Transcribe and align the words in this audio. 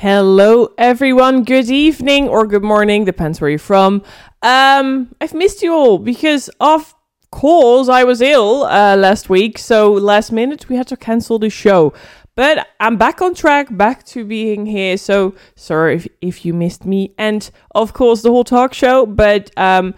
Hello, 0.00 0.72
everyone. 0.78 1.42
Good 1.42 1.68
evening 1.68 2.28
or 2.28 2.46
good 2.46 2.62
morning, 2.62 3.04
depends 3.04 3.40
where 3.40 3.50
you're 3.50 3.58
from. 3.58 4.04
Um, 4.42 5.12
I've 5.20 5.34
missed 5.34 5.60
you 5.60 5.74
all 5.74 5.98
because 5.98 6.48
of 6.60 6.94
course 7.32 7.88
I 7.88 8.04
was 8.04 8.20
ill 8.20 8.62
uh, 8.62 8.94
last 8.94 9.28
week, 9.28 9.58
so 9.58 9.92
last 9.92 10.30
minute 10.30 10.68
we 10.68 10.76
had 10.76 10.86
to 10.86 10.96
cancel 10.96 11.40
the 11.40 11.50
show. 11.50 11.92
But 12.36 12.68
I'm 12.78 12.96
back 12.96 13.20
on 13.20 13.34
track, 13.34 13.76
back 13.76 14.04
to 14.06 14.24
being 14.24 14.66
here. 14.66 14.96
So 14.98 15.34
sorry 15.56 15.96
if, 15.96 16.06
if 16.20 16.44
you 16.44 16.54
missed 16.54 16.84
me, 16.86 17.12
and 17.18 17.50
of 17.72 17.92
course 17.92 18.22
the 18.22 18.30
whole 18.30 18.44
talk 18.44 18.74
show. 18.74 19.04
But 19.04 19.50
um, 19.56 19.96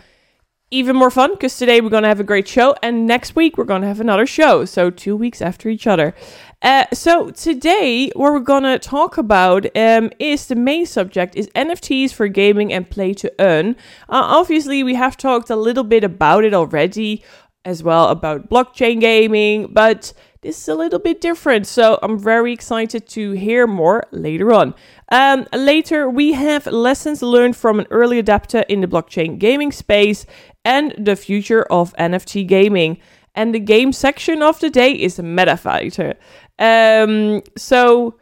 even 0.71 0.97
more 0.97 1.11
fun 1.11 1.33
because 1.33 1.59
today 1.59 1.83
we're 1.83 1.91
going 1.91 2.05
to 2.05 2.09
have 2.09 2.21
a 2.21 2.25
great 2.25 2.49
show, 2.49 2.75
and 2.83 3.07
next 3.07 3.37
week 3.37 3.59
we're 3.59 3.65
going 3.65 3.83
to 3.83 3.89
have 3.89 4.01
another 4.01 4.25
show. 4.25 4.65
So 4.65 4.89
two 4.89 5.15
weeks 5.15 5.43
after 5.43 5.69
each 5.69 5.87
other. 5.87 6.15
Uh, 6.63 6.85
so 6.93 7.31
today, 7.31 8.11
what 8.15 8.33
we're 8.33 8.41
gonna 8.41 8.79
talk 8.79 9.17
about 9.17 9.65
um, 9.77 10.11
is 10.19 10.47
the 10.47 10.55
main 10.55 10.85
subject 10.85 11.35
is 11.35 11.49
NFTs 11.55 12.13
for 12.13 12.29
gaming 12.29 12.71
and 12.71 12.91
play 12.91 13.15
to 13.15 13.33
earn. 13.39 13.77
Uh, 14.11 14.23
obviously, 14.41 14.83
we 14.83 14.95
have 14.95 15.17
talked 15.17 15.49
a 15.49 15.57
little 15.57 15.85
bit 15.85 16.05
about 16.05 16.45
it 16.45 16.53
already, 16.53 17.25
as 17.65 17.83
well 17.83 18.09
about 18.09 18.49
blockchain 18.51 19.01
gaming, 19.01 19.69
but 19.71 20.13
this 20.43 20.59
is 20.61 20.69
a 20.69 20.75
little 20.75 20.99
bit 20.99 21.21
different. 21.21 21.67
So 21.67 21.99
I'm 22.03 22.19
very 22.19 22.53
excited 22.53 23.07
to 23.11 23.33
hear 23.33 23.67
more 23.67 24.05
later 24.11 24.53
on. 24.53 24.75
Um, 25.13 25.47
later, 25.53 26.09
we 26.09 26.33
have 26.33 26.67
lessons 26.67 27.23
learned 27.23 27.57
from 27.57 27.79
an 27.79 27.87
early 27.91 28.19
adapter 28.19 28.61
in 28.61 28.81
the 28.81 28.87
blockchain 28.87 29.39
gaming 29.39 29.73
space 29.73 30.25
and 30.65 30.95
the 30.97 31.17
future 31.17 31.63
of 31.65 31.95
NFT 31.97 32.47
gaming. 32.47 32.99
And 33.35 33.55
the 33.55 33.61
game 33.61 33.93
section 33.93 34.43
of 34.43 34.59
the 34.61 34.71
day 34.71 34.93
is 34.93 35.19
MetaFighter. 35.19 36.17
Um, 36.61 37.43
so 37.57 38.17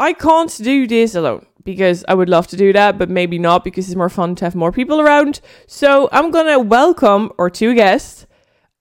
I 0.00 0.14
can't 0.14 0.54
do 0.56 0.86
this 0.86 1.14
alone 1.14 1.46
because 1.64 2.04
I 2.08 2.14
would 2.14 2.28
love 2.28 2.46
to 2.48 2.56
do 2.56 2.72
that, 2.72 2.98
but 2.98 3.08
maybe 3.08 3.38
not 3.38 3.62
because 3.62 3.86
it's 3.86 3.96
more 3.96 4.08
fun 4.08 4.34
to 4.36 4.44
have 4.44 4.54
more 4.54 4.72
people 4.72 5.00
around. 5.00 5.40
So 5.66 6.08
I'm 6.10 6.30
gonna 6.30 6.58
welcome 6.58 7.30
our 7.38 7.50
two 7.50 7.74
guests, 7.74 8.26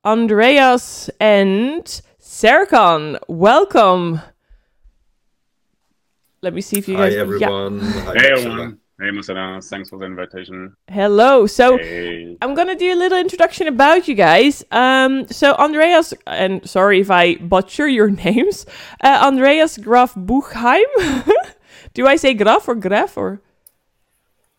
Andreas 0.03 1.09
and 1.19 1.83
Serkan. 2.19 3.19
Welcome. 3.27 4.21
Let 6.41 6.53
me 6.55 6.61
see 6.61 6.79
if 6.79 6.87
you 6.87 6.97
guys. 6.97 7.13
Hi 7.13 7.19
everyone. 7.19 7.79
Yeah. 7.81 7.91
Hi, 8.01 8.13
Hey 8.15 8.31
everyone. 8.31 8.80
Hey 9.01 9.09
Marcela, 9.09 9.59
thanks 9.63 9.89
for 9.89 9.97
the 9.97 10.05
invitation. 10.05 10.75
Hello. 10.87 11.47
So 11.47 11.77
Hey. 11.77 12.37
I'm 12.39 12.53
gonna 12.53 12.75
do 12.75 12.93
a 12.93 12.95
little 12.95 13.17
introduction 13.17 13.67
about 13.67 14.07
you 14.07 14.13
guys. 14.13 14.63
Um, 14.69 15.27
so 15.27 15.53
Andreas, 15.53 16.13
and 16.27 16.69
sorry 16.69 16.99
if 17.01 17.09
I 17.09 17.35
butcher 17.37 17.87
your 17.87 18.09
names, 18.25 18.67
uh, 19.03 19.17
Andreas 19.23 19.79
Graf 19.79 20.13
Buchheim. 20.13 20.85
do 21.95 22.05
I 22.05 22.15
say 22.15 22.35
Graf 22.35 22.67
or 22.67 22.75
Graf 22.75 23.17
or 23.17 23.41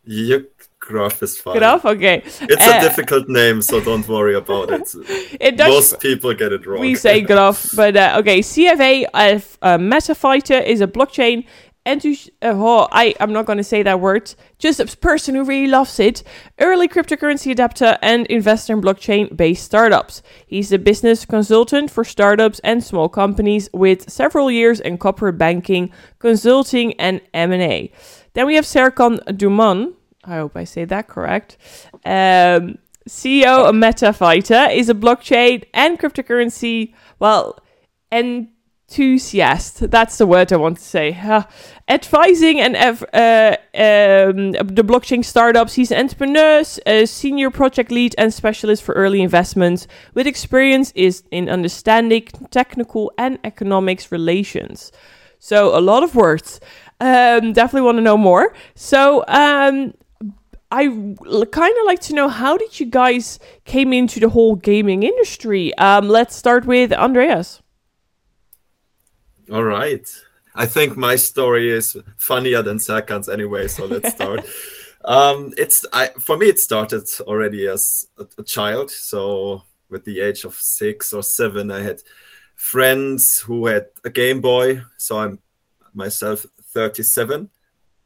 Your 0.05 0.41
graph 0.81 1.23
is 1.23 1.39
fine. 1.39 1.59
Graf? 1.59 1.85
Okay. 1.85 2.23
It's 2.25 2.41
Uh, 2.67 2.79
a 2.79 2.81
difficult 2.81 3.29
name, 3.29 3.63
so 3.63 3.81
don't 3.81 4.07
worry 4.09 4.35
about 4.35 4.73
it. 4.73 4.93
it 5.41 5.57
does, 5.57 5.73
Most 5.73 6.01
people 6.01 6.35
get 6.35 6.51
it 6.53 6.67
wrong. 6.67 6.81
we 6.81 6.97
say 6.97 7.21
Graf, 7.21 7.69
but 7.77 7.97
uh, 7.97 8.17
okay. 8.19 8.41
CFA 8.41 9.05
of 9.15 9.57
uh, 9.63 9.79
MetaFighter 9.79 10.61
is 10.67 10.81
a 10.81 10.89
blockchain. 10.89 11.45
Enthus- 11.85 12.29
uh, 12.41 12.53
oh, 12.55 12.89
I, 12.93 13.15
I'm 13.19 13.33
not 13.33 13.47
going 13.47 13.59
to 13.59 13.65
say 13.65 13.83
that 13.83 14.01
word. 14.01 14.35
Just 14.59 14.79
a 14.79 14.87
person 14.97 15.35
who 15.35 15.45
really 15.45 15.67
loves 15.67 15.99
it. 15.99 16.23
Early 16.61 16.87
cryptocurrency 16.87 17.51
adapter 17.51 17.99
and 18.03 18.27
investor 18.29 18.75
in 18.75 18.81
blockchain 18.81 19.37
based 19.37 19.65
startups. 19.65 20.23
He's 20.47 20.73
a 20.73 20.79
business 20.79 21.25
consultant 21.25 21.91
for 21.91 22.05
startups 22.05 22.61
and 22.61 22.85
small 22.85 23.09
companies 23.09 23.69
with 23.73 24.09
several 24.09 24.51
years 24.51 24.79
in 24.79 24.97
corporate 24.99 25.39
banking, 25.39 25.91
consulting, 26.21 26.95
and 27.01 27.21
M&A. 27.35 27.91
Then 28.35 28.47
we 28.47 28.55
have 28.55 28.65
Serkan 28.65 29.19
Duman. 29.25 29.95
I 30.25 30.37
hope 30.37 30.57
I 30.57 30.65
say 30.65 30.85
that 30.85 31.09
correct. 31.09 31.57
Um, 32.05 32.79
CEO 33.09 33.69
of 33.69 33.75
MetaFighter 33.75 34.73
is 34.75 34.89
a 34.89 34.95
blockchain 34.95 35.65
and 35.75 35.99
cryptocurrency, 35.99 36.95
well, 37.19 37.59
enthusiast. 38.93 39.91
That's 39.91 40.19
the 40.19 40.27
word 40.27 40.53
I 40.53 40.57
want 40.57 40.77
to 40.79 40.85
say. 40.85 41.13
Huh. 41.13 41.47
Advising 41.89 42.61
and 42.61 42.77
ev- 42.77 43.05
uh, 43.13 43.57
um, 43.75 44.53
the 44.53 44.85
blockchain 44.85 45.25
startups. 45.25 45.75
He's 45.75 45.91
an 45.91 45.99
entrepreneur, 45.99 46.63
a 46.87 47.07
senior 47.07 47.51
project 47.51 47.91
lead, 47.91 48.15
and 48.19 48.33
specialist 48.33 48.83
for 48.83 48.95
early 48.95 49.23
investments 49.23 49.87
with 50.15 50.27
experience 50.27 50.93
is 50.95 51.23
in 51.31 51.49
understanding 51.49 52.27
technical 52.51 53.13
and 53.17 53.39
economics 53.45 54.13
relations. 54.13 54.93
So 55.39 55.77
a 55.77 55.81
lot 55.81 56.03
of 56.03 56.15
words. 56.15 56.61
Um, 57.01 57.53
definitely 57.53 57.83
want 57.83 57.99
to 57.99 58.03
know 58.03 58.17
more. 58.17 58.55
So 58.77 59.25
um, 59.27 59.95
I 60.71 60.87
kind 60.87 61.75
of 61.81 61.87
like 61.87 62.01
to 62.03 62.15
know 62.15 62.29
how 62.29 62.57
did 62.57 62.79
you 62.79 62.87
guys 62.87 63.41
came 63.65 63.93
into 63.93 64.21
the 64.21 64.29
whole 64.29 64.55
gaming 64.55 65.03
industry? 65.03 65.75
Um, 65.79 66.09
let's 66.09 66.37
start 66.37 66.65
with 66.65 66.93
Andreas. 66.93 67.63
All 69.51 69.65
right. 69.65 70.09
I 70.55 70.67
think 70.67 70.97
my 70.97 71.17
story 71.17 71.71
is 71.71 71.97
funnier 72.17 72.63
than 72.63 72.79
Serkan's 72.79 73.29
anyway, 73.29 73.69
so 73.69 73.87
let's 73.87 74.11
start. 74.15 74.45
um, 75.05 75.53
it's 75.57 75.85
I 75.93 76.09
for 76.21 76.37
me 76.37 76.47
it 76.49 76.61
started 76.61 77.09
already 77.23 77.67
as 77.67 78.07
a, 78.19 78.27
a 78.39 78.43
child. 78.43 78.91
So 78.91 79.63
with 79.89 80.05
the 80.05 80.21
age 80.21 80.45
of 80.45 80.55
six 80.55 81.13
or 81.13 81.23
seven, 81.23 81.71
I 81.71 81.83
had 81.83 82.03
friends 82.55 83.41
who 83.41 83.67
had 83.67 83.87
a 84.05 84.11
Game 84.11 84.41
Boy. 84.41 84.83
So 84.97 85.19
I'm 85.19 85.39
myself 85.95 86.47
37. 86.73 87.49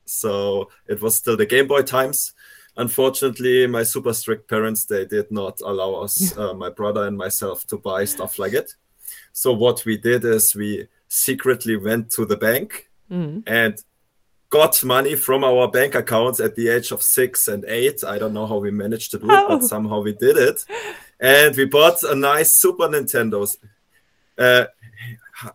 So 0.05 0.71
it 0.87 1.03
was 1.03 1.17
still 1.17 1.37
the 1.37 1.47
Game 1.47 1.67
Boy 1.67 1.83
times. 1.83 2.33
Unfortunately, 2.77 3.67
my 3.67 3.83
super 3.83 4.13
strict 4.13 4.49
parents 4.49 4.85
they 4.85 5.05
did 5.05 5.31
not 5.31 5.61
allow 5.63 5.95
us, 5.95 6.37
uh, 6.39 6.55
my 6.55 6.71
brother 6.71 7.07
and 7.07 7.17
myself, 7.17 7.67
to 7.67 7.79
buy 7.79 8.05
stuff 8.05 8.39
like 8.39 8.53
it. 8.53 8.73
So 9.33 9.53
what 9.53 9.85
we 9.85 9.97
did 9.97 10.25
is 10.25 10.55
we 10.55 10.89
secretly 11.09 11.77
went 11.77 12.11
to 12.13 12.25
the 12.27 12.37
bank 12.37 12.89
Mm. 13.11 13.45
and 13.47 13.77
got 14.51 14.83
money 14.85 15.15
from 15.15 15.45
our 15.45 15.69
bank 15.71 15.95
accounts 15.95 16.41
at 16.41 16.57
the 16.57 16.69
age 16.69 16.91
of 16.93 17.03
six 17.03 17.47
and 17.49 17.65
eight. 17.69 18.03
I 18.05 18.19
don't 18.19 18.33
know 18.35 18.47
how 18.47 18.57
we 18.59 18.71
managed 18.73 19.11
to 19.13 19.19
do 19.19 19.27
it, 19.31 19.33
Oh. 19.33 19.49
but 19.49 19.65
somehow 19.65 20.01
we 20.03 20.13
did 20.13 20.37
it. 20.37 20.65
And 21.21 21.57
we 21.57 21.67
bought 21.67 22.03
a 22.03 22.15
nice 22.17 22.51
Super 22.53 22.89
Nintendo. 22.89 23.47
Uh, 24.39 24.67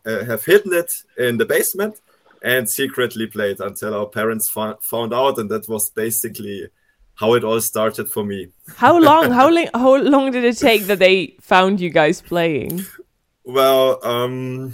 uh, 0.05 0.23
have 0.25 0.45
hidden 0.45 0.73
it 0.73 0.93
in 1.17 1.37
the 1.37 1.45
basement 1.45 1.95
and 2.43 2.69
secretly 2.69 3.27
played 3.27 3.59
until 3.59 3.93
our 3.95 4.05
parents 4.07 4.47
fo- 4.49 4.77
found 4.81 5.13
out, 5.13 5.37
and 5.37 5.49
that 5.51 5.67
was 5.67 5.89
basically 5.89 6.67
how 7.15 7.33
it 7.33 7.43
all 7.43 7.59
started 7.61 8.07
for 8.09 8.23
me. 8.23 8.47
How 8.77 8.97
long? 8.97 9.29
How 9.31 9.49
long? 9.57 9.67
How 9.73 9.95
long 9.97 10.31
did 10.31 10.43
it 10.43 10.57
take 10.57 10.83
that 10.87 10.99
they 10.99 11.35
found 11.41 11.79
you 11.81 11.89
guys 11.89 12.21
playing? 12.21 12.85
Well, 13.43 13.99
um, 14.05 14.73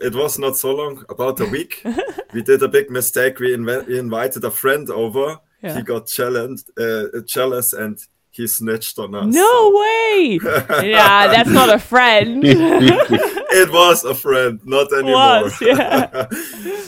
it 0.00 0.14
was 0.14 0.38
not 0.38 0.56
so 0.56 0.74
long, 0.74 1.04
about 1.08 1.40
a 1.40 1.46
week. 1.46 1.82
we 2.32 2.42
did 2.42 2.62
a 2.62 2.68
big 2.68 2.90
mistake. 2.90 3.38
We, 3.38 3.56
inv- 3.56 3.86
we 3.86 3.98
invited 3.98 4.44
a 4.44 4.50
friend 4.50 4.88
over. 4.90 5.38
Yeah. 5.62 5.76
He 5.76 5.82
got 5.82 6.06
challenged, 6.06 6.70
uh, 6.78 7.06
jealous, 7.26 7.72
and 7.72 7.98
he 8.30 8.46
snitched 8.46 8.98
on 8.98 9.14
us. 9.14 9.34
No 9.34 9.70
way! 9.74 10.38
yeah, 10.44 11.26
that's 11.26 11.50
not 11.50 11.74
a 11.74 11.78
friend. 11.78 12.42
it 12.46 13.72
was 13.72 14.04
a 14.04 14.14
friend, 14.14 14.60
not 14.64 14.92
anymore. 14.92 15.42
Was, 15.42 15.60
yeah. 15.60 16.28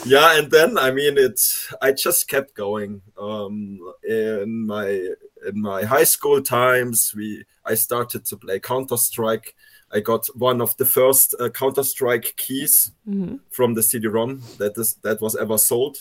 yeah, 0.06 0.38
and 0.38 0.50
then 0.50 0.78
I 0.78 0.92
mean, 0.92 1.18
it. 1.18 1.40
I 1.82 1.90
just 1.92 2.28
kept 2.28 2.54
going. 2.54 3.02
Um, 3.18 3.80
in 4.04 4.66
my 4.66 4.86
in 5.46 5.60
my 5.60 5.82
high 5.82 6.04
school 6.04 6.40
times, 6.40 7.12
we 7.16 7.44
I 7.64 7.74
started 7.74 8.24
to 8.26 8.36
play 8.36 8.60
Counter 8.60 8.96
Strike. 8.96 9.56
I 9.92 10.00
got 10.00 10.26
one 10.36 10.60
of 10.60 10.76
the 10.76 10.84
first 10.84 11.34
uh, 11.40 11.48
Counter 11.48 11.82
Strike 11.82 12.34
keys 12.36 12.92
Mhm. 13.08 13.40
from 13.50 13.74
the 13.74 13.82
CD-ROM 13.82 14.40
that 14.58 14.78
is 14.78 14.94
that 15.02 15.20
was 15.20 15.34
ever 15.36 15.58
sold. 15.58 15.98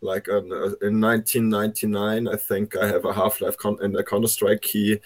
Like 0.00 0.28
um, 0.28 0.52
uh, 0.52 0.86
in 0.86 1.00
1999, 1.00 2.28
I 2.28 2.36
think 2.36 2.76
I 2.76 2.86
have 2.86 3.04
a 3.04 3.12
Half-Life 3.14 3.56
con- 3.56 3.78
and 3.80 3.96
a 3.96 4.04
Counter 4.04 4.28
Strike 4.28 4.62
key. 4.62 5.00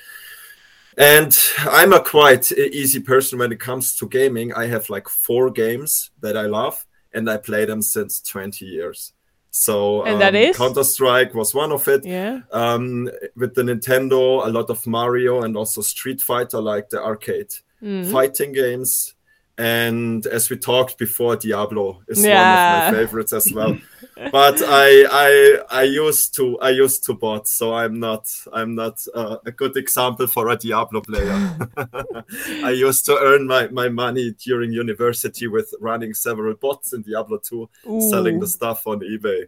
And 0.98 1.36
I'm 1.60 1.92
a 1.92 2.00
quite 2.02 2.50
easy 2.52 3.00
person 3.00 3.38
when 3.38 3.52
it 3.52 3.60
comes 3.60 3.96
to 3.96 4.08
gaming. 4.08 4.52
I 4.52 4.66
have 4.66 4.90
like 4.90 5.08
four 5.08 5.50
games 5.50 6.10
that 6.20 6.36
I 6.36 6.46
love, 6.46 6.84
and 7.14 7.30
I 7.30 7.36
play 7.38 7.64
them 7.64 7.80
since 7.82 8.20
20 8.20 8.66
years. 8.66 9.12
So 9.52 10.04
And 10.04 10.20
that 10.20 10.34
is? 10.34 10.56
Counter 10.56 10.84
Strike 10.84 11.34
was 11.34 11.54
one 11.54 11.72
of 11.72 11.88
it. 11.88 12.04
Yeah. 12.04 12.40
Um, 12.52 13.08
with 13.36 13.54
the 13.54 13.62
Nintendo, 13.62 14.44
a 14.46 14.50
lot 14.50 14.68
of 14.70 14.86
Mario 14.86 15.42
and 15.42 15.56
also 15.56 15.80
Street 15.80 16.20
Fighter, 16.20 16.60
like 16.60 16.90
the 16.90 17.02
arcade 17.02 17.52
Mhm. 17.82 18.10
fighting 18.12 18.52
games. 18.52 19.14
And 19.58 20.24
as 20.26 20.48
we 20.48 20.56
talked 20.56 20.96
before, 20.96 21.36
Diablo 21.36 22.00
is 22.08 22.24
Yeah. 22.24 22.38
one 22.38 22.88
of 22.88 22.94
my 22.94 22.98
favorites 23.00 23.32
as 23.34 23.52
well. 23.52 23.76
but 24.32 24.56
I, 24.62 25.04
I, 25.10 25.58
I 25.70 25.82
used 25.82 26.34
to, 26.36 26.58
I 26.60 26.70
used 26.70 27.04
to 27.06 27.12
bot, 27.14 27.46
so 27.46 27.74
I'm 27.74 28.00
not, 28.00 28.24
I'm 28.54 28.74
not 28.74 29.04
uh, 29.14 29.36
a 29.44 29.52
good 29.52 29.76
example 29.76 30.26
for 30.28 30.48
a 30.48 30.56
Diablo 30.56 31.02
player. 31.02 31.58
I 32.64 32.70
used 32.70 33.04
to 33.06 33.18
earn 33.18 33.46
my, 33.46 33.68
my 33.68 33.90
money 33.90 34.32
during 34.32 34.72
university 34.72 35.46
with 35.46 35.74
running 35.78 36.14
several 36.14 36.54
bots 36.54 36.94
in 36.94 37.02
Diablo 37.02 37.38
2, 37.38 37.68
selling 38.10 38.40
the 38.40 38.46
stuff 38.46 38.86
on 38.86 39.00
eBay. 39.00 39.44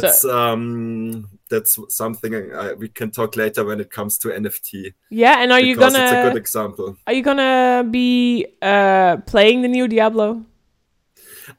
That's 0.00 0.22
so, 0.22 0.36
um 0.36 1.28
that's 1.48 1.78
something 1.88 2.34
I, 2.54 2.72
we 2.74 2.88
can 2.88 3.10
talk 3.10 3.36
later 3.36 3.64
when 3.64 3.80
it 3.80 3.90
comes 3.90 4.18
to 4.18 4.28
NFT. 4.28 4.94
Yeah, 5.10 5.42
and 5.42 5.52
are 5.52 5.60
you 5.60 5.76
gonna? 5.76 5.98
It's 5.98 6.12
a 6.12 6.28
good 6.28 6.36
example. 6.36 6.96
Are 7.06 7.12
you 7.12 7.22
gonna 7.22 7.84
be 7.88 8.46
uh 8.60 9.18
playing 9.26 9.62
the 9.62 9.68
new 9.68 9.88
Diablo? 9.88 10.44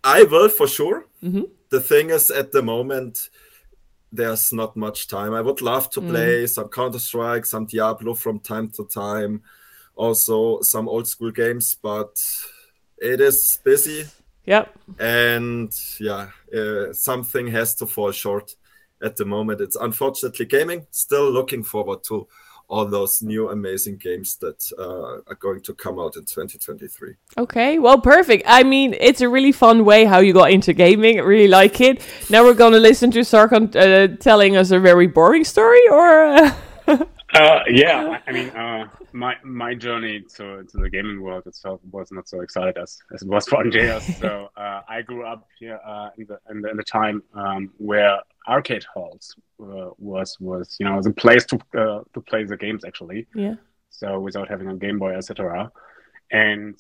I 0.04 0.24
will 0.24 0.50
for 0.50 0.68
sure. 0.68 1.08
Mm-hmm. 1.24 1.44
The 1.70 1.80
thing 1.80 2.10
is, 2.10 2.32
at 2.32 2.52
the 2.52 2.62
moment, 2.62 3.30
there's 4.12 4.54
not 4.54 4.76
much 4.76 5.08
time. 5.08 5.34
I 5.34 5.42
would 5.42 5.62
love 5.62 5.90
to 5.92 6.02
mm. 6.02 6.10
play 6.10 6.44
mm. 6.44 6.50
some 6.50 6.70
Counter 6.70 7.00
Strike, 7.00 7.46
some 7.46 7.66
Diablo 7.66 8.14
from 8.14 8.40
time 8.40 8.70
to 8.72 8.86
time, 8.86 9.42
also 9.96 10.62
some 10.62 10.88
old 10.88 11.08
school 11.08 11.32
games, 11.32 11.76
but 11.76 12.16
it 12.98 13.20
is 13.20 13.60
busy. 13.64 14.06
Yep. 14.46 14.78
And 15.00 15.74
yeah, 16.00 16.30
uh, 16.56 16.94
something 16.94 17.48
has 17.48 17.76
to 17.76 17.86
fall 17.86 18.12
short 18.12 18.56
at 19.02 19.16
the 19.16 19.26
moment. 19.26 19.62
It's 19.62 19.76
unfortunately 19.76 20.46
gaming. 20.46 20.88
Still 20.92 21.32
looking 21.32 21.64
forward 21.64 22.04
to 22.06 22.28
all 22.70 22.86
those 22.86 23.22
new 23.22 23.50
amazing 23.50 23.98
games 23.98 24.38
that 24.38 24.72
uh, 24.80 25.30
are 25.30 25.36
going 25.40 25.62
to 25.62 25.74
come 25.74 26.00
out 26.00 26.16
in 26.16 26.24
2023. 26.24 27.14
Okay, 27.38 27.78
well, 27.78 28.00
perfect. 28.00 28.44
I 28.48 28.64
mean, 28.64 28.96
it's 29.00 29.22
a 29.22 29.30
really 29.30 29.52
fun 29.52 29.86
way 29.86 30.06
how 30.06 30.20
you 30.20 30.34
got 30.34 30.52
into 30.52 30.74
gaming. 30.74 31.20
I 31.20 31.24
really 31.24 31.48
like 31.48 31.82
it. 31.82 32.02
Now 32.30 32.44
we're 32.44 32.54
going 32.54 32.74
to 32.74 32.80
listen 32.80 33.12
to 33.12 33.20
Serkan 33.20 33.76
uh, 33.76 34.18
telling 34.18 34.56
us 34.56 34.72
a 34.72 34.80
very 34.80 35.08
boring 35.08 35.44
story, 35.44 35.82
or. 35.90 36.52
Uh, 37.34 37.64
yeah, 37.68 38.20
I 38.28 38.32
mean, 38.32 38.50
uh, 38.50 38.88
my 39.12 39.36
my 39.44 39.74
journey 39.74 40.22
to, 40.36 40.64
to 40.64 40.78
the 40.78 40.90
gaming 40.90 41.20
world 41.20 41.48
itself 41.48 41.82
was 41.92 42.12
not 42.12 42.30
so 42.30 42.42
excited 42.42 42.78
as, 42.78 43.00
as 43.12 43.24
it 43.24 43.28
was 43.28 43.48
for 43.48 43.58
Andreas. 43.58 44.18
so 44.18 44.50
uh, 44.58 44.82
I 44.88 45.02
grew 45.02 45.26
up 45.26 45.48
here 45.58 45.80
uh, 45.84 46.10
in 46.18 46.28
the, 46.28 46.38
in, 46.52 46.62
the, 46.62 46.70
in 46.70 46.78
the 46.78 46.84
time 46.84 47.24
um, 47.34 47.72
where 47.78 48.20
arcade 48.48 48.86
halls 48.94 49.36
uh, 49.60 49.90
was 49.98 50.38
was 50.40 50.76
you 50.80 50.86
know 50.86 51.02
the 51.02 51.12
place 51.12 51.44
to 51.48 51.58
uh, 51.76 52.02
to 52.14 52.22
play 52.22 52.44
the 52.44 52.58
games 52.58 52.86
actually. 52.86 53.26
Yeah. 53.34 53.56
So 53.90 54.20
without 54.20 54.48
having 54.48 54.68
a 54.68 54.76
Game 54.76 55.00
Boy, 55.00 55.16
etc. 55.16 55.72
And 56.30 56.76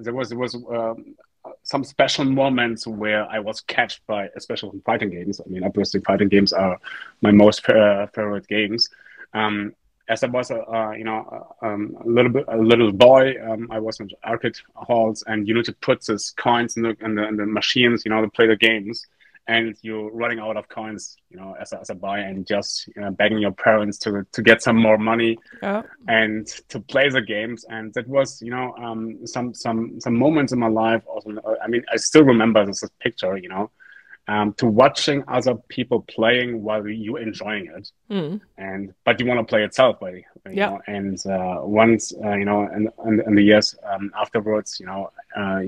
there 0.00 0.14
was 0.14 0.30
there 0.30 0.38
was 0.38 0.54
um, 0.54 1.16
some 1.64 1.84
special 1.84 2.24
moments 2.24 2.86
where 2.86 3.26
I 3.26 3.40
was 3.40 3.60
catched 3.60 4.06
by, 4.06 4.28
especially 4.36 4.80
fighting 4.86 5.10
games. 5.10 5.38
I 5.44 5.48
mean, 5.50 5.64
obviously, 5.64 6.00
fighting 6.00 6.28
games 6.28 6.52
are 6.54 6.78
my 7.20 7.30
most 7.30 7.66
favorite 7.66 8.46
games. 8.48 8.88
Um, 9.34 9.74
as 10.12 10.22
I 10.22 10.26
was 10.26 10.50
a 10.50 10.60
uh, 10.62 10.90
you 10.92 11.04
know 11.04 11.20
um, 11.62 11.96
a 12.04 12.08
little 12.08 12.30
bit 12.30 12.44
a 12.48 12.56
little 12.56 12.92
boy, 12.92 13.34
um, 13.48 13.68
I 13.70 13.78
was 13.78 13.98
in 13.98 14.10
arcade 14.24 14.56
halls, 14.74 15.24
and 15.26 15.48
you 15.48 15.54
need 15.54 15.64
to 15.64 15.72
put 15.72 16.04
these 16.04 16.34
coins 16.36 16.76
in 16.76 16.82
the, 16.82 16.96
in 17.00 17.14
the, 17.14 17.26
in 17.26 17.36
the 17.36 17.46
machines, 17.46 18.04
you 18.04 18.10
know, 18.10 18.20
to 18.20 18.28
play 18.28 18.46
the 18.46 18.56
games, 18.56 19.06
and 19.48 19.74
you're 19.80 20.10
running 20.12 20.38
out 20.38 20.58
of 20.58 20.68
coins, 20.68 21.16
you 21.30 21.38
know, 21.38 21.56
as 21.58 21.72
a, 21.72 21.80
as 21.80 21.88
a 21.88 21.94
boy, 21.94 22.18
and 22.18 22.46
just 22.46 22.88
you 22.94 23.00
know, 23.00 23.10
begging 23.10 23.38
your 23.38 23.52
parents 23.52 23.96
to 23.98 24.26
to 24.32 24.42
get 24.42 24.62
some 24.62 24.76
more 24.76 24.98
money 24.98 25.38
yeah. 25.62 25.82
and 26.08 26.46
to 26.68 26.78
play 26.78 27.08
the 27.08 27.22
games, 27.22 27.64
and 27.70 27.94
that 27.94 28.06
was 28.06 28.42
you 28.42 28.50
know 28.50 28.74
um, 28.76 29.26
some 29.26 29.54
some 29.54 29.98
some 29.98 30.14
moments 30.14 30.52
in 30.52 30.58
my 30.58 30.68
life. 30.68 31.02
Also, 31.06 31.30
I 31.64 31.68
mean, 31.68 31.82
I 31.90 31.96
still 31.96 32.24
remember 32.24 32.66
this 32.66 32.84
picture, 33.00 33.36
you 33.38 33.48
know 33.48 33.70
um, 34.28 34.52
to 34.54 34.66
watching 34.66 35.24
other 35.26 35.54
people 35.68 36.02
playing 36.02 36.62
while 36.62 36.86
you 36.86 37.16
enjoying 37.16 37.66
it. 37.66 37.90
Mm. 38.10 38.40
And 38.56 38.94
but 39.04 39.18
you 39.18 39.26
want 39.26 39.40
to 39.40 39.44
play 39.44 39.64
itself, 39.64 39.98
buddy. 40.00 40.24
Yeah. 40.48 40.70
Know? 40.70 40.80
And 40.86 41.26
uh, 41.26 41.60
once 41.62 42.12
uh, 42.24 42.34
you 42.34 42.44
know, 42.44 42.62
and 42.62 42.88
in, 43.04 43.14
in, 43.14 43.26
in, 43.26 43.34
the 43.34 43.42
years 43.42 43.74
um, 43.84 44.12
afterwards, 44.16 44.78
you 44.78 44.86
know, 44.86 45.10
uh, 45.36 45.60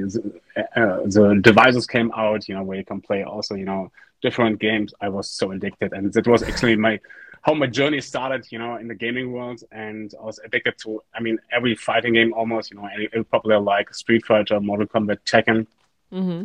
uh, 0.77 1.01
the 1.07 1.39
devices 1.43 1.87
came 1.87 2.13
out, 2.17 2.49
you 2.49 2.55
know, 2.55 2.63
where 2.63 2.79
you 2.79 2.85
can 2.85 3.01
play 3.01 3.25
also, 3.25 3.55
you 3.55 3.65
know, 3.65 3.91
different 4.23 4.61
games. 4.61 4.95
I 5.01 5.09
was 5.09 5.29
so 5.29 5.51
addicted, 5.51 5.93
and 5.93 6.13
that 6.13 6.27
was 6.27 6.43
actually 6.43 6.77
my 6.77 7.01
how 7.43 7.53
my 7.55 7.67
journey 7.67 8.01
started, 8.01 8.47
you 8.51 8.59
know, 8.59 8.77
in 8.77 8.89
the 8.89 8.95
gaming 8.95 9.33
world, 9.33 9.63
and 9.73 10.15
I 10.19 10.25
was 10.25 10.39
addicted 10.39 10.79
to, 10.79 11.03
I 11.13 11.21
mean, 11.21 11.39
every 11.53 11.75
fighting 11.75 12.15
game 12.15 12.33
almost, 12.33 12.71
you 12.71 12.79
know, 12.79 12.89
any 12.95 13.09
popular 13.25 13.59
like 13.59 13.93
Street 13.93 14.25
Fighter, 14.25 14.61
Mortal 14.61 14.87
Kombat, 14.87 15.19
Tekken. 15.27 15.67
Mm-hmm 16.13 16.45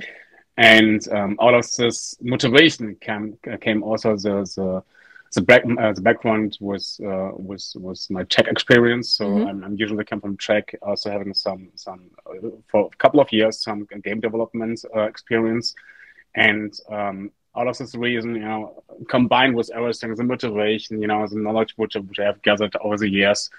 and 0.59 1.07
um, 1.13 1.37
out 1.41 1.53
of 1.53 1.65
this 1.77 2.17
motivation 2.21 2.95
came 2.99 3.37
came 3.61 3.81
also 3.81 4.15
the 4.17 4.43
the 4.55 4.83
the, 5.35 5.41
back, 5.41 5.63
uh, 5.63 5.93
the 5.93 6.01
background 6.01 6.57
was 6.59 6.99
uh, 7.01 7.29
was 7.33 7.77
was 7.79 8.09
my 8.09 8.23
Czech 8.23 8.47
experience. 8.47 9.09
So 9.09 9.25
mm-hmm. 9.25 9.47
I'm, 9.47 9.63
I'm, 9.63 9.75
usually 9.77 10.03
come 10.03 10.19
from 10.19 10.37
Czech, 10.37 10.75
also 10.81 11.11
having 11.11 11.33
some 11.33 11.69
some 11.75 12.01
uh, 12.25 12.49
for 12.67 12.89
a 12.93 12.97
couple 12.97 13.21
of 13.21 13.31
years 13.31 13.61
some 13.61 13.87
game 14.03 14.19
development 14.19 14.83
uh, 14.93 15.03
experience, 15.03 15.75
and 16.35 16.77
um, 16.91 17.31
out 17.55 17.67
of 17.67 17.77
this 17.77 17.95
reason, 17.95 18.35
you 18.35 18.41
know, 18.41 18.83
combined 19.07 19.55
with 19.55 19.71
everything, 19.73 20.13
the 20.13 20.23
motivation, 20.23 21.01
you 21.01 21.07
know, 21.07 21.25
the 21.25 21.37
knowledge 21.37 21.73
which, 21.77 21.95
which 21.95 22.19
I 22.19 22.25
have 22.25 22.41
gathered 22.41 22.75
over 22.81 22.97
the 22.97 23.09
years, 23.09 23.49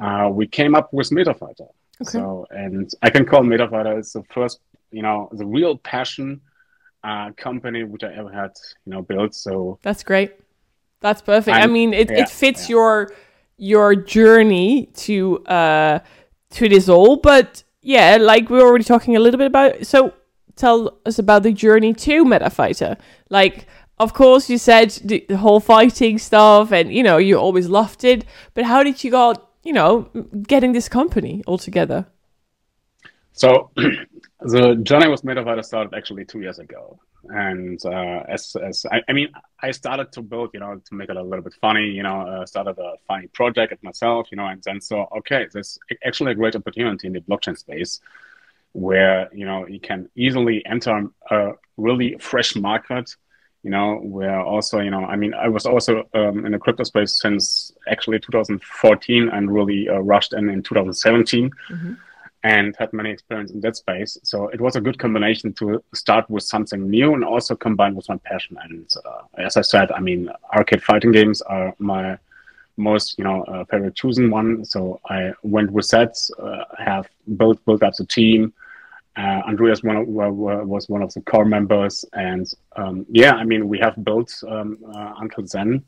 uh, 0.00 0.28
we 0.32 0.46
came 0.46 0.74
up 0.74 0.92
with 0.92 1.10
MetaFighter. 1.10 1.68
Okay. 2.02 2.10
So, 2.10 2.46
and 2.50 2.90
I 3.02 3.10
can 3.10 3.24
call 3.24 3.42
MetaFighter 3.42 3.98
as 3.98 4.12
the 4.12 4.22
first 4.24 4.58
you 4.90 5.02
know 5.02 5.28
the 5.32 5.46
real 5.46 5.76
passion 5.76 6.40
uh, 7.04 7.30
company 7.36 7.84
which 7.84 8.04
I 8.04 8.12
ever 8.14 8.30
had 8.30 8.52
you 8.84 8.92
know 8.92 9.02
built. 9.02 9.34
So 9.34 9.78
that's 9.82 10.02
great. 10.02 10.32
That's 11.00 11.22
perfect. 11.22 11.56
I'm, 11.56 11.62
i 11.62 11.66
mean, 11.72 11.94
it, 11.94 12.10
yeah, 12.10 12.22
it 12.22 12.28
fits 12.28 12.68
yeah. 12.68 12.76
your 12.76 13.12
your 13.56 13.94
journey 13.94 14.86
to 14.94 15.38
uh 15.46 15.98
to 16.50 16.68
this 16.68 16.88
all, 16.88 17.16
but 17.16 17.62
yeah, 17.82 18.16
like 18.20 18.50
we 18.50 18.58
are 18.58 18.66
already 18.66 18.84
talking 18.84 19.16
a 19.16 19.20
little 19.20 19.38
bit 19.38 19.46
about. 19.46 19.86
So 19.86 20.12
tell 20.56 20.98
us 21.06 21.18
about 21.18 21.42
the 21.42 21.52
journey 21.52 21.94
to 21.94 22.24
MetaFighter. 22.24 22.98
Like, 23.30 23.66
of 23.98 24.12
course, 24.12 24.50
you 24.50 24.58
said 24.58 24.90
the, 25.04 25.24
the 25.28 25.38
whole 25.38 25.60
fighting 25.60 26.18
stuff, 26.18 26.72
and 26.72 26.92
you 26.92 27.02
know 27.02 27.16
you 27.16 27.36
always 27.36 27.68
loved 27.68 28.04
it. 28.04 28.24
But 28.54 28.64
how 28.64 28.82
did 28.82 29.02
you 29.02 29.10
got 29.10 29.48
you 29.62 29.72
know 29.72 30.10
getting 30.46 30.72
this 30.72 30.88
company 30.88 31.42
all 31.46 31.58
together? 31.58 32.06
So 33.32 33.70
the 34.42 34.76
journey 34.76 35.08
was 35.08 35.22
made 35.22 35.36
of 35.36 35.46
I 35.46 35.60
started 35.60 35.94
actually 35.94 36.24
two 36.24 36.40
years 36.40 36.58
ago, 36.58 36.98
and 37.24 37.78
uh, 37.84 38.24
as 38.28 38.56
as 38.56 38.86
I, 38.90 39.02
I, 39.08 39.12
mean, 39.12 39.28
I 39.60 39.70
started 39.70 40.12
to 40.12 40.22
build, 40.22 40.50
you 40.54 40.60
know, 40.60 40.80
to 40.82 40.94
make 40.94 41.10
it 41.10 41.16
a 41.16 41.22
little 41.22 41.42
bit 41.42 41.54
funny, 41.60 41.86
you 41.86 42.02
know, 42.02 42.22
uh, 42.22 42.46
started 42.46 42.78
a 42.78 42.94
funny 43.06 43.26
project 43.28 43.72
at 43.72 43.82
myself, 43.82 44.28
you 44.30 44.36
know, 44.36 44.46
and 44.46 44.62
then 44.62 44.80
so 44.80 45.06
okay, 45.18 45.46
there's 45.52 45.78
actually 46.04 46.32
a 46.32 46.34
great 46.34 46.56
opportunity 46.56 47.06
in 47.06 47.12
the 47.12 47.20
blockchain 47.20 47.56
space 47.56 48.00
where 48.72 49.28
you 49.34 49.44
know 49.44 49.66
you 49.66 49.80
can 49.80 50.08
easily 50.14 50.64
enter 50.64 51.08
a 51.30 51.52
really 51.76 52.16
fresh 52.20 52.54
market 52.54 53.16
you 53.64 53.70
know 53.70 53.96
where 53.96 54.40
also 54.40 54.78
you 54.78 54.90
know 54.90 55.04
i 55.06 55.16
mean 55.16 55.34
i 55.34 55.48
was 55.48 55.66
also 55.66 56.04
um, 56.14 56.46
in 56.46 56.52
the 56.52 56.58
crypto 56.58 56.84
space 56.84 57.20
since 57.20 57.72
actually 57.88 58.20
2014 58.20 59.28
and 59.28 59.52
really 59.52 59.88
uh, 59.88 59.98
rushed 59.98 60.32
in 60.34 60.48
in 60.48 60.62
2017 60.62 61.50
mm-hmm 61.50 61.94
and 62.42 62.74
had 62.78 62.92
many 62.92 63.10
experience 63.10 63.50
in 63.50 63.60
that 63.60 63.76
space. 63.76 64.16
So 64.22 64.48
it 64.48 64.60
was 64.60 64.76
a 64.76 64.80
good 64.80 64.98
combination 64.98 65.52
to 65.54 65.82
start 65.94 66.28
with 66.30 66.42
something 66.42 66.88
new 66.88 67.12
and 67.14 67.24
also 67.24 67.54
combine 67.54 67.94
with 67.94 68.08
my 68.08 68.16
passion. 68.18 68.56
And 68.62 68.88
uh, 69.04 69.22
as 69.38 69.56
I 69.56 69.62
said, 69.62 69.92
I 69.92 70.00
mean, 70.00 70.30
arcade 70.54 70.82
fighting 70.82 71.12
games 71.12 71.42
are 71.42 71.74
my 71.78 72.18
most, 72.76 73.18
you 73.18 73.24
know, 73.24 73.42
uh, 73.44 73.64
favorite 73.66 73.94
chosen 73.94 74.30
one. 74.30 74.64
So 74.64 75.00
I 75.08 75.32
went 75.42 75.70
with 75.70 75.88
that, 75.88 76.16
uh, 76.38 76.64
have 76.82 77.08
built 77.36 77.62
built 77.66 77.82
up 77.82 77.94
the 77.94 78.06
team. 78.06 78.54
Uh, 79.16 79.42
Andreas 79.46 79.82
one 79.82 79.96
of, 79.96 80.06
was 80.06 80.88
one 80.88 81.02
of 81.02 81.12
the 81.12 81.20
core 81.22 81.44
members, 81.44 82.04
and 82.14 82.50
um, 82.76 83.04
yeah, 83.10 83.32
I 83.32 83.44
mean, 83.44 83.68
we 83.68 83.78
have 83.80 84.02
built 84.02 84.32
um, 84.48 84.78
uh, 84.94 85.14
until 85.18 85.44
then 85.52 85.84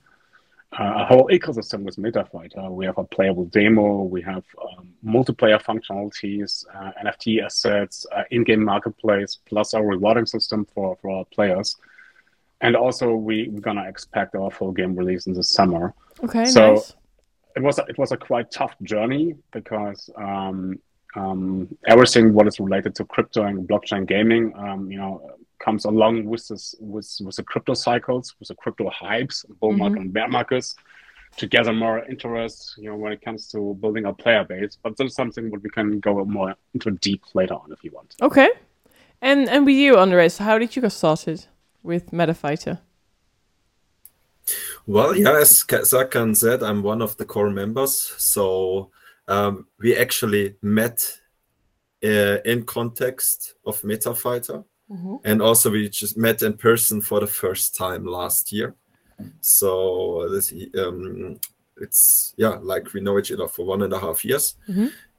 a 0.78 1.04
whole 1.04 1.28
ecosystem 1.28 1.82
with 1.82 1.96
MetaFighter. 1.96 2.70
We 2.70 2.86
have 2.86 2.98
a 2.98 3.04
playable 3.04 3.44
demo, 3.46 4.04
we 4.04 4.22
have 4.22 4.44
um, 4.60 4.88
multiplayer 5.04 5.62
functionalities, 5.62 6.64
uh, 6.74 6.92
NFT 7.04 7.44
assets, 7.44 8.06
uh, 8.12 8.22
in-game 8.30 8.64
marketplace, 8.64 9.38
plus 9.46 9.74
our 9.74 9.84
rewarding 9.84 10.26
system 10.26 10.66
for, 10.74 10.96
for 11.02 11.10
our 11.10 11.24
players. 11.26 11.76
And 12.62 12.76
also, 12.76 13.14
we, 13.14 13.48
we're 13.48 13.60
gonna 13.60 13.86
expect 13.88 14.34
our 14.34 14.50
full 14.50 14.72
game 14.72 14.94
release 14.94 15.26
in 15.26 15.34
the 15.34 15.42
summer. 15.42 15.94
Okay, 16.22 16.46
so 16.46 16.74
nice. 16.74 16.94
it 17.56 17.62
was 17.62 17.78
a, 17.78 17.84
it 17.88 17.98
was 17.98 18.12
a 18.12 18.16
quite 18.16 18.50
tough 18.50 18.74
journey 18.82 19.34
because 19.52 20.08
um, 20.16 20.78
um, 21.16 21.68
everything 21.86 22.32
what 22.32 22.46
is 22.46 22.60
related 22.60 22.94
to 22.94 23.04
crypto 23.04 23.44
and 23.44 23.68
blockchain 23.68 24.06
gaming, 24.06 24.52
um, 24.56 24.90
you 24.90 24.96
know, 24.96 25.36
comes 25.62 25.84
along 25.84 26.24
with 26.24 26.46
this 26.48 26.74
with 26.80 27.10
with 27.24 27.36
the 27.36 27.42
crypto 27.42 27.74
cycles, 27.74 28.34
with 28.38 28.48
the 28.48 28.54
crypto 28.54 28.90
hypes, 28.90 29.44
bull 29.60 29.70
mm-hmm. 29.70 29.78
market 29.78 30.00
and 30.00 30.12
bear 30.12 30.28
markets, 30.28 30.74
to 31.36 31.46
gather 31.46 31.72
more 31.72 32.04
interest, 32.04 32.74
you 32.76 32.90
know, 32.90 32.96
when 32.96 33.12
it 33.12 33.22
comes 33.22 33.48
to 33.48 33.74
building 33.80 34.04
a 34.06 34.12
player 34.12 34.44
base. 34.44 34.76
But 34.82 34.96
that's 34.96 35.14
something 35.14 35.50
that 35.50 35.62
we 35.62 35.70
can 35.70 36.00
go 36.00 36.24
more 36.24 36.54
into 36.74 36.90
deep 36.90 37.22
later 37.34 37.54
on 37.54 37.72
if 37.72 37.82
you 37.84 37.90
want. 37.92 38.14
Okay. 38.20 38.50
And 39.20 39.48
and 39.48 39.64
with 39.64 39.76
you, 39.76 39.96
Andreas, 39.96 40.38
how 40.38 40.58
did 40.58 40.74
you 40.76 40.82
get 40.82 40.92
started 40.92 41.46
with 41.82 42.10
MetaFighter? 42.10 42.80
Well, 44.86 45.16
yeah, 45.16 45.38
as 45.40 45.62
Serkan 45.62 46.36
said, 46.36 46.62
I'm 46.62 46.82
one 46.82 47.00
of 47.00 47.16
the 47.16 47.24
core 47.24 47.50
members. 47.50 47.94
So 48.18 48.90
um, 49.28 49.66
we 49.78 49.96
actually 49.96 50.56
met 50.60 51.00
uh, 52.04 52.38
in 52.44 52.64
context 52.64 53.54
of 53.64 53.80
MetaFighter. 53.82 54.64
And 55.24 55.40
also 55.42 55.70
we 55.70 55.88
just 55.88 56.16
met 56.16 56.42
in 56.42 56.54
person 56.54 57.00
for 57.00 57.20
the 57.20 57.26
first 57.26 57.74
time 57.74 58.04
last 58.04 58.52
year. 58.52 58.74
So 59.40 60.28
this 60.30 60.52
um, 60.78 61.38
it's 61.80 62.34
yeah, 62.36 62.58
like 62.60 62.92
we 62.92 63.00
know 63.00 63.18
each 63.18 63.32
other 63.32 63.48
for 63.48 63.64
one 63.64 63.82
and 63.82 63.92
a 63.92 63.98
half 63.98 64.24
years, 64.24 64.56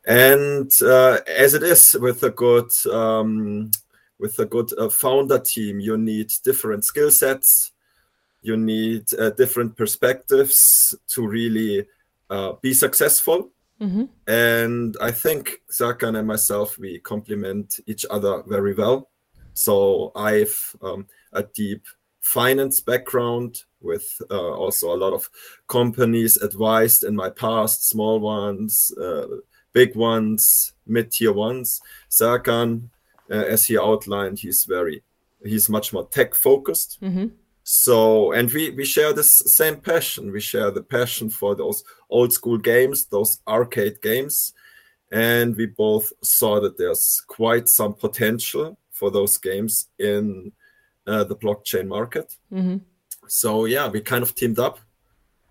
and 0.06 0.72
uh, 0.82 1.20
as 1.28 1.54
it 1.54 1.64
is 1.64 1.96
with 2.00 2.24
a 2.24 2.30
good 2.30 2.72
um, 2.92 3.72
with 4.20 4.40
a 4.40 4.46
good 4.46 4.72
uh, 4.78 4.90
founder 4.90 5.40
team, 5.40 5.80
you 5.80 5.98
need 5.98 6.32
different 6.44 6.86
skill 6.86 7.12
sets, 7.12 7.72
you 8.42 8.58
need 8.58 9.14
uh, 9.20 9.32
different 9.32 9.76
perspectives 9.76 10.96
to 11.08 11.28
really 11.28 11.86
uh, 12.30 12.54
be 12.62 12.74
successful. 12.74 13.50
And 14.28 14.96
I 15.02 15.12
think 15.12 15.62
Serkan 15.70 16.18
and 16.18 16.28
myself 16.28 16.78
we 16.78 17.00
complement 17.00 17.80
each 17.88 18.06
other 18.10 18.44
very 18.48 18.74
well. 18.74 19.10
So 19.54 20.12
I've 20.16 20.76
um, 20.82 21.08
a 21.32 21.44
deep 21.44 21.86
finance 22.22 22.80
background 22.80 23.64
with 23.82 24.22
uh, 24.32 24.54
also 24.54 24.94
a 24.94 24.98
lot 24.98 25.14
of 25.14 25.30
companies 25.68 26.38
advised 26.38 27.04
in 27.04 27.16
my 27.16 27.30
past, 27.30 27.88
small 27.90 28.20
ones, 28.20 28.94
uh, 29.00 29.28
big 29.74 29.96
ones, 29.96 30.74
mid-tier 30.88 31.34
ones. 31.34 31.82
Serkan, 32.10 32.90
uh, 33.30 33.36
as 33.36 33.66
he 33.66 33.78
outlined, 33.78 34.40
he's 34.40 34.64
very, 34.64 35.04
he's 35.44 35.70
much 35.70 35.92
more 35.94 36.08
tech 36.08 36.34
focused. 36.34 36.98
So, 37.66 38.32
and 38.34 38.52
we 38.52 38.72
we 38.72 38.84
share 38.86 39.14
this 39.14 39.30
same 39.30 39.78
passion. 39.78 40.32
We 40.32 40.42
share 40.42 40.72
the 40.72 40.84
passion 40.84 41.30
for 41.30 41.56
those 41.56 41.84
old 42.10 42.34
school 42.34 42.58
games, 42.58 43.06
those 43.06 43.40
arcade 43.48 44.02
games, 44.02 44.54
and 45.12 45.56
we 45.56 45.68
both 45.68 46.12
saw 46.22 46.60
that 46.60 46.78
there's 46.78 47.22
quite 47.28 47.70
some 47.70 47.94
potential 47.94 48.78
for 48.94 49.12
those 49.12 49.38
games 49.38 49.90
in 50.00 50.52
uh, 51.06 51.24
the 51.26 51.36
blockchain 51.36 51.88
market. 51.88 52.38
So 53.28 53.66
yeah, 53.66 53.90
we 53.90 54.02
kind 54.02 54.24
of 54.24 54.36
teamed 54.36 54.60
up, 54.60 54.80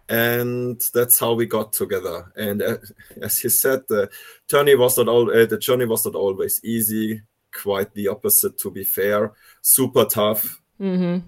and 0.09 0.81
that's 0.95 1.19
how 1.19 1.35
we 1.35 1.47
got 1.47 1.73
together. 1.73 2.33
And 2.37 2.63
uh, 2.63 2.77
as 3.23 3.39
he 3.39 3.49
said, 3.49 3.83
the 3.89 4.09
journey 4.49 4.75
was 4.75 4.97
not 4.97 5.09
all 5.09 5.31
uh, 5.31 5.47
the 5.47 5.59
journey 5.59 5.87
was 5.87 6.05
not 6.07 6.15
always 6.15 6.61
easy. 6.65 7.23
Quite 7.55 7.93
the 7.93 8.09
opposite, 8.09 8.57
to 8.59 8.71
be 8.71 8.85
fair. 8.85 9.33
Super 9.61 10.07
tough 10.07 10.63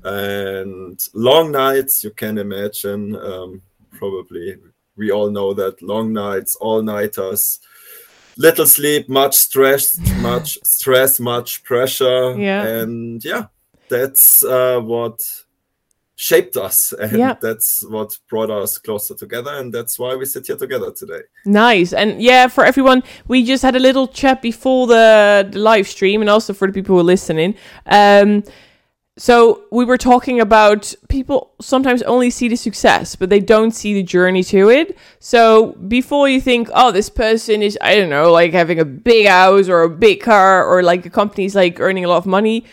and 0.04 0.98
long 1.12 1.52
nights. 1.52 2.02
You 2.02 2.10
can 2.10 2.38
imagine. 2.38 3.14
Um, 3.16 3.62
probably 3.92 4.56
we 4.96 5.10
all 5.10 5.30
know 5.30 5.54
that 5.54 5.82
long 5.82 6.12
nights, 6.12 6.56
all 6.56 6.82
nighters. 6.82 7.60
Little 8.36 8.66
sleep, 8.66 9.08
much 9.08 9.34
stress, 9.34 9.96
much 10.20 10.58
stress, 10.64 11.20
much 11.20 11.62
pressure, 11.62 12.34
Yeah. 12.38 12.62
and 12.66 13.24
yeah, 13.24 13.44
that's 13.88 14.42
uh, 14.44 14.80
what 14.80 15.20
shaped 16.16 16.56
us 16.56 16.92
and 17.00 17.18
Yeah. 17.18 17.34
that's 17.40 17.84
what 17.88 18.16
brought 18.30 18.50
us 18.50 18.78
closer 18.78 19.14
together 19.14 19.50
and 19.58 19.72
that's 19.74 19.98
why 19.98 20.14
we 20.14 20.24
sit 20.26 20.46
here 20.46 20.56
together 20.56 20.92
today 20.92 21.22
Nice. 21.44 21.92
And 21.92 22.22
yeah, 22.22 22.46
for 22.48 22.64
everyone, 22.64 23.02
we 23.28 23.44
just 23.44 23.62
had 23.62 23.74
a 23.76 23.80
little 23.80 24.06
chat 24.06 24.40
before 24.40 24.86
the, 24.86 25.48
the 25.50 25.58
live 25.58 25.88
stream 25.88 26.20
and 26.20 26.30
also 26.30 26.54
for 26.54 26.66
the 26.68 26.72
people 26.72 26.94
who 26.94 27.00
are 27.00 27.04
listening. 27.04 27.54
Um, 27.86 28.44
so 29.16 29.64
we 29.70 29.84
were 29.84 29.96
talking 29.96 30.40
about 30.40 30.92
people 31.08 31.52
sometimes 31.60 32.02
only 32.02 32.30
see 32.30 32.48
the 32.48 32.56
success, 32.56 33.14
but 33.14 33.30
they 33.30 33.38
don't 33.38 33.70
see 33.70 33.94
the 33.94 34.02
journey 34.02 34.42
to 34.44 34.70
it. 34.70 34.98
So 35.20 35.72
before 35.72 36.28
you 36.28 36.40
think, 36.40 36.68
oh, 36.74 36.90
this 36.90 37.08
person 37.08 37.62
is, 37.62 37.78
I 37.80 37.94
don't 37.94 38.10
know, 38.10 38.32
like 38.32 38.52
having 38.52 38.80
a 38.80 38.84
big 38.84 39.28
house 39.28 39.68
or 39.68 39.82
a 39.82 39.90
big 39.90 40.20
car 40.20 40.66
or 40.66 40.82
like 40.82 41.06
a 41.06 41.10
company's 41.10 41.54
like 41.54 41.78
earning 41.78 42.04
a 42.04 42.08
lot 42.08 42.16
of 42.16 42.26
money, 42.26 42.64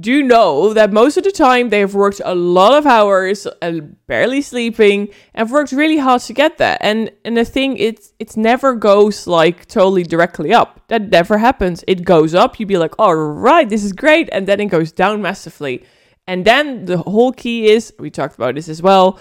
do 0.00 0.10
you 0.10 0.22
know 0.22 0.72
that 0.72 0.90
most 0.92 1.18
of 1.18 1.24
the 1.24 1.30
time 1.30 1.68
they 1.68 1.80
have 1.80 1.94
worked 1.94 2.20
a 2.24 2.34
lot 2.34 2.72
of 2.72 2.86
hours 2.86 3.46
and 3.60 3.96
barely 4.06 4.40
sleeping 4.40 5.08
and 5.34 5.50
worked 5.50 5.70
really 5.72 5.98
hard 5.98 6.22
to 6.22 6.32
get 6.32 6.56
there. 6.56 6.78
And 6.80 7.10
and 7.24 7.36
the 7.36 7.44
thing 7.44 7.76
it's 7.76 8.14
it's 8.18 8.36
never 8.36 8.74
goes 8.74 9.26
like 9.26 9.66
totally 9.68 10.02
directly 10.02 10.54
up. 10.54 10.80
That 10.88 11.10
never 11.10 11.36
happens. 11.36 11.84
It 11.86 12.04
goes 12.04 12.34
up, 12.34 12.58
you'd 12.58 12.68
be 12.68 12.78
like, 12.78 12.94
all 12.98 13.14
right, 13.14 13.68
this 13.68 13.84
is 13.84 13.92
great, 13.92 14.30
and 14.32 14.46
then 14.46 14.60
it 14.60 14.66
goes 14.66 14.92
down 14.92 15.20
massively. 15.20 15.84
And 16.26 16.44
then 16.44 16.86
the 16.86 16.98
whole 16.98 17.32
key 17.32 17.68
is 17.68 17.92
we 17.98 18.10
talked 18.10 18.36
about 18.36 18.54
this 18.54 18.68
as 18.68 18.80
well, 18.80 19.18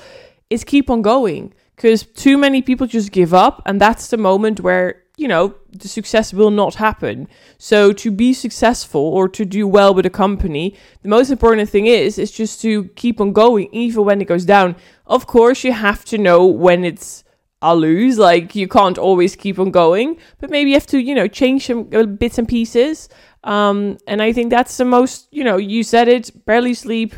is 0.49 0.63
keep 0.63 0.89
on 0.89 1.01
going. 1.01 1.53
Because 1.75 2.03
too 2.03 2.37
many 2.37 2.61
people 2.61 2.85
just 2.85 3.11
give 3.11 3.33
up, 3.33 3.61
and 3.65 3.81
that's 3.81 4.09
the 4.09 4.17
moment 4.17 4.59
where 4.59 5.03
you 5.21 5.27
know, 5.27 5.53
the 5.71 5.87
success 5.87 6.33
will 6.33 6.49
not 6.49 6.75
happen. 6.75 7.27
So 7.59 7.93
to 7.93 8.09
be 8.09 8.33
successful 8.33 9.01
or 9.01 9.29
to 9.29 9.45
do 9.45 9.67
well 9.67 9.93
with 9.93 10.05
a 10.05 10.09
company, 10.09 10.75
the 11.03 11.09
most 11.09 11.29
important 11.29 11.69
thing 11.69 11.85
is 11.85 12.17
is 12.17 12.31
just 12.31 12.59
to 12.63 12.85
keep 12.95 13.21
on 13.21 13.31
going 13.31 13.69
even 13.71 14.03
when 14.03 14.19
it 14.19 14.25
goes 14.25 14.45
down. 14.45 14.75
Of 15.05 15.27
course, 15.27 15.63
you 15.63 15.73
have 15.73 16.03
to 16.05 16.17
know 16.17 16.45
when 16.47 16.83
it's 16.83 17.23
a 17.61 17.75
lose, 17.75 18.17
like 18.17 18.55
you 18.55 18.67
can't 18.67 18.97
always 18.97 19.35
keep 19.35 19.59
on 19.59 19.69
going, 19.69 20.17
but 20.39 20.49
maybe 20.49 20.71
you 20.71 20.75
have 20.75 20.87
to, 20.87 20.99
you 20.99 21.13
know, 21.13 21.27
change 21.27 21.67
some 21.67 21.87
uh, 21.93 22.03
bits 22.05 22.39
and 22.39 22.47
pieces. 22.47 23.07
Um, 23.43 23.99
and 24.07 24.23
I 24.23 24.33
think 24.33 24.49
that's 24.49 24.75
the 24.77 24.85
most, 24.85 25.27
you 25.31 25.43
know, 25.43 25.57
you 25.57 25.83
said 25.83 26.07
it, 26.07 26.31
barely 26.47 26.73
sleep, 26.73 27.13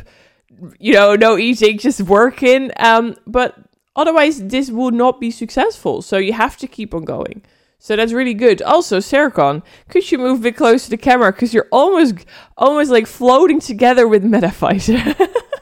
you 0.78 0.92
know, 0.92 1.14
no 1.16 1.38
eating, 1.38 1.78
just 1.78 2.02
working. 2.02 2.70
Um, 2.76 3.16
but 3.26 3.56
otherwise 3.96 4.44
this 4.48 4.70
will 4.70 4.90
not 4.90 5.18
be 5.20 5.30
successful. 5.30 6.02
So 6.02 6.18
you 6.18 6.34
have 6.34 6.58
to 6.58 6.66
keep 6.66 6.94
on 6.94 7.06
going. 7.06 7.42
So 7.78 7.96
that's 7.96 8.12
really 8.12 8.34
good. 8.34 8.62
Also, 8.62 8.98
Serkan, 8.98 9.62
could 9.88 10.10
you 10.10 10.18
move 10.18 10.40
a 10.40 10.42
bit 10.44 10.56
closer 10.56 10.84
to 10.84 10.90
the 10.90 10.96
camera 10.96 11.32
because 11.32 11.52
you're 11.52 11.68
almost, 11.70 12.24
almost 12.56 12.90
like 12.90 13.06
floating 13.06 13.60
together 13.60 14.08
with 14.08 14.24
MetaFighter. 14.24 15.30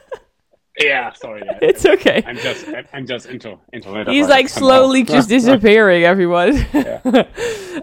Yeah, 0.79 1.13
sorry. 1.13 1.43
Yeah. 1.45 1.59
it's 1.61 1.85
okay. 1.85 2.23
I'm 2.25 2.37
just 2.37 2.67
I'm- 2.67 3.05
just 3.05 3.27
into 3.27 3.59
into 3.71 3.95
it. 3.95 4.07
He's 4.07 4.27
like 4.27 4.49
slowly 4.49 5.03
just 5.03 5.29
disappearing, 5.37 6.03
everyone. 6.03 6.57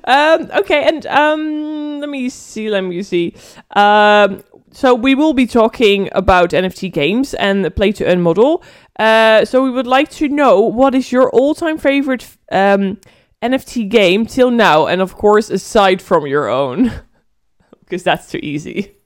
um, 0.04 0.50
okay, 0.60 0.82
and 0.88 1.06
um, 1.06 2.00
let 2.00 2.08
me 2.08 2.28
see. 2.28 2.68
Let 2.68 2.80
me 2.82 3.02
see. 3.04 3.36
Um, 3.76 4.42
so 4.72 4.94
we 4.94 5.14
will 5.14 5.34
be 5.34 5.46
talking 5.46 6.08
about 6.12 6.50
NFT 6.50 6.92
games 6.92 7.32
and 7.34 7.64
the 7.64 7.70
play 7.70 7.92
to 7.92 8.06
earn 8.06 8.22
model. 8.22 8.64
Uh, 8.98 9.44
so 9.44 9.62
we 9.62 9.70
would 9.70 9.86
like 9.86 10.10
to 10.10 10.28
know 10.28 10.60
what 10.60 10.94
is 10.94 11.10
your 11.12 11.30
all-time 11.30 11.78
favorite 11.78 12.26
um, 12.52 12.98
NFT 13.42 13.88
game 13.88 14.26
till 14.26 14.50
now, 14.50 14.86
and 14.86 15.00
of 15.00 15.14
course, 15.14 15.50
aside 15.50 16.02
from 16.02 16.26
your 16.26 16.48
own, 16.48 16.92
because 17.80 18.02
that's 18.02 18.30
too 18.30 18.40
easy. 18.42 18.96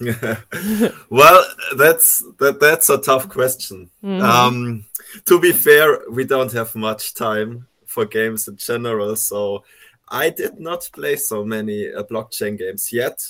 well 1.10 1.44
that's 1.76 2.24
that 2.38 2.58
that's 2.58 2.88
a 2.90 2.98
tough 2.98 3.28
question. 3.28 3.90
Um 4.02 4.84
to 5.26 5.38
be 5.38 5.52
fair 5.52 6.00
we 6.10 6.24
don't 6.24 6.52
have 6.52 6.74
much 6.74 7.14
time 7.14 7.66
for 7.86 8.06
games 8.06 8.48
in 8.48 8.56
general 8.56 9.14
so 9.14 9.62
i 10.08 10.30
did 10.30 10.58
not 10.58 10.88
play 10.94 11.14
so 11.16 11.44
many 11.44 11.92
uh, 11.92 12.02
blockchain 12.04 12.58
games 12.58 12.92
yet. 12.92 13.20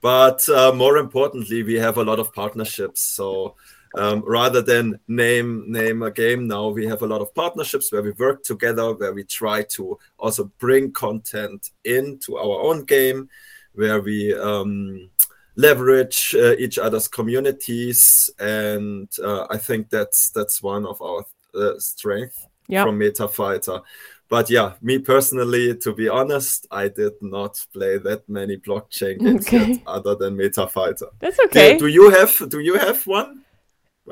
But 0.00 0.46
uh, 0.48 0.72
more 0.72 0.98
importantly 0.98 1.62
we 1.62 1.74
have 1.74 1.96
a 1.96 2.04
lot 2.04 2.18
of 2.18 2.32
partnerships 2.34 3.00
so 3.00 3.54
um, 3.94 4.22
rather 4.26 4.62
than 4.62 4.98
name 5.08 5.64
name 5.70 6.02
a 6.02 6.10
game 6.10 6.46
now 6.46 6.68
we 6.68 6.86
have 6.86 7.02
a 7.02 7.06
lot 7.06 7.20
of 7.20 7.34
partnerships 7.34 7.92
where 7.92 8.02
we 8.02 8.10
work 8.12 8.42
together 8.42 8.92
where 8.94 9.12
we 9.12 9.24
try 9.24 9.62
to 9.62 9.98
also 10.18 10.50
bring 10.58 10.92
content 10.92 11.70
into 11.84 12.36
our 12.36 12.60
own 12.62 12.84
game 12.84 13.28
where 13.74 14.00
we 14.00 14.34
um, 14.34 15.08
leverage 15.56 16.34
uh, 16.38 16.54
each 16.58 16.78
other's 16.78 17.08
communities 17.08 18.30
and 18.38 19.08
uh, 19.22 19.46
i 19.50 19.56
think 19.58 19.90
that's 19.90 20.30
that's 20.30 20.62
one 20.62 20.86
of 20.86 21.00
our 21.02 21.24
uh, 21.54 21.78
strength 21.78 22.46
Yeah. 22.68 22.84
from 22.84 22.98
MetaFighter 22.98 23.82
but 24.28 24.48
yeah 24.48 24.72
me 24.80 24.98
personally 24.98 25.76
to 25.84 25.92
be 25.92 26.08
honest 26.08 26.66
i 26.70 26.88
did 26.88 27.12
not 27.20 27.60
play 27.74 27.98
that 27.98 28.26
many 28.28 28.56
blockchain 28.56 29.18
games 29.18 29.46
Okay. 29.46 29.82
other 29.86 30.14
than 30.14 30.36
MetaFighter 30.36 31.08
That's 31.20 31.38
okay. 31.46 31.72
do, 31.74 31.80
do 31.80 31.86
you 31.88 32.10
have 32.10 32.32
do 32.48 32.58
you 32.60 32.78
have 32.78 33.06
one 33.06 33.42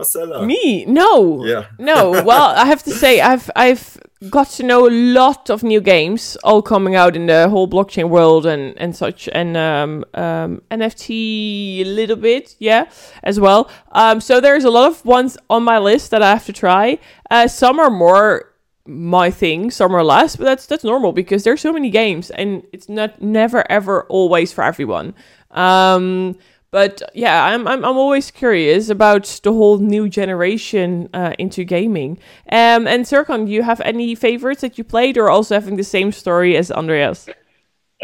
marcella 0.00 0.47
Me? 0.47 0.85
No. 0.87 1.45
Yeah. 1.45 1.66
no. 1.78 2.23
Well, 2.25 2.49
I 2.57 2.66
have 2.66 2.83
to 2.85 2.90
say, 2.90 3.21
I've 3.21 3.50
I've 3.54 3.99
got 4.28 4.49
to 4.50 4.62
know 4.62 4.87
a 4.87 4.90
lot 4.90 5.49
of 5.50 5.62
new 5.62 5.80
games, 5.80 6.37
all 6.45 6.62
coming 6.62 6.95
out 6.95 7.16
in 7.16 7.26
the 7.26 7.49
whole 7.49 7.69
blockchain 7.69 8.09
world 8.09 8.45
and 8.47 8.76
and 8.78 8.95
such, 8.95 9.28
and 9.33 9.57
um, 9.57 10.04
um, 10.14 10.62
NFT 10.71 11.80
a 11.80 11.85
little 11.85 12.16
bit, 12.16 12.57
yeah, 12.59 12.85
as 13.23 13.40
well. 13.40 13.71
Um, 13.92 14.21
so 14.21 14.40
there's 14.40 14.64
a 14.64 14.71
lot 14.71 14.90
of 14.90 15.04
ones 15.04 15.38
on 15.49 15.62
my 15.62 15.78
list 15.78 16.11
that 16.11 16.23
I 16.23 16.30
have 16.30 16.47
to 16.47 16.52
try. 16.52 16.99
Uh, 17.30 17.49
some 17.49 17.80
are 17.80 17.90
more 17.90 18.50
my 18.87 19.30
thing, 19.30 19.71
some 19.71 19.95
are 19.95 20.04
less, 20.04 20.37
but 20.37 20.45
that's 20.45 20.66
that's 20.66 20.85
normal 20.85 21.12
because 21.12 21.45
there's 21.45 21.61
so 21.61 21.73
many 21.73 21.90
games, 21.90 22.30
and 22.30 22.62
it's 22.73 22.88
not 22.88 23.23
never 23.23 23.64
ever 23.71 24.04
always 24.04 24.52
for 24.52 24.64
everyone. 24.64 25.14
Um, 25.50 26.37
but 26.70 27.02
yeah, 27.14 27.44
I'm, 27.44 27.66
I'm 27.66 27.84
I'm 27.84 27.96
always 27.96 28.30
curious 28.30 28.88
about 28.88 29.24
the 29.42 29.52
whole 29.52 29.78
new 29.78 30.08
generation 30.08 31.08
uh, 31.12 31.34
into 31.38 31.64
gaming. 31.64 32.18
Um, 32.50 32.86
and 32.86 33.04
Serkan, 33.04 33.46
do 33.46 33.52
you 33.52 33.62
have 33.62 33.80
any 33.80 34.14
favorites 34.14 34.60
that 34.60 34.78
you 34.78 34.84
played, 34.84 35.18
or 35.18 35.28
also 35.28 35.54
having 35.54 35.76
the 35.76 35.84
same 35.84 36.12
story 36.12 36.56
as 36.56 36.70
Andreas? 36.70 37.28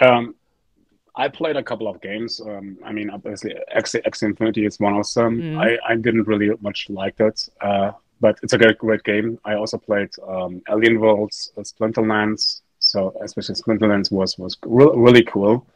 Um, 0.02 0.34
I 1.14 1.28
played 1.28 1.56
a 1.56 1.62
couple 1.62 1.88
of 1.88 2.00
games. 2.00 2.40
Um, 2.40 2.76
I 2.84 2.92
mean, 2.92 3.08
obviously, 3.10 3.54
Axie, 3.74 4.02
Axie 4.02 4.24
Infinity 4.24 4.66
is 4.66 4.78
one 4.78 4.94
of 4.94 5.10
them. 5.14 5.40
Mm. 5.40 5.58
I, 5.58 5.92
I 5.92 5.96
didn't 5.96 6.26
really 6.26 6.50
much 6.60 6.90
like 6.90 7.16
that, 7.16 7.48
uh, 7.60 7.92
but 8.20 8.38
it's 8.42 8.52
a 8.52 8.58
great, 8.58 8.78
great 8.78 9.02
game. 9.04 9.38
I 9.44 9.54
also 9.54 9.78
played 9.78 10.10
um, 10.28 10.62
Alien 10.68 11.00
Worlds, 11.00 11.52
uh, 11.56 11.62
Splinterlands. 11.62 12.62
So 12.78 13.16
especially 13.22 13.54
Splinterlands 13.54 14.12
was 14.12 14.38
was 14.38 14.56
re- 14.64 14.92
really 14.94 15.24
cool. 15.24 15.66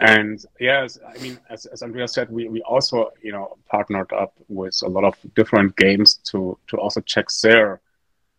And 0.00 0.44
yes, 0.60 0.98
I 1.06 1.18
mean, 1.22 1.38
as, 1.48 1.64
as 1.66 1.82
Andrea 1.82 2.06
said, 2.06 2.30
we, 2.30 2.48
we 2.48 2.60
also 2.62 3.12
you 3.22 3.32
know 3.32 3.56
partnered 3.66 4.12
up 4.12 4.34
with 4.48 4.78
a 4.84 4.88
lot 4.88 5.04
of 5.04 5.16
different 5.34 5.76
games 5.76 6.16
to 6.30 6.58
to 6.68 6.76
also 6.76 7.00
check 7.00 7.26
their 7.42 7.80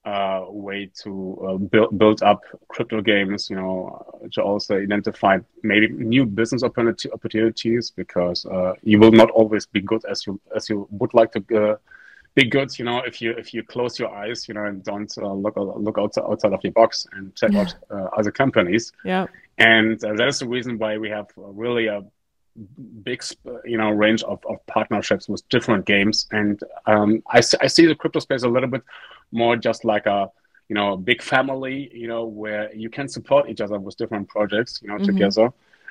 uh, 0.05 0.45
way 0.47 0.89
to 1.03 1.47
uh, 1.47 1.57
build 1.57 1.97
build 1.97 2.21
up 2.21 2.43
crypto 2.67 3.01
games. 3.01 3.49
You 3.49 3.55
know, 3.55 4.05
to 4.33 4.41
also 4.43 4.77
identify 4.77 5.39
maybe 5.63 5.87
new 5.89 6.25
business 6.25 6.63
opportunities 6.63 7.91
because 7.91 8.45
uh, 8.45 8.73
you 8.83 8.99
will 8.99 9.11
not 9.11 9.31
always 9.31 9.65
be 9.65 9.81
good 9.81 10.05
as 10.05 10.27
you 10.27 10.39
as 10.55 10.69
you 10.69 10.87
would 10.91 11.13
like 11.15 11.31
to 11.31 11.71
uh, 11.71 11.75
be 12.37 12.45
good. 12.45 12.69
You 12.79 12.85
know, 12.85 12.99
if 13.09 13.15
you 13.21 13.31
if 13.31 13.47
you 13.53 13.63
close 13.63 13.93
your 14.01 14.11
eyes, 14.21 14.47
you 14.47 14.53
know, 14.53 14.65
and 14.69 14.83
don't 14.91 15.11
uh, 15.17 15.33
look 15.33 15.55
look 15.87 15.97
outside, 15.97 16.25
outside 16.29 16.53
of 16.53 16.61
your 16.63 16.75
box 16.81 17.07
and 17.13 17.35
check 17.35 17.51
yeah. 17.51 17.61
out 17.61 17.71
uh, 17.93 18.07
other 18.17 18.31
companies. 18.31 18.83
Yeah. 19.03 19.25
And 19.57 20.01
uh, 20.03 20.13
that 20.13 20.27
is 20.27 20.37
the 20.39 20.47
reason 20.47 20.77
why 20.77 20.97
we 21.03 21.09
have 21.09 21.27
really 21.35 21.87
a 21.87 21.99
big, 23.03 23.23
you 23.65 23.77
know, 23.81 23.89
range 23.89 24.21
of, 24.23 24.39
of 24.51 24.57
partnerships 24.67 25.27
with 25.27 25.41
different 25.49 25.85
games. 25.85 26.27
And 26.31 26.59
um, 26.85 27.09
I, 27.37 27.39
I 27.65 27.67
see 27.75 27.85
the 27.87 27.95
crypto 27.95 28.19
space 28.19 28.43
a 28.43 28.49
little 28.55 28.69
bit 28.69 28.83
more 29.31 29.55
just 29.55 29.83
like 29.83 30.05
a, 30.05 30.29
you 30.69 30.75
know, 30.75 30.93
a 30.93 30.97
big 30.97 31.21
family, 31.21 31.89
you 31.93 32.07
know, 32.07 32.25
where 32.25 32.73
you 32.83 32.89
can 32.89 33.07
support 33.07 33.49
each 33.49 33.61
other 33.61 33.79
with 33.79 33.97
different 33.97 34.27
projects, 34.27 34.79
you 34.81 34.89
know, 34.89 34.95
mm-hmm. 34.95 35.05
together 35.05 35.49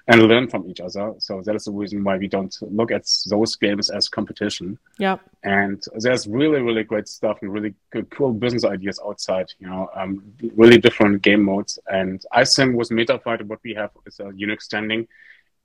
and 0.08 0.22
learn 0.22 0.48
from 0.48 0.68
each 0.70 0.80
other. 0.80 1.14
So 1.18 1.42
that 1.42 1.56
is 1.56 1.64
the 1.64 1.72
reason 1.72 2.04
why 2.04 2.16
we 2.16 2.28
don't 2.28 2.56
look 2.62 2.92
at 2.92 3.06
those 3.28 3.56
games 3.56 3.90
as 3.90 4.08
competition. 4.08 4.78
Yeah. 4.98 5.16
And 5.42 5.82
there's 5.96 6.28
really, 6.28 6.60
really 6.60 6.84
great 6.84 7.08
stuff 7.08 7.38
and 7.42 7.52
really 7.52 7.74
good, 7.90 8.08
cool 8.10 8.32
business 8.32 8.64
ideas 8.64 9.00
outside, 9.04 9.48
you 9.58 9.68
know, 9.68 9.90
um, 9.94 10.22
really 10.54 10.78
different 10.78 11.22
game 11.22 11.42
modes. 11.42 11.78
And 11.88 12.22
I 12.30 12.44
think 12.44 12.76
with 12.76 12.90
MetaFighter, 12.90 13.46
what 13.46 13.58
we 13.64 13.74
have 13.74 13.90
is 14.06 14.20
a 14.20 14.30
unique 14.34 14.62
standing. 14.62 15.08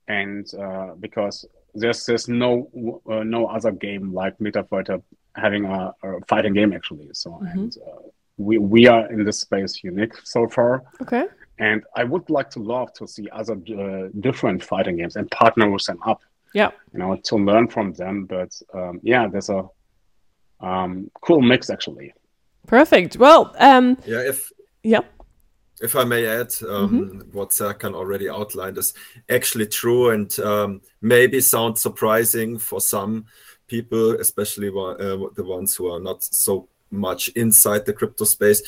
And 0.08 0.52
uh, 0.54 0.94
because 0.98 1.46
there's 1.74 2.04
there's 2.06 2.28
no 2.28 3.00
uh, 3.08 3.22
no 3.22 3.46
other 3.46 3.70
game 3.70 4.12
like 4.12 4.36
MetaFighter 4.38 5.00
having 5.36 5.64
a, 5.64 5.94
a 6.02 6.20
fighting 6.26 6.54
game 6.54 6.72
actually. 6.72 7.08
So 7.12 7.30
mm-hmm. 7.30 7.46
and 7.46 7.76
uh, 7.78 8.00
we 8.36 8.58
we 8.58 8.88
are 8.88 9.10
in 9.10 9.24
this 9.24 9.40
space 9.40 9.82
unique 9.84 10.14
so 10.24 10.48
far. 10.48 10.82
Okay. 11.00 11.26
And 11.58 11.82
I 11.94 12.04
would 12.04 12.28
like 12.30 12.50
to 12.50 12.60
love 12.60 12.92
to 12.94 13.06
see 13.06 13.28
other 13.30 13.54
uh, 13.54 14.08
different 14.20 14.64
fighting 14.64 14.96
games 14.96 15.16
and 15.16 15.30
partner 15.30 15.70
with 15.70 15.84
them 15.84 15.98
up. 16.06 16.22
Yeah. 16.54 16.70
You 16.92 16.98
know, 16.98 17.16
to 17.16 17.36
learn 17.36 17.68
from 17.68 17.92
them. 17.92 18.26
But 18.26 18.60
um, 18.74 19.00
yeah, 19.02 19.28
there's 19.28 19.48
a 19.48 19.68
um, 20.60 21.10
cool 21.20 21.42
mix 21.42 21.70
actually. 21.70 22.14
Perfect. 22.66 23.16
Well, 23.16 23.54
um, 23.58 23.98
yeah, 24.06 24.20
if 24.20 24.50
yeah. 24.82 25.00
If 25.80 25.96
I 25.96 26.04
may 26.04 26.26
add, 26.26 26.54
um, 26.68 26.90
mm-hmm. 26.90 27.36
what 27.36 27.50
Serkan 27.50 27.94
already 27.94 28.28
outlined 28.28 28.78
is 28.78 28.94
actually 29.28 29.66
true 29.66 30.10
and 30.10 30.38
um, 30.38 30.80
maybe 31.00 31.40
sounds 31.40 31.82
surprising 31.82 32.56
for 32.56 32.80
some 32.80 33.24
people, 33.66 34.12
especially 34.20 34.68
uh, 34.68 35.16
the 35.34 35.44
ones 35.44 35.74
who 35.74 35.88
are 35.88 35.98
not 35.98 36.22
so 36.22 36.68
much 36.92 37.28
inside 37.28 37.84
the 37.84 37.92
crypto 37.92 38.24
space. 38.24 38.62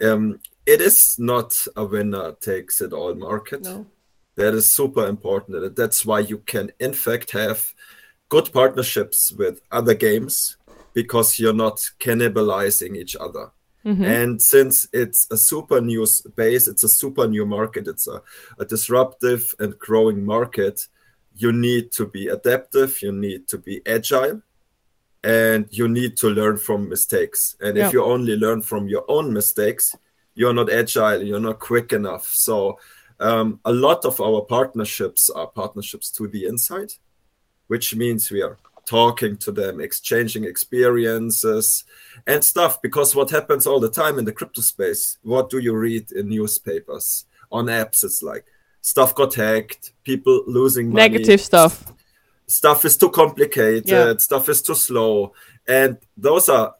Um, 0.00 0.40
it 0.66 0.80
is 0.80 1.16
not 1.18 1.54
a 1.76 1.84
winner 1.84 2.32
takes 2.40 2.80
it 2.80 2.92
all 2.92 3.14
market. 3.14 3.62
No. 3.62 3.86
That 4.36 4.54
is 4.54 4.72
super 4.72 5.06
important. 5.06 5.74
That's 5.74 6.06
why 6.06 6.20
you 6.20 6.38
can, 6.38 6.70
in 6.78 6.92
fact, 6.92 7.32
have 7.32 7.74
good 8.28 8.52
partnerships 8.52 9.32
with 9.32 9.60
other 9.72 9.94
games 9.94 10.56
because 10.92 11.38
you're 11.38 11.52
not 11.52 11.76
cannibalizing 11.98 12.96
each 12.96 13.16
other. 13.16 13.50
Mm-hmm. 13.84 14.04
And 14.04 14.42
since 14.42 14.88
it's 14.92 15.26
a 15.30 15.36
super 15.36 15.80
new 15.80 16.04
space, 16.06 16.68
it's 16.68 16.84
a 16.84 16.88
super 16.88 17.26
new 17.26 17.46
market, 17.46 17.88
it's 17.88 18.06
a, 18.06 18.20
a 18.58 18.64
disruptive 18.64 19.54
and 19.58 19.78
growing 19.78 20.24
market, 20.24 20.86
you 21.34 21.52
need 21.52 21.92
to 21.92 22.06
be 22.06 22.28
adaptive, 22.28 23.00
you 23.00 23.12
need 23.12 23.48
to 23.48 23.58
be 23.58 23.80
agile, 23.86 24.42
and 25.24 25.66
you 25.70 25.88
need 25.88 26.16
to 26.18 26.28
learn 26.28 26.56
from 26.56 26.88
mistakes. 26.88 27.56
And 27.60 27.76
if 27.76 27.92
you 27.92 28.04
only 28.04 28.36
learn 28.36 28.62
from 28.62 28.88
your 28.88 29.04
own 29.08 29.32
mistakes, 29.32 29.96
you're 30.34 30.54
not 30.54 30.70
agile, 30.70 31.22
you're 31.22 31.40
not 31.40 31.58
quick 31.58 31.92
enough. 31.92 32.26
So 32.26 32.78
um, 33.20 33.60
a 33.64 33.72
lot 33.72 34.04
of 34.04 34.20
our 34.20 34.42
partnerships 34.42 35.28
are 35.30 35.48
partnerships 35.48 36.10
to 36.12 36.28
the 36.28 36.46
inside, 36.46 36.92
which 37.66 37.94
means 37.96 38.30
we 38.30 38.42
are 38.42 38.56
talking 38.86 39.36
to 39.36 39.52
them, 39.52 39.80
exchanging 39.80 40.44
experiences 40.44 41.84
and 42.26 42.42
stuff. 42.42 42.80
Because 42.80 43.14
what 43.14 43.30
happens 43.30 43.66
all 43.66 43.80
the 43.80 43.90
time 43.90 44.18
in 44.18 44.24
the 44.24 44.32
crypto 44.32 44.62
space, 44.62 45.18
what 45.22 45.50
do 45.50 45.58
you 45.58 45.74
read 45.74 46.12
in 46.12 46.28
newspapers, 46.28 47.26
on 47.50 47.66
apps? 47.66 48.04
It's 48.04 48.22
like 48.22 48.46
stuff 48.80 49.14
got 49.14 49.34
hacked, 49.34 49.92
people 50.04 50.44
losing 50.46 50.90
money. 50.90 51.08
Negative 51.08 51.40
stuff. 51.40 51.92
Stuff 52.48 52.84
is 52.84 52.96
too 52.96 53.10
complicated, 53.10 53.88
yeah. 53.88 54.16
stuff 54.16 54.48
is 54.48 54.62
too 54.62 54.74
slow. 54.74 55.34
And 55.66 55.98
those 56.16 56.48
are 56.48 56.74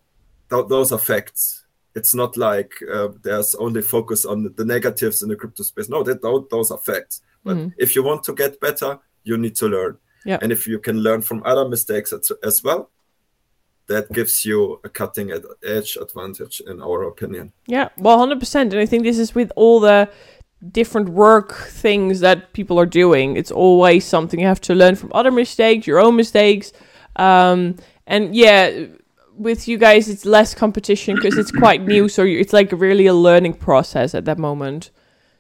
those 0.49 0.93
are 0.93 0.99
facts 0.99 1.67
it's 1.99 2.15
not 2.15 2.37
like 2.37 2.73
uh, 2.93 3.09
there's 3.23 3.55
only 3.57 3.83
focus 3.83 4.25
on 4.25 4.55
the 4.57 4.65
negatives 4.65 5.23
in 5.23 5.29
the 5.29 5.37
crypto 5.37 5.63
space. 5.65 5.89
No, 5.89 6.03
that 6.05 6.23
those 6.23 6.71
are 6.71 6.79
facts. 6.79 7.23
But 7.45 7.57
mm-hmm. 7.57 7.69
if 7.77 7.95
you 7.95 8.03
want 8.03 8.25
to 8.25 8.35
get 8.35 8.61
better, 8.61 8.99
you 9.25 9.37
need 9.37 9.57
to 9.57 9.67
learn. 9.67 9.99
Yeah. 10.25 10.39
And 10.41 10.53
if 10.53 10.67
you 10.67 10.79
can 10.79 10.99
learn 11.01 11.23
from 11.23 11.43
other 11.45 11.69
mistakes 11.69 12.13
as 12.43 12.65
well, 12.65 12.91
that 13.89 14.13
gives 14.13 14.45
you 14.45 14.81
a 14.85 14.89
cutting 14.89 15.33
edge 15.65 15.97
advantage, 16.01 16.61
in 16.67 16.83
our 16.83 17.05
opinion. 17.05 17.53
Yeah, 17.67 17.89
well, 17.97 18.19
hundred 18.19 18.41
percent. 18.41 18.73
And 18.73 18.83
I 18.83 18.87
think 18.87 19.03
this 19.03 19.19
is 19.19 19.35
with 19.35 19.51
all 19.57 19.81
the 19.81 20.11
different 20.73 21.09
work 21.11 21.55
things 21.55 22.21
that 22.21 22.53
people 22.53 22.79
are 22.79 22.87
doing. 22.87 23.37
It's 23.37 23.51
always 23.51 24.05
something 24.05 24.41
you 24.41 24.47
have 24.47 24.61
to 24.63 24.75
learn 24.75 24.97
from 24.97 25.13
other 25.15 25.31
mistakes, 25.31 25.87
your 25.87 26.01
own 26.01 26.17
mistakes. 26.17 26.73
Um, 27.17 27.77
and 28.07 28.35
yeah, 28.35 28.87
with 29.37 29.69
you 29.69 29.79
guys, 29.79 30.09
it's 30.09 30.25
less 30.25 30.55
competition 30.55 31.15
because 31.15 31.39
it's 31.39 31.53
quite 31.53 31.83
new. 31.83 32.09
So 32.09 32.25
it's 32.25 32.53
like 32.53 32.73
really 32.73 33.07
a 33.07 33.15
learning 33.15 33.55
process 33.55 34.15
at 34.15 34.25
that 34.25 34.39
moment. 34.39 34.91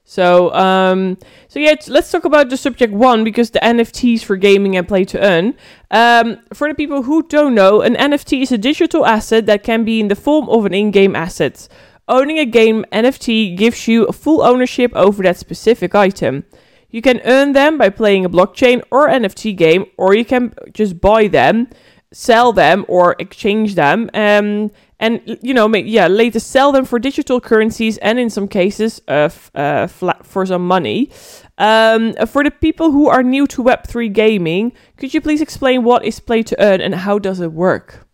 So, 0.05 0.55
um, 0.55 1.19
so 1.49 1.59
yeah, 1.59 1.75
let's 1.89 2.11
talk 2.11 2.25
about 2.25 2.49
the 2.49 2.57
subject 2.57 2.95
one 2.95 3.25
because 3.25 3.51
the 3.51 3.59
NFTs 3.59 4.23
for 4.23 4.37
gaming 4.37 4.75
and 4.75 4.89
play 4.89 5.05
to 5.05 5.21
earn. 5.21 5.55
Um, 5.91 6.39
for 6.55 6.67
the 6.67 6.75
people 6.75 7.03
who 7.03 7.25
don't 7.25 7.55
know, 7.55 7.83
an 7.83 7.95
NFT 7.95 8.41
is 8.41 8.51
a 8.51 8.57
digital 8.57 9.05
asset 9.05 9.45
that 9.45 9.63
can 9.65 9.85
be 9.85 10.01
in 10.01 10.09
the 10.09 10.15
form 10.15 10.49
of 10.49 10.65
an 10.65 10.73
in-game 10.73 11.15
asset. 11.15 11.69
Owning 12.09 12.39
a 12.39 12.47
game 12.47 12.85
NFT 12.93 13.57
gives 13.57 13.87
you 13.87 14.07
full 14.09 14.43
ownership 14.43 14.93
over 14.95 15.23
that 15.23 15.37
specific 15.37 15.95
item. 15.95 16.45
You 16.91 17.03
can 17.03 17.21
earn 17.25 17.53
them 17.53 17.77
by 17.77 17.91
playing 17.91 18.25
a 18.25 18.31
blockchain 18.31 18.83
or 18.91 19.09
NFT 19.09 19.55
game, 19.57 19.85
or 19.99 20.15
you 20.15 20.25
can 20.25 20.55
just 20.73 21.01
buy 21.01 21.29
them 21.29 21.69
sell 22.13 22.53
them 22.53 22.85
or 22.89 23.15
exchange 23.19 23.75
them 23.75 24.09
um, 24.15 24.71
and 24.99 25.21
you 25.43 25.53
know 25.53 25.73
yeah 25.77 26.07
later 26.07 26.41
sell 26.41 26.73
them 26.73 26.85
for 26.85 26.99
digital 26.99 27.41
currencies 27.41 27.99
and 27.99 28.19
in 28.19 28.31
some 28.31 28.49
cases 28.49 29.01
uh, 29.09 29.29
f- 29.29 29.51
uh, 29.55 29.87
for 29.87 30.47
some 30.47 30.67
money. 30.67 31.11
Um, 31.59 32.15
for 32.27 32.45
the 32.45 32.51
people 32.51 32.93
who 32.93 33.09
are 33.09 33.23
new 33.23 33.47
to 33.49 33.63
web3 33.63 34.13
gaming 34.13 34.73
could 34.97 35.13
you 35.13 35.21
please 35.21 35.41
explain 35.41 35.85
what 35.85 36.05
is 36.05 36.21
play 36.21 36.43
to 36.45 36.57
earn 36.63 36.81
and 36.81 36.95
how 36.95 37.19
does 37.19 37.41
it 37.41 37.53
work? 37.53 38.07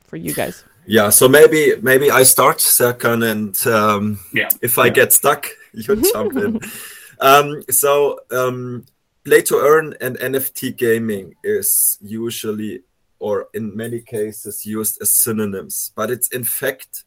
For 0.00 0.16
you 0.16 0.34
guys 0.34 0.64
yeah 0.88 1.10
so 1.10 1.28
maybe 1.28 1.74
maybe 1.82 2.10
i 2.10 2.22
start 2.22 2.58
Serkan 2.58 3.22
and 3.30 3.54
um, 3.66 4.18
yeah 4.32 4.48
if 4.62 4.78
i 4.78 4.86
yeah. 4.86 4.92
get 4.92 5.12
stuck 5.12 5.46
you 5.72 5.96
jump 6.12 6.36
in 6.36 6.60
um, 7.20 7.62
so 7.70 8.18
um, 8.30 8.84
play 9.28 9.42
to 9.42 9.56
earn 9.58 9.94
and 10.00 10.18
NFT 10.18 10.76
gaming 10.76 11.34
is 11.44 11.98
usually 12.00 12.82
or 13.18 13.48
in 13.52 13.76
many 13.76 14.00
cases 14.00 14.64
used 14.64 14.96
as 15.02 15.14
synonyms, 15.14 15.92
but 15.96 16.10
it's 16.10 16.28
in 16.28 16.44
fact 16.44 17.04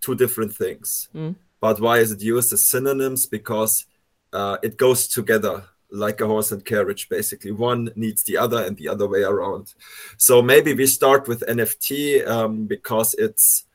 two 0.00 0.14
different 0.14 0.54
things. 0.54 1.08
Mm. 1.14 1.34
But 1.60 1.80
why 1.80 1.98
is 1.98 2.12
it 2.12 2.22
used 2.22 2.52
as 2.52 2.68
synonyms? 2.68 3.26
Because 3.26 3.84
uh, 4.32 4.56
it 4.62 4.76
goes 4.76 5.08
together 5.08 5.64
like 5.92 6.20
a 6.20 6.26
horse 6.26 6.50
and 6.50 6.64
carriage, 6.64 7.08
basically. 7.08 7.52
One 7.52 7.90
needs 7.94 8.24
the 8.24 8.38
other 8.38 8.64
and 8.64 8.76
the 8.76 8.88
other 8.88 9.06
way 9.06 9.22
around. 9.22 9.74
So 10.16 10.42
maybe 10.42 10.74
we 10.74 10.86
start 10.86 11.28
with 11.28 11.44
NFT 11.46 12.26
um, 12.26 12.66
because 12.66 13.14
it's, 13.18 13.66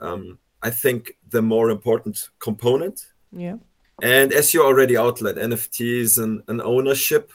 um, 0.00 0.38
I 0.62 0.70
think, 0.70 1.18
the 1.28 1.42
more 1.42 1.70
important 1.70 2.30
component. 2.38 3.06
Yeah. 3.32 3.56
And 4.02 4.32
as 4.32 4.54
you 4.54 4.62
already 4.64 4.96
outlined, 4.96 5.38
NFT 5.38 6.00
is 6.00 6.18
an, 6.18 6.42
an 6.48 6.60
ownership 6.60 7.32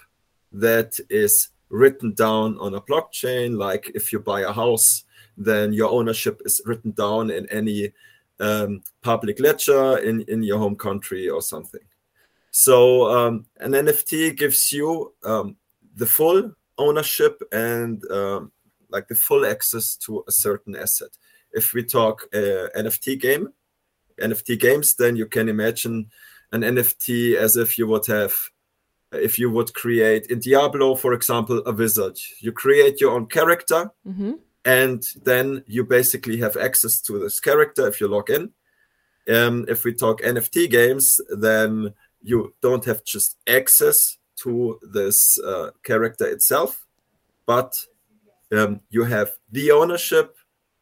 that 0.53 0.99
is 1.09 1.49
written 1.69 2.13
down 2.13 2.57
on 2.59 2.73
a 2.75 2.81
blockchain. 2.81 3.57
Like 3.57 3.91
if 3.95 4.13
you 4.13 4.19
buy 4.19 4.41
a 4.41 4.53
house, 4.53 5.03
then 5.37 5.73
your 5.73 5.89
ownership 5.89 6.41
is 6.45 6.61
written 6.65 6.91
down 6.91 7.31
in 7.31 7.47
any 7.49 7.91
um, 8.39 8.81
public 9.01 9.39
ledger 9.39 9.97
in, 9.97 10.21
in 10.23 10.43
your 10.43 10.59
home 10.59 10.75
country 10.75 11.29
or 11.29 11.41
something. 11.41 11.81
So 12.51 13.09
um, 13.09 13.45
an 13.59 13.71
NFT 13.71 14.37
gives 14.37 14.71
you 14.71 15.13
um, 15.23 15.55
the 15.95 16.05
full 16.05 16.51
ownership 16.77 17.41
and 17.51 18.03
um, 18.11 18.51
like 18.89 19.07
the 19.07 19.15
full 19.15 19.45
access 19.45 19.95
to 19.97 20.23
a 20.27 20.31
certain 20.31 20.75
asset. 20.75 21.09
If 21.53 21.73
we 21.73 21.83
talk 21.83 22.27
uh, 22.33 22.67
NFT 22.77 23.19
game, 23.19 23.49
NFT 24.21 24.59
games, 24.59 24.95
then 24.95 25.15
you 25.15 25.25
can 25.25 25.49
imagine 25.49 26.09
an 26.51 26.61
NFT 26.61 27.35
as 27.35 27.55
if 27.55 27.77
you 27.77 27.87
would 27.87 28.05
have, 28.07 28.33
if 29.13 29.39
you 29.39 29.49
would 29.49 29.73
create 29.73 30.27
in 30.27 30.39
Diablo, 30.39 30.95
for 30.95 31.13
example, 31.13 31.61
a 31.65 31.71
wizard. 31.71 32.17
You 32.39 32.51
create 32.51 32.99
your 33.01 33.11
own 33.11 33.27
character, 33.27 33.91
Mm-hmm. 34.07 34.33
and 34.65 35.03
then 35.23 35.63
you 35.67 35.83
basically 35.85 36.37
have 36.37 36.57
access 36.57 37.01
to 37.01 37.19
this 37.19 37.39
character 37.39 37.87
if 37.87 38.01
you 38.01 38.07
log 38.09 38.29
in. 38.29 38.51
Um, 39.33 39.65
if 39.69 39.83
we 39.85 39.93
talk 39.93 40.21
NFT 40.21 40.69
games, 40.69 41.21
then 41.29 41.93
you 42.23 42.53
don't 42.62 42.86
have 42.86 43.03
just 43.03 43.38
access 43.47 44.17
to 44.38 44.79
this 44.81 45.39
uh, 45.39 45.71
character 45.84 46.25
itself, 46.25 46.86
but 47.45 47.86
um, 48.51 48.81
you 48.89 49.03
have 49.05 49.31
the 49.51 49.71
ownership 49.71 50.36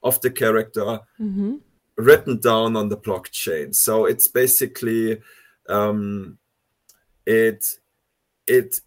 of 0.03 0.19
the 0.21 0.31
character 0.31 0.99
Mm-hmm. 1.19 1.55
written 1.97 2.39
down 2.39 2.75
on 2.77 2.89
the 2.89 2.97
blockchain. 2.97 3.75
So 3.75 4.05
it's 4.05 4.27
basically 4.27 5.21
um, 5.67 6.37
it 7.25 7.65
it 8.47 8.79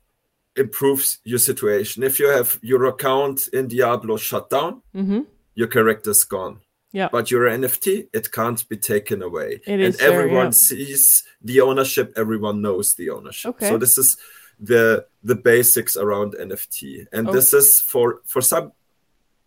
improves 0.56 1.18
your 1.24 1.38
situation. 1.38 2.02
If 2.02 2.18
you 2.18 2.28
have 2.28 2.58
your 2.62 2.84
account 2.86 3.48
in 3.52 3.68
Diablo 3.68 4.16
shut 4.16 4.50
down, 4.50 4.82
Mm-hmm. 4.94 5.20
your 5.54 5.68
character's 5.68 6.24
gone. 6.24 6.60
Yeah. 6.92 7.08
But 7.10 7.30
your 7.30 7.48
NFT, 7.48 8.08
it 8.12 8.30
can't 8.30 8.68
be 8.68 8.76
taken 8.76 9.22
away. 9.22 9.60
It 9.66 9.80
and 9.80 10.00
everyone 10.00 10.46
yeah. 10.46 10.50
sees 10.50 11.24
the 11.40 11.60
ownership, 11.62 12.12
everyone 12.16 12.60
knows 12.60 12.94
the 12.94 13.10
ownership. 13.10 13.50
Okay. 13.50 13.68
So 13.68 13.78
this 13.78 13.96
is 13.96 14.18
the 14.60 15.06
the 15.24 15.34
basics 15.34 15.96
around 15.96 16.34
NFT. 16.34 17.06
And 17.12 17.28
Oh. 17.28 17.32
this 17.32 17.52
is 17.54 17.80
for 17.80 18.20
for 18.26 18.42
some 18.42 18.72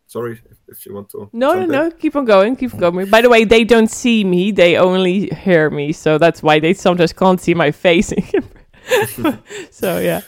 sorry 0.07 0.41
if 0.67 0.85
you 0.85 0.93
want 0.95 1.09
to 1.09 1.29
No, 1.33 1.53
no, 1.53 1.61
in. 1.61 1.69
no. 1.69 1.91
Keep 1.91 2.15
on 2.15 2.25
going. 2.25 2.55
Keep 2.55 2.73
on 2.73 2.79
going. 2.79 3.09
By 3.09 3.21
the 3.21 3.29
way, 3.29 3.45
they 3.45 3.63
don't 3.63 3.91
see 3.91 4.23
me. 4.23 4.51
They 4.51 4.77
only 4.77 5.27
hear 5.27 5.69
me. 5.69 5.93
So 5.93 6.17
that's 6.17 6.41
why 6.41 6.59
they 6.59 6.73
sometimes 6.73 7.13
can't 7.13 7.39
see 7.39 7.53
my 7.53 7.71
face. 7.71 8.11
so 9.71 9.99
yeah. 9.99 10.21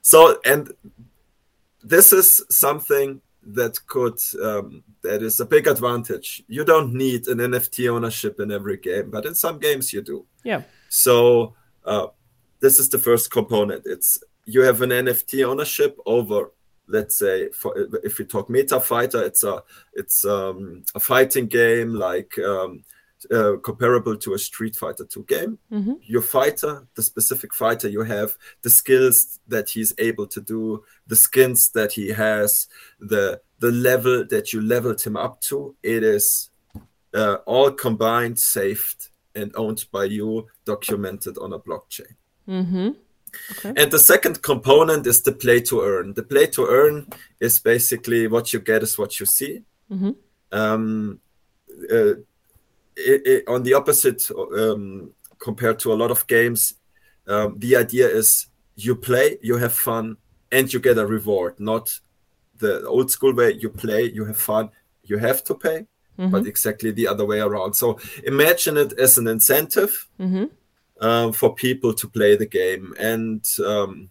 so 0.00 0.38
and 0.44 0.72
this 1.82 2.12
is 2.12 2.42
something 2.50 3.20
that 3.46 3.78
could 3.86 4.18
um, 4.42 4.82
that 5.02 5.22
is 5.22 5.40
a 5.40 5.46
big 5.46 5.66
advantage. 5.66 6.42
You 6.48 6.64
don't 6.64 6.94
need 6.94 7.28
an 7.28 7.38
nft 7.38 7.88
ownership 7.88 8.40
in 8.40 8.50
every 8.50 8.76
game 8.76 9.10
but 9.10 9.26
in 9.26 9.34
some 9.34 9.58
games 9.58 9.92
you 9.92 10.02
do. 10.02 10.26
Yeah. 10.42 10.62
so 10.88 11.54
uh, 11.84 12.08
this 12.60 12.78
is 12.78 12.88
the 12.88 12.98
first 12.98 13.30
component. 13.30 13.82
It's 13.86 14.18
you 14.44 14.62
have 14.62 14.82
an 14.82 14.90
nft 14.90 15.44
ownership 15.44 15.98
over 16.06 16.50
let's 16.86 17.18
say 17.18 17.48
for 17.50 17.74
if 18.02 18.18
we 18.18 18.24
talk 18.24 18.48
MetaFighter 18.48 19.26
it's 19.26 19.42
a 19.42 19.62
it's 19.94 20.24
um, 20.24 20.84
a 20.94 21.00
fighting 21.00 21.46
game 21.46 21.94
like 21.94 22.38
um, 22.38 22.84
uh, 23.32 23.56
comparable 23.62 24.16
to 24.16 24.34
a 24.34 24.38
street 24.38 24.76
fighter 24.76 25.04
2 25.04 25.24
game 25.24 25.58
Mm-hmm. 25.72 25.94
your 26.02 26.22
fighter, 26.22 26.86
the 26.94 27.02
specific 27.02 27.54
fighter 27.54 27.88
you 27.88 28.02
have, 28.02 28.36
the 28.62 28.70
skills 28.70 29.40
that 29.48 29.70
he's 29.70 29.92
able 29.98 30.26
to 30.26 30.40
do, 30.40 30.84
the 31.06 31.16
skins 31.16 31.70
that 31.70 31.92
he 31.92 32.08
has, 32.10 32.68
the 33.00 33.40
the 33.60 33.70
level 33.70 34.24
that 34.28 34.52
you 34.52 34.60
leveled 34.60 35.00
him 35.02 35.16
up 35.16 35.40
to, 35.40 35.74
it 35.82 36.02
is 36.02 36.50
uh, 37.14 37.36
all 37.46 37.70
combined, 37.70 38.38
saved, 38.38 39.08
and 39.34 39.52
owned 39.56 39.84
by 39.92 40.04
you, 40.04 40.46
documented 40.66 41.38
on 41.38 41.52
a 41.52 41.58
blockchain. 41.58 42.14
Mm-hmm. 42.48 42.88
And 43.64 43.90
the 43.90 43.98
second 43.98 44.42
component 44.42 45.06
is 45.06 45.22
the 45.22 45.32
play 45.32 45.60
to 45.62 45.80
earn. 45.82 46.14
The 46.14 46.22
play 46.22 46.46
to 46.48 46.66
earn 46.66 47.06
is 47.40 47.58
basically 47.60 48.26
what 48.28 48.52
you 48.52 48.60
get 48.60 48.82
is 48.82 48.98
what 48.98 49.18
you 49.18 49.26
see. 49.26 49.62
Mhm. 49.90 50.14
Um, 50.52 51.20
uh, 51.90 52.14
it, 52.96 53.26
it, 53.26 53.48
on 53.48 53.62
the 53.62 53.74
opposite, 53.74 54.30
um, 54.30 55.12
compared 55.38 55.78
to 55.80 55.92
a 55.92 55.94
lot 55.94 56.10
of 56.10 56.26
games, 56.26 56.74
um, 57.26 57.58
the 57.58 57.76
idea 57.76 58.08
is 58.08 58.46
you 58.76 58.94
play, 58.94 59.38
you 59.42 59.56
have 59.56 59.72
fun, 59.72 60.16
and 60.50 60.72
you 60.72 60.80
get 60.80 60.98
a 60.98 61.06
reward. 61.06 61.58
Not 61.58 62.00
the 62.58 62.86
old 62.86 63.10
school 63.10 63.34
way 63.34 63.52
you 63.52 63.70
play, 63.70 64.04
you 64.04 64.24
have 64.24 64.36
fun, 64.36 64.70
you 65.02 65.18
have 65.18 65.42
to 65.44 65.54
pay, 65.54 65.86
but 66.16 66.46
exactly 66.46 66.92
the 66.92 67.08
other 67.08 67.26
way 67.26 67.40
around. 67.40 67.74
So 67.74 67.98
imagine 68.24 68.76
it 68.76 68.92
as 68.98 69.18
an 69.18 69.26
incentive 69.26 70.08
Mm-hmm. 70.20 70.44
um, 71.04 71.32
for 71.32 71.54
people 71.54 71.92
to 71.94 72.08
play 72.08 72.36
the 72.36 72.46
game 72.46 72.94
and 72.98 73.44
um, 73.66 74.10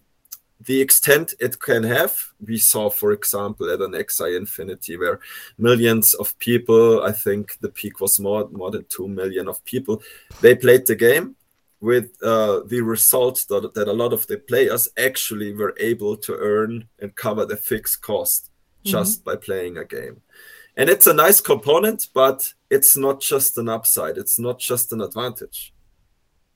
the 0.66 0.80
extent 0.80 1.34
it 1.40 1.58
can 1.60 1.82
have. 1.82 2.14
We 2.44 2.58
saw 2.58 2.90
for 2.90 3.12
example 3.12 3.70
at 3.70 3.80
an 3.80 3.92
Axie 3.92 4.36
Infinity 4.36 4.96
where 4.96 5.20
millions 5.58 6.14
of 6.14 6.38
people 6.38 7.02
i 7.02 7.12
think 7.12 7.58
the 7.60 7.68
peak 7.68 8.00
was 8.00 8.20
more 8.20 8.48
more 8.50 8.70
than 8.70 8.84
2 8.88 9.08
million 9.08 9.48
of 9.48 9.64
people 9.64 10.02
they 10.40 10.54
played 10.54 10.86
the 10.86 10.94
game 10.94 11.36
with 11.80 12.16
uh, 12.22 12.60
the 12.66 12.80
result 12.80 13.44
that, 13.48 13.74
that 13.74 13.88
a 13.88 13.92
lot 13.92 14.12
of 14.12 14.26
the 14.26 14.38
players 14.38 14.88
actually 14.96 15.52
were 15.52 15.74
able 15.78 16.16
to 16.16 16.34
earn 16.34 16.88
and 17.00 17.14
cover 17.14 17.44
the 17.44 17.56
fixed 17.56 18.00
cost 18.00 18.50
just 18.82 19.22
by 19.24 19.36
playing 19.36 19.76
a 19.76 19.84
game. 19.84 20.20
And 20.76 20.88
it's 20.88 21.06
a 21.06 21.12
nice 21.12 21.40
component 21.40 22.08
but 22.14 22.54
it's 22.70 22.96
not 22.96 23.20
just 23.20 23.58
an 23.58 23.68
upside. 23.68 24.16
It's 24.16 24.38
not 24.38 24.58
just 24.58 24.92
an 24.92 25.02
advantage 25.02 25.73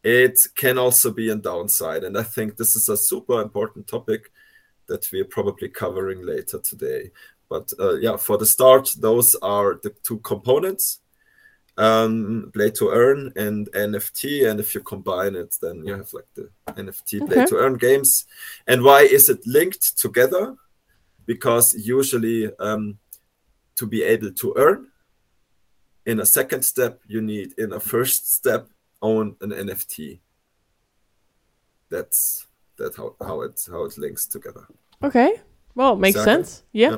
it 0.08 0.38
can 0.54 0.78
also 0.78 1.10
be 1.10 1.28
a 1.30 1.34
downside. 1.36 2.02
And 2.04 2.16
I 2.16 2.22
think 2.22 2.56
this 2.56 2.76
is 2.76 2.88
a 2.88 2.96
super 2.96 3.40
important 3.42 3.86
topic 3.86 4.32
that 4.86 5.06
we're 5.12 5.24
probably 5.36 5.68
covering 5.68 6.24
later 6.24 6.58
today. 6.58 7.10
But 7.48 7.72
uh, 7.78 7.96
yeah, 7.96 8.16
for 8.16 8.38
the 8.38 8.46
start, 8.46 8.88
those 8.98 9.34
are 9.36 9.78
the 9.82 9.90
two 10.06 10.18
components 10.18 11.00
um, 11.76 12.50
play 12.54 12.70
to 12.70 12.90
earn 12.90 13.32
and 13.36 13.70
NFT. 13.72 14.48
And 14.50 14.60
if 14.60 14.74
you 14.74 14.80
combine 14.80 15.34
it, 15.36 15.56
then 15.62 15.84
you 15.86 15.94
have 15.94 16.12
like 16.12 16.28
the 16.34 16.50
NFT 16.82 17.26
play 17.26 17.38
Okay. 17.38 17.46
to 17.46 17.56
earn 17.56 17.76
games. 17.76 18.26
And 18.66 18.82
why 18.82 19.02
is 19.02 19.28
it 19.28 19.46
linked 19.46 19.98
together? 19.98 20.56
Because 21.26 21.74
usually, 21.74 22.50
um, 22.58 22.98
to 23.76 23.86
be 23.86 24.02
able 24.02 24.32
to 24.32 24.54
earn, 24.56 24.88
in 26.04 26.20
a 26.20 26.26
second 26.26 26.62
step, 26.64 27.00
you 27.06 27.20
need 27.20 27.52
in 27.58 27.72
a 27.72 27.80
first 27.80 28.34
step 28.34 28.68
own 29.02 29.36
an 29.40 29.50
NFT. 29.50 30.20
That's 31.90 32.46
that 32.76 32.96
how, 32.96 33.14
how 33.20 33.42
it 33.42 33.60
how 33.70 33.84
it 33.84 33.96
links 33.98 34.26
together. 34.26 34.66
Okay. 35.02 35.40
Well, 35.74 35.94
it 35.94 35.98
makes 35.98 36.16
Exactly. 36.16 36.44
sense. 36.44 36.64
Yeah. 36.72 36.90
Yeah. 36.90 36.96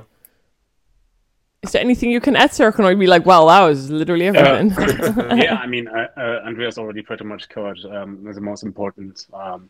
Is 1.62 1.72
there 1.72 1.82
anything 1.82 2.10
you 2.10 2.20
can 2.20 2.36
add, 2.36 2.50
Serkan? 2.50 2.86
I 2.86 2.94
be 2.94 3.06
like, 3.06 3.26
"Wow, 3.26 3.46
that 3.48 3.60
was 3.60 3.90
literally 3.90 4.26
everything? 4.26 4.70
yeah, 5.38 5.56
I 5.56 5.66
mean, 5.66 5.88
uh, 5.88 6.06
uh, 6.16 6.40
Andreas 6.46 6.78
already 6.78 7.02
pretty 7.02 7.24
much 7.24 7.50
covered 7.50 7.78
um, 7.84 8.24
the 8.24 8.40
most 8.40 8.62
important 8.62 9.26
um, 9.34 9.68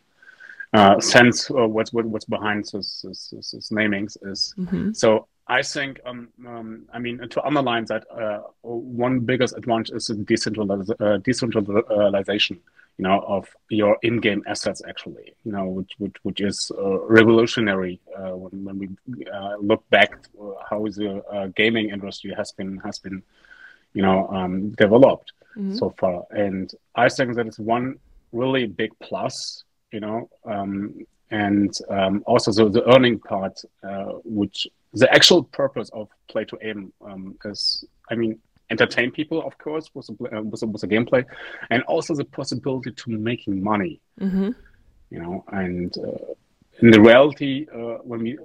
uh, 0.73 1.01
sense 1.01 1.51
of 1.51 1.73
what's 1.73 1.93
what, 1.93 2.07
what's 2.07 2.25
behind 2.25 2.65
this, 2.73 3.03
this, 3.03 3.31
this, 3.31 3.51
this 3.51 3.71
namings 3.71 4.17
is. 4.23 4.55
Mhm. 4.57 4.95
So 4.97 5.27
I 5.59 5.63
think, 5.63 6.01
um, 6.07 6.29
um, 6.47 6.69
I 6.95 6.99
mean, 7.01 7.19
to 7.35 7.43
underline 7.45 7.85
that, 7.87 8.05
uh, 8.11 8.41
one 8.63 9.21
biggest 9.31 9.57
advantage 9.57 9.91
is 9.99 10.07
the 10.07 10.15
decentraliz- 10.15 11.01
uh, 11.01 11.19
decentralization, 11.19 12.61
you 12.99 13.05
know, 13.07 13.19
of 13.27 13.49
your 13.69 13.99
in-game 14.03 14.43
assets. 14.47 14.81
Actually, 14.89 15.35
you 15.45 15.53
know, 15.53 15.67
which 15.67 15.93
which, 15.99 16.17
which 16.23 16.41
is 16.41 16.71
uh, 16.79 17.01
revolutionary 17.19 18.01
uh, 18.17 18.35
when 18.43 18.65
when 18.65 18.79
we 18.79 18.87
uh, 19.27 19.57
look 19.71 19.83
back 19.91 20.23
to 20.31 20.55
how 20.69 20.85
the 20.85 21.23
uh, 21.35 21.47
gaming 21.57 21.91
industry 21.91 22.33
has 22.41 22.53
been 22.53 22.79
has 22.87 23.01
been, 23.01 23.21
you 23.93 24.03
know, 24.03 24.29
um, 24.29 24.71
developed 24.85 25.33
so 25.73 25.91
far. 26.01 26.25
And 26.31 26.73
I 26.95 27.09
think 27.09 27.35
that 27.35 27.47
is 27.49 27.59
one 27.59 27.99
really 28.33 28.67
big 28.67 28.93
plus, 29.01 29.65
you 29.91 30.01
know, 30.01 30.29
um, 30.45 30.95
and 31.31 31.73
um, 31.89 32.23
also 32.27 32.53
the, 32.53 32.69
the 32.71 32.95
earning 32.95 33.19
part, 33.19 33.61
uh, 33.83 34.13
which 34.25 34.69
the 34.93 35.13
actual 35.13 35.45
purpose 35.45 35.89
of 35.91 36.09
play 36.29 36.45
to 36.47 36.59
earn 36.65 36.93
um, 37.05 37.37
is, 37.45 37.85
I 38.11 38.15
mean, 38.15 38.39
entertain 38.71 39.11
people, 39.11 39.43
of 39.47 39.57
course, 39.59 39.91
with 39.95 40.09
a, 40.11 40.39
uh, 40.39 40.43
with, 40.43 40.63
a, 40.63 40.67
with 40.67 40.83
a 40.83 40.89
gameplay, 40.89 41.25
and 41.71 41.83
also 41.85 42.15
the 42.15 42.25
possibility 42.25 42.91
to 42.93 43.11
making 43.11 43.63
money, 43.63 44.01
Mhm. 44.21 44.55
you 45.11 45.21
know, 45.21 45.45
and 45.53 45.97
uh, 45.99 46.35
in 46.83 46.91
the 46.93 47.01
reality, 47.01 47.67
uh, 47.75 47.99
when 48.11 48.21
we 48.23 48.39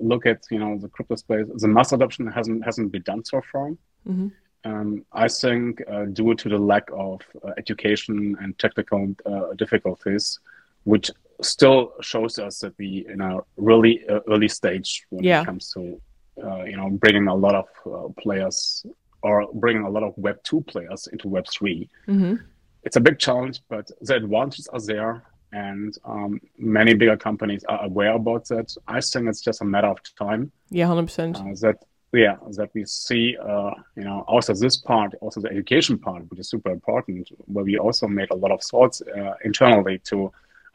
look 0.00 0.26
at 0.26 0.44
you 0.50 0.58
know 0.58 0.76
the 0.78 0.88
crypto 0.88 1.14
space, 1.16 1.46
the 1.56 1.68
mass 1.68 1.92
adoption 1.92 2.26
hasn't 2.26 2.64
hasn't 2.64 2.90
been 2.92 3.02
done 3.02 3.24
so 3.24 3.40
far. 3.52 3.72
Mhm. 4.08 4.32
Um, 4.64 5.04
I 5.12 5.28
think 5.28 5.82
uh, 5.88 6.06
due 6.06 6.34
to 6.34 6.48
the 6.48 6.58
lack 6.58 6.88
of 6.92 7.20
uh, 7.44 7.52
education 7.56 8.36
and 8.40 8.58
technical 8.58 9.14
uh, 9.24 9.54
difficulties, 9.54 10.40
which 10.84 11.10
still 11.42 11.92
shows 12.00 12.38
us 12.38 12.60
that 12.60 12.74
we 12.78 13.06
in 13.08 13.20
a 13.20 13.38
really 13.56 14.06
uh, 14.08 14.20
early 14.30 14.48
stage 14.48 15.04
when 15.10 15.24
Yeah. 15.24 15.42
it 15.42 15.46
comes 15.46 15.70
to 15.74 16.00
uh, 16.42 16.64
you 16.64 16.76
know 16.76 16.90
bringing 16.90 17.28
a 17.28 17.34
lot 17.34 17.54
of 17.54 17.66
uh, 17.86 18.08
players 18.22 18.84
or 19.22 19.46
bringing 19.54 19.84
a 19.84 19.90
lot 19.90 20.02
of 20.02 20.12
Web 20.16 20.36
two 20.44 20.60
players 20.62 21.06
into 21.12 21.28
Web 21.28 21.46
three. 21.48 21.88
Mhm. 22.08 22.40
It's 22.84 22.96
a 22.96 23.00
big 23.00 23.18
challenge, 23.18 23.60
but 23.68 23.90
the 24.00 24.14
advantages 24.16 24.68
are 24.68 24.80
there. 24.80 25.22
and 25.52 25.96
um, 26.04 26.40
many 26.58 26.92
bigger 26.94 27.16
companies 27.16 27.62
are 27.72 27.82
aware 27.84 28.14
about 28.14 28.42
that. 28.48 28.68
I 28.88 29.00
think 29.00 29.28
it's 29.28 29.40
just 29.40 29.62
a 29.62 29.64
matter 29.64 29.86
of 29.88 29.98
time. 30.18 30.50
Yeah, 30.70 30.86
hundred 30.88 31.06
percent. 31.08 31.36
Uh, 31.38 31.54
that 31.62 31.76
yeah, 32.12 32.36
that 32.58 32.70
we 32.74 32.84
see, 32.84 33.36
uh, 33.50 33.72
you 33.96 34.04
know, 34.08 34.18
also 34.32 34.52
this 34.54 34.76
part, 34.76 35.14
also 35.24 35.40
the 35.40 35.50
education 35.50 35.98
part, 35.98 36.22
which 36.28 36.40
is 36.40 36.48
super 36.50 36.70
important, 36.78 37.28
where 37.54 37.64
we 37.64 37.78
also 37.78 38.06
made 38.08 38.30
a 38.32 38.34
lot 38.44 38.50
of 38.56 38.60
thoughts 38.70 38.96
uh, 39.02 39.34
internally 39.44 39.98
to 40.10 40.16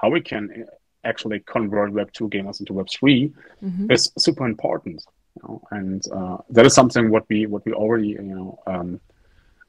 how 0.01 0.09
we 0.09 0.21
can 0.21 0.65
actually 1.03 1.39
convert 1.41 1.91
Web 1.93 2.11
two 2.13 2.29
gamers 2.29 2.59
into 2.59 2.73
Web 2.73 2.87
3 2.89 3.31
mm-hmm. 3.63 3.91
is 3.91 4.11
super 4.17 4.45
important. 4.45 5.03
You 5.35 5.41
know? 5.43 5.61
And 5.71 6.03
uh, 6.11 6.37
that 6.49 6.65
is 6.65 6.73
something 6.73 7.09
what 7.09 7.25
we 7.29 7.45
what 7.45 7.65
we 7.65 7.73
already 7.73 8.09
you 8.09 8.21
know 8.21 8.59
um, 8.67 8.99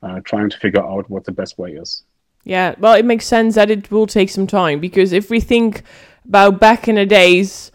uh, 0.03 0.21
trying 0.25 0.51
to 0.51 0.59
figure 0.59 0.85
out 0.85 1.09
what 1.09 1.25
the 1.25 1.33
best 1.33 1.59
way 1.59 1.73
is. 1.73 2.03
Yeah, 2.45 2.75
well, 2.79 2.95
it 2.95 3.05
makes 3.05 3.27
sense 3.27 3.55
that 3.55 3.71
it 3.71 3.91
will 3.91 4.07
take 4.07 4.29
some 4.29 4.49
time 4.49 4.81
because 4.81 5.13
if 5.13 5.31
we 5.31 5.39
think 5.39 5.83
about 6.25 6.59
back 6.59 6.89
in 6.89 6.97
the 6.97 7.07
days 7.07 7.71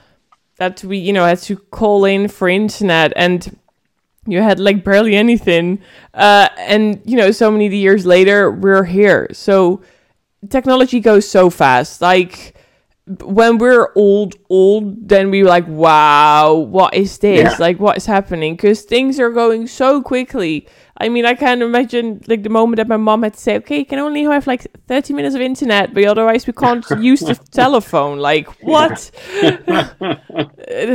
that 0.58 0.84
we, 0.84 0.98
you 0.98 1.14
know, 1.14 1.26
had 1.26 1.40
to 1.44 1.56
call 1.56 2.04
in 2.04 2.28
for 2.28 2.50
internet 2.50 3.14
and 3.16 3.58
you 4.26 4.42
had 4.42 4.60
like 4.60 4.84
barely 4.84 5.16
anything, 5.16 5.80
uh, 6.14 6.50
and 6.58 7.02
you 7.06 7.16
know, 7.16 7.32
so 7.32 7.50
many 7.50 7.74
years 7.74 8.06
later 8.06 8.52
we're 8.52 8.84
here. 8.84 9.30
So 9.32 9.82
technology 10.50 11.00
goes 11.00 11.30
so 11.30 11.50
fast. 11.50 12.02
Like 12.02 12.56
when 13.22 13.58
we're 13.58 13.90
old, 13.96 14.36
old, 14.50 15.08
then 15.08 15.32
we 15.32 15.44
like, 15.44 15.66
wow, 15.68 16.54
what 16.54 16.94
is 16.94 17.18
this? 17.20 17.44
Yeah. 17.52 17.56
Like, 17.58 17.80
what 17.80 17.96
is 17.98 18.06
happening? 18.06 18.56
Because 18.56 18.82
things 18.82 19.20
are 19.20 19.30
going 19.30 19.68
so 19.68 20.02
quickly. 20.02 20.68
I 21.00 21.10
mean, 21.10 21.26
I 21.26 21.34
can't 21.36 21.62
imagine 21.62 22.22
like 22.28 22.44
the 22.44 22.50
moment 22.50 22.78
that 22.78 22.88
my 22.88 22.98
mom 22.98 23.24
had 23.24 23.36
to 23.36 23.40
say, 23.40 23.58
"Okay, 23.58 23.80
you 23.80 23.86
can 23.86 24.00
only 24.00 24.24
have 24.24 24.48
like 24.48 24.66
thirty 24.88 25.14
minutes 25.14 25.36
of 25.36 25.42
internet, 25.42 25.94
but 25.94 26.04
otherwise 26.06 26.48
we 26.48 26.54
can't 26.54 26.84
use 27.00 27.20
the 27.20 27.36
telephone." 27.52 28.18
Like 28.18 28.48
what? 28.64 29.12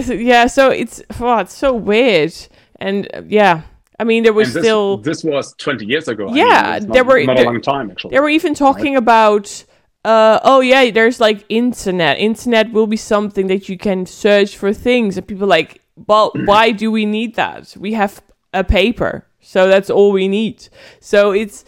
yeah, 0.09 0.46
so 0.48 0.70
it's 0.70 1.02
oh, 1.20 1.38
it's 1.38 1.57
so 1.57 1.72
weird, 1.72 2.35
and 2.81 3.09
uh, 3.14 3.22
yeah. 3.28 3.62
I 4.03 4.05
mean, 4.05 4.25
there 4.25 4.33
was 4.33 4.53
this, 4.53 4.65
still. 4.65 4.97
This 4.97 5.23
was 5.23 5.55
twenty 5.55 5.87
years 5.87 6.09
ago. 6.09 6.35
Yeah, 6.35 6.45
I 6.45 6.81
mean, 6.81 6.91
there 6.91 7.05
were 7.05 7.23
not 7.23 7.38
a 7.38 7.45
long 7.45 7.61
time 7.61 7.88
actually. 7.88 8.11
They 8.11 8.19
were 8.19 8.31
even 8.31 8.53
talking 8.53 8.95
right? 8.95 8.99
about 8.99 9.65
uh, 10.05 10.41
oh 10.43 10.59
yeah, 10.59 10.91
there's 10.91 11.21
like 11.21 11.45
internet. 11.49 12.19
Internet 12.19 12.73
will 12.73 12.88
be 12.88 12.97
something 12.97 13.47
that 13.47 13.69
you 13.69 13.79
can 13.79 14.05
search 14.05 14.57
for 14.57 14.73
things, 14.73 15.17
and 15.17 15.25
people 15.29 15.47
like, 15.47 15.83
well, 16.09 16.33
why 16.47 16.73
do 16.73 16.91
we 16.91 17.07
need 17.07 17.37
that? 17.37 17.77
We 17.79 17.93
have 17.93 18.21
a 18.53 18.65
paper. 18.65 19.25
So 19.41 19.69
that's 19.69 19.88
all 19.88 20.11
we 20.11 20.27
need. 20.27 20.69
So 20.99 21.31
it's 21.31 21.65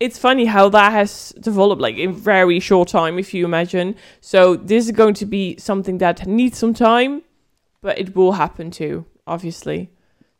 it's 0.00 0.18
funny 0.18 0.46
how 0.46 0.70
that 0.70 0.92
has 0.92 1.34
developed 1.38 1.82
like 1.82 1.96
in 1.98 2.14
very 2.14 2.58
short 2.58 2.88
time 2.88 3.18
if 3.18 3.34
you 3.34 3.44
imagine. 3.44 3.96
So 4.22 4.56
this 4.56 4.86
is 4.86 4.92
going 4.92 5.14
to 5.14 5.26
be 5.26 5.58
something 5.58 5.98
that 5.98 6.26
needs 6.26 6.56
some 6.56 6.72
time, 6.72 7.22
but 7.82 7.98
it 7.98 8.16
will 8.16 8.32
happen 8.32 8.70
too, 8.70 9.04
obviously. 9.26 9.90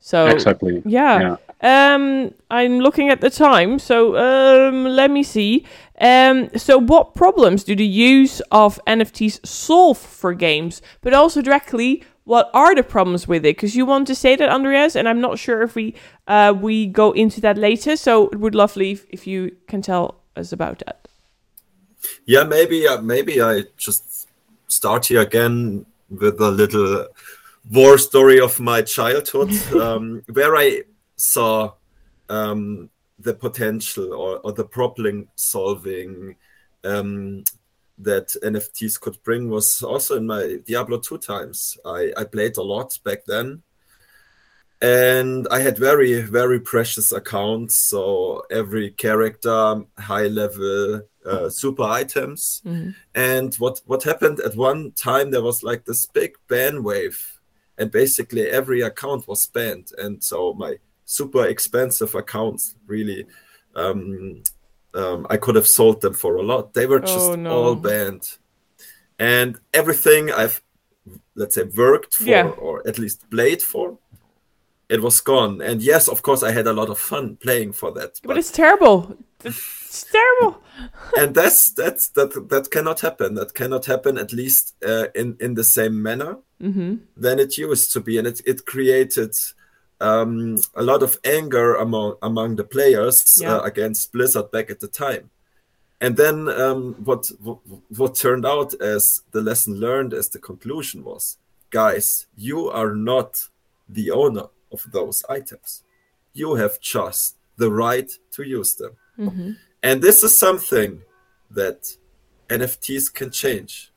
So 0.06 0.28
exactly. 0.28 0.82
Yeah. 0.84 1.36
yeah. 1.64 1.92
Um 1.94 2.32
I'm 2.48 2.78
looking 2.78 3.08
at 3.08 3.20
the 3.20 3.28
time. 3.28 3.80
So 3.80 4.16
um 4.16 4.84
let 4.84 5.10
me 5.10 5.24
see. 5.24 5.64
Um 6.00 6.48
so 6.56 6.78
what 6.78 7.16
problems 7.16 7.64
do 7.64 7.74
the 7.74 7.84
use 7.84 8.40
of 8.52 8.78
NFTs 8.86 9.44
solve 9.44 9.98
for 9.98 10.32
games, 10.32 10.80
but 11.00 11.12
also 11.12 11.42
directly 11.42 12.04
what 12.22 12.50
are 12.54 12.72
the 12.72 12.84
problems 12.84 13.26
with 13.26 13.44
it? 13.44 13.56
Because 13.56 13.74
you 13.74 13.84
want 13.84 14.06
to 14.06 14.14
say 14.14 14.36
that, 14.36 14.48
Andreas, 14.48 14.94
and 14.94 15.08
I'm 15.08 15.20
not 15.20 15.40
sure 15.40 15.62
if 15.62 15.74
we 15.74 15.94
uh, 16.28 16.54
we 16.56 16.86
go 16.86 17.10
into 17.10 17.40
that 17.40 17.58
later. 17.58 17.96
So 17.96 18.28
it 18.28 18.38
would 18.38 18.54
lovely 18.54 18.92
if, 18.92 19.06
if 19.10 19.26
you 19.26 19.56
can 19.66 19.82
tell 19.82 20.20
us 20.36 20.52
about 20.52 20.84
that. 20.86 21.08
Yeah, 22.26 22.44
maybe 22.44 22.86
uh, 22.86 23.00
maybe 23.02 23.42
I 23.42 23.64
just 23.76 24.28
start 24.68 25.06
here 25.06 25.22
again 25.22 25.84
with 26.10 26.40
a 26.40 26.50
little 26.50 27.08
war 27.70 27.98
story 27.98 28.40
of 28.40 28.60
my 28.60 28.82
childhood, 28.82 29.52
um, 29.74 30.22
where 30.32 30.56
I 30.56 30.82
saw 31.16 31.72
um, 32.28 32.90
the 33.18 33.34
potential 33.34 34.12
or, 34.12 34.38
or 34.38 34.52
the 34.52 34.64
problem 34.64 35.28
solving 35.34 36.36
um, 36.84 37.44
that 37.98 38.28
NFTs 38.42 39.00
could 39.00 39.18
bring 39.22 39.48
was 39.48 39.82
also 39.82 40.16
in 40.16 40.26
my 40.26 40.58
Diablo 40.66 40.98
2 40.98 41.18
times. 41.18 41.78
I, 41.84 42.12
I 42.16 42.24
played 42.24 42.56
a 42.56 42.62
lot 42.62 42.98
back 43.04 43.24
then. 43.26 43.62
And 44.82 45.48
I 45.50 45.60
had 45.60 45.78
very, 45.78 46.20
very 46.20 46.60
precious 46.60 47.10
accounts. 47.10 47.76
So 47.76 48.42
every 48.50 48.90
character, 48.90 49.82
high 49.98 50.26
level, 50.26 51.00
uh, 51.24 51.48
super 51.48 51.84
items. 51.84 52.60
Mm-hmm. 52.66 52.90
And 53.14 53.54
what, 53.54 53.80
what 53.86 54.02
happened 54.02 54.40
at 54.40 54.54
one 54.54 54.92
time, 54.92 55.30
there 55.30 55.42
was 55.42 55.62
like 55.62 55.86
this 55.86 56.04
big 56.04 56.34
ban 56.46 56.82
wave. 56.82 57.35
And 57.78 57.90
basically 57.90 58.48
every 58.48 58.80
account 58.80 59.28
was 59.28 59.46
banned. 59.46 59.92
And 59.98 60.22
so 60.22 60.54
my 60.54 60.78
super 61.04 61.46
expensive 61.46 62.14
accounts 62.14 62.76
really 62.86 63.26
um, 63.76 64.42
um, 64.94 65.26
I 65.28 65.36
could 65.36 65.54
have 65.54 65.66
sold 65.66 66.00
them 66.00 66.14
for 66.14 66.36
a 66.36 66.42
lot. 66.42 66.74
They 66.74 66.86
were 66.86 67.00
just 67.00 67.30
oh, 67.30 67.34
no. 67.34 67.50
all 67.50 67.74
banned, 67.74 68.38
and 69.18 69.58
everything 69.74 70.32
I've 70.32 70.62
let's 71.34 71.54
say 71.54 71.64
worked 71.64 72.14
for 72.14 72.24
yeah. 72.24 72.46
or 72.46 72.86
at 72.88 72.98
least 72.98 73.30
played 73.30 73.62
for, 73.62 73.98
it 74.88 75.02
was 75.02 75.20
gone. 75.20 75.60
And 75.60 75.82
yes, 75.82 76.08
of 76.08 76.22
course, 76.22 76.42
I 76.42 76.50
had 76.50 76.66
a 76.66 76.72
lot 76.72 76.88
of 76.88 76.98
fun 76.98 77.36
playing 77.36 77.72
for 77.72 77.92
that. 77.92 78.18
But, 78.22 78.28
but 78.28 78.38
it's 78.38 78.50
terrible. 78.50 79.16
It's 80.02 80.12
terrible. 80.12 80.62
and 81.16 81.34
that's 81.34 81.70
that's 81.70 82.08
that 82.10 82.48
that 82.50 82.70
cannot 82.70 83.00
happen. 83.00 83.34
That 83.34 83.54
cannot 83.54 83.86
happen 83.86 84.18
at 84.18 84.32
least 84.32 84.74
uh, 84.84 85.06
in 85.14 85.36
in 85.40 85.54
the 85.54 85.64
same 85.64 86.02
manner 86.02 86.38
mm-hmm. 86.60 86.96
than 87.16 87.38
it 87.38 87.56
used 87.56 87.92
to 87.92 88.00
be, 88.00 88.18
and 88.18 88.26
it 88.26 88.40
it 88.44 88.66
created 88.66 89.34
um, 90.00 90.58
a 90.74 90.82
lot 90.82 91.02
of 91.02 91.18
anger 91.24 91.74
among 91.74 92.16
among 92.20 92.56
the 92.56 92.64
players 92.64 93.38
yeah. 93.40 93.56
uh, 93.56 93.60
against 93.62 94.12
Blizzard 94.12 94.50
back 94.50 94.70
at 94.70 94.80
the 94.80 94.88
time. 94.88 95.30
And 95.98 96.18
then 96.18 96.48
um, 96.48 96.94
what, 97.04 97.32
what 97.42 97.58
what 97.96 98.14
turned 98.14 98.44
out 98.44 98.74
as 98.74 99.22
the 99.30 99.40
lesson 99.40 99.80
learned 99.80 100.12
as 100.12 100.28
the 100.28 100.38
conclusion 100.38 101.04
was, 101.04 101.38
guys, 101.70 102.26
you 102.36 102.68
are 102.68 102.94
not 102.94 103.48
the 103.88 104.10
owner 104.10 104.48
of 104.70 104.84
those 104.92 105.24
items. 105.30 105.82
You 106.34 106.56
have 106.56 106.80
just 106.80 107.36
the 107.56 107.70
right 107.70 108.10
to 108.32 108.42
use 108.42 108.74
them. 108.74 108.96
Mm-hmm. 109.18 109.52
And 109.86 110.02
this 110.02 110.24
is 110.24 110.36
something 110.36 111.02
that 111.48 111.96
NFTs 112.48 113.14
can 113.14 113.30
change 113.30 113.92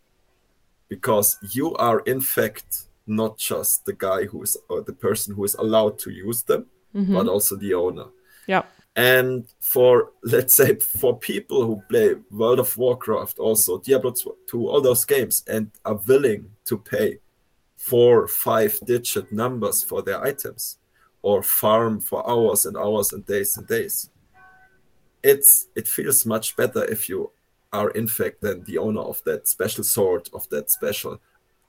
because 0.87 1.39
you 1.51 1.73
are 1.77 2.01
in 2.01 2.21
fact 2.21 2.83
not 3.07 3.39
just 3.39 3.85
the 3.85 3.93
guy 3.93 4.25
who 4.25 4.43
is 4.43 4.55
or 4.69 4.83
the 4.83 4.93
person 4.93 5.33
who 5.33 5.43
is 5.45 5.55
allowed 5.55 5.97
to 5.99 6.11
use 6.11 6.43
them, 6.43 6.67
mm-hmm. 6.93 7.15
but 7.15 7.27
also 7.27 7.55
the 7.55 7.73
owner. 7.73 8.05
Yeah. 8.45 8.65
And 8.95 9.47
for 9.61 10.11
let's 10.21 10.53
say 10.53 10.75
for 10.75 11.17
people 11.17 11.65
who 11.65 11.81
play 11.89 12.13
World 12.29 12.59
of 12.59 12.77
Warcraft, 12.77 13.39
also 13.39 13.79
Diablo 13.79 14.13
2, 14.47 14.67
all 14.67 14.81
those 14.81 15.05
games, 15.05 15.43
and 15.47 15.71
are 15.85 15.99
willing 16.07 16.51
to 16.65 16.77
pay 16.77 17.17
four, 17.77 18.27
five 18.27 18.79
digit 18.85 19.31
numbers 19.31 19.83
for 19.83 20.03
their 20.03 20.23
items, 20.23 20.77
or 21.23 21.41
farm 21.41 21.99
for 21.99 22.29
hours 22.29 22.67
and 22.67 22.77
hours 22.77 23.11
and 23.11 23.25
days 23.25 23.57
and 23.57 23.65
days, 23.65 24.11
it's 25.23 25.67
it 25.75 25.87
feels 25.87 26.25
much 26.25 26.55
better 26.55 26.83
if 26.85 27.09
you 27.09 27.31
are 27.71 27.89
in 27.91 28.07
fact 28.07 28.41
then 28.41 28.63
the 28.65 28.77
owner 28.77 29.01
of 29.01 29.21
that 29.25 29.47
special 29.47 29.83
sword 29.83 30.29
of 30.33 30.47
that 30.49 30.71
special 30.71 31.19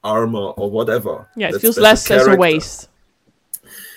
armor 0.03 0.51
or 0.57 0.71
whatever. 0.71 1.29
Yeah, 1.37 1.51
it 1.51 1.61
feels 1.61 1.79
less 1.79 2.07
character. 2.07 2.31
as 2.31 2.37
a 2.37 2.39
waste. 2.39 2.89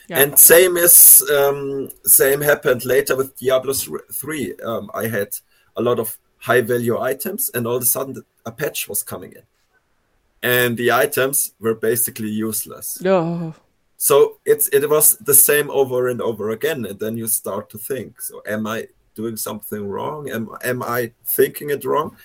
Yeah. 0.09 0.19
And 0.19 0.37
same 0.37 0.75
is 0.77 1.23
um, 1.33 1.89
same 2.03 2.41
happened 2.41 2.85
later 2.85 3.15
with 3.15 3.37
Diablo 3.37 3.73
three. 3.73 4.53
Um, 4.65 4.91
I 4.93 5.07
had 5.07 5.29
a 5.77 5.81
lot 5.81 5.99
of 5.99 6.17
high 6.37 6.61
value 6.61 6.99
items, 6.99 7.49
and 7.53 7.65
all 7.65 7.77
of 7.77 7.83
a 7.83 7.85
sudden 7.85 8.23
a 8.45 8.51
patch 8.51 8.89
was 8.89 9.01
coming 9.01 9.31
in, 9.31 9.43
and 10.41 10.77
the 10.77 10.91
items 10.91 11.53
were 11.59 11.75
basically 11.75 12.29
useless. 12.29 13.01
Oh. 13.05 13.53
So 13.95 14.39
it's 14.45 14.67
it 14.69 14.89
was 14.89 15.17
the 15.19 15.33
same 15.33 15.71
over 15.71 16.09
and 16.09 16.21
over 16.21 16.49
again, 16.49 16.85
and 16.85 16.99
then 16.99 17.15
you 17.15 17.27
start 17.27 17.69
to 17.69 17.77
think: 17.77 18.21
so 18.21 18.41
am 18.45 18.67
I 18.67 18.87
doing 19.15 19.37
something 19.37 19.87
wrong? 19.87 20.29
Am 20.29 20.49
am 20.63 20.83
I 20.83 21.11
thinking 21.25 21.69
it 21.69 21.85
wrong? 21.85 22.17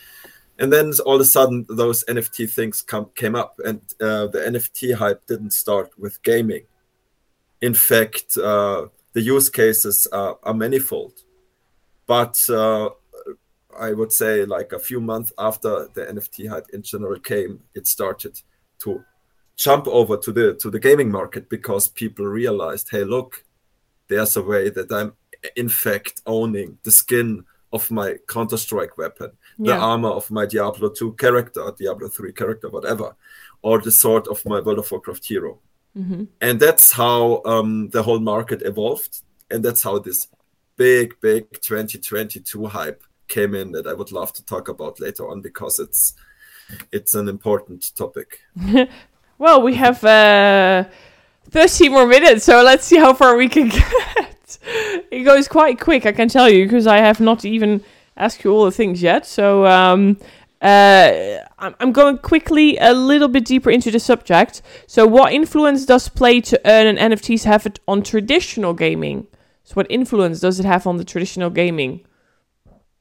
and 0.59 0.73
then 0.73 0.93
all 1.07 1.15
of 1.15 1.21
a 1.21 1.25
sudden 1.25 1.65
those 1.69 2.05
nft 2.05 2.51
things 2.51 2.83
come 2.83 3.11
came 3.15 3.35
up 3.35 3.61
and 3.65 3.81
uh, 4.01 4.27
the 4.27 4.41
nft 4.49 4.95
hype 4.95 5.25
didn't 5.27 5.53
start 5.53 5.91
with 5.99 6.23
gaming 6.23 6.65
in 7.61 7.75
fact 7.75 8.37
uh, 8.37 8.87
the 9.13 9.21
use 9.21 9.49
cases 9.49 10.07
are, 10.13 10.39
are 10.43 10.55
manifold 10.55 11.23
but 12.07 12.39
uh, 12.51 12.89
i 13.79 13.93
would 13.93 14.13
say 14.13 14.45
like 14.45 14.73
a 14.73 14.79
few 14.79 15.01
months 15.01 15.33
after 15.39 15.89
the 15.95 16.05
nft 16.07 16.49
hype 16.49 16.69
in 16.73 16.83
general 16.83 17.19
came 17.21 17.61
it 17.75 17.87
started 17.87 18.41
to 18.79 19.03
jump 19.57 19.87
over 19.89 20.17
to 20.17 20.33
the 20.33 20.55
to 20.55 20.71
the 20.71 20.79
gaming 20.79 21.11
market 21.11 21.49
because 21.49 21.89
people 21.89 22.25
realized 22.25 22.89
hey 22.91 23.05
look 23.05 23.45
there's 24.09 24.37
a 24.37 24.43
way 24.43 24.71
that 24.71 24.91
i'm 24.93 25.13
in 25.57 25.69
fact 25.69 26.23
owning 26.27 26.79
the 26.83 26.91
skin 26.91 27.45
of 27.73 27.91
my 27.91 28.17
Counter 28.29 28.57
Strike 28.57 28.97
weapon, 28.97 29.31
the 29.59 29.75
armor 29.75 30.09
of 30.09 30.31
my 30.31 30.47
Diablo 30.47 30.89
2 30.89 31.13
character, 31.13 31.71
Diablo 31.77 32.09
3 32.09 32.33
character, 32.33 32.71
whatever, 32.71 33.15
or 33.63 33.81
the 33.81 33.91
sword 33.91 34.27
of 34.29 34.45
my 34.47 34.61
World 34.61 34.79
of 34.79 34.91
Warcraft 34.91 35.27
hero. 35.27 35.59
Mm-hmm. 35.97 36.25
And 36.41 36.61
that's 36.61 36.93
how 36.93 37.43
um, 37.45 37.91
the 37.91 38.03
whole 38.03 38.21
market 38.21 38.63
evolved. 38.63 39.23
And 39.51 39.65
that's 39.65 39.83
how 39.83 39.99
this 39.99 40.29
big, 40.77 41.21
big 41.21 41.61
2022 41.61 42.67
hype 42.67 43.03
came 43.27 43.55
in 43.55 43.73
that 43.73 43.87
I 43.87 43.93
would 43.93 44.13
love 44.13 44.33
to 44.35 44.45
talk 44.45 44.69
about 44.69 45.01
later 45.01 45.29
on 45.29 45.43
because 45.43 45.79
it's 45.79 46.15
it's 46.93 47.15
an 47.15 47.29
important 47.29 47.95
topic. 47.97 48.41
Well, 49.39 49.63
we 49.63 49.77
have 49.77 50.03
uh, 50.03 50.85
30 51.51 51.91
more 51.91 52.09
minutes, 52.09 52.45
so 52.45 52.61
let's 52.65 52.85
see 52.85 52.97
how 52.97 53.15
far 53.15 53.37
we 53.37 53.49
can 53.49 53.69
get. 54.17 54.28
it 55.11 55.25
goes 55.25 55.49
quite 55.49 55.81
quick, 55.81 56.07
I 56.07 56.13
can 56.13 56.29
tell 56.29 56.49
you, 56.49 56.65
because 56.65 56.87
I 56.87 56.99
have 56.99 57.21
not 57.21 57.45
even 57.45 57.83
asked 58.17 58.45
you 58.45 58.51
all 58.53 58.65
the 58.65 58.73
things 58.73 59.03
yet. 59.03 59.27
So 59.27 59.67
um, 59.67 60.19
uh, 60.61 61.39
I'm, 61.59 61.93
going 61.93 62.19
quickly 62.19 62.77
a 62.79 62.93
little 62.93 63.29
bit 63.29 63.45
deeper 63.45 63.71
into 63.71 63.93
the 63.93 64.01
subject. 64.01 64.61
So, 64.89 65.07
what 65.07 65.33
influence 65.33 65.87
does 65.87 66.09
play 66.09 66.41
to 66.43 66.61
earn 66.65 66.87
and 66.89 66.99
NFTs 66.99 67.45
have 67.45 67.65
it 67.65 67.79
on 67.87 68.03
traditional 68.03 68.75
gaming? 68.75 69.29
So, 69.63 69.75
what 69.75 69.87
influence 69.89 70.41
does 70.41 70.59
it 70.59 70.67
have 70.67 70.85
on 70.87 70.97
the 70.97 71.05
traditional 71.05 71.51
gaming? 71.51 72.05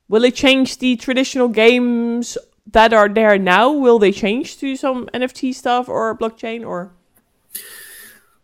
Will 0.08 0.24
it 0.24 0.36
change 0.36 0.78
the 0.78 0.98
traditional 0.98 1.48
games 1.48 2.38
that 2.68 2.94
are 2.94 3.10
there 3.10 3.40
now? 3.40 3.72
Will 3.72 3.98
they 3.98 4.12
change 4.12 4.58
to 4.60 4.76
some 4.76 5.08
NFT 5.08 5.56
stuff 5.56 5.90
or 5.90 6.16
blockchain 6.16 6.66
or? 6.66 6.92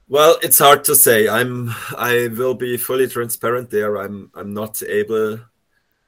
Well, 0.07 0.37
it's 0.43 0.59
hard 0.59 0.83
to 0.85 0.95
say. 0.95 1.27
I'm 1.27 1.69
I 1.97 2.27
will 2.27 2.53
be 2.53 2.77
fully 2.77 3.07
transparent 3.07 3.69
there. 3.69 3.97
I'm 3.97 4.31
I'm 4.35 4.53
not 4.53 4.81
able 4.83 5.39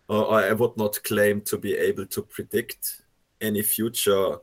or 0.07 0.39
I 0.39 0.53
would 0.53 0.77
not 0.77 1.03
claim 1.03 1.41
to 1.41 1.57
be 1.57 1.73
able 1.73 2.05
to 2.05 2.21
predict 2.21 3.01
any 3.41 3.63
future 3.63 4.37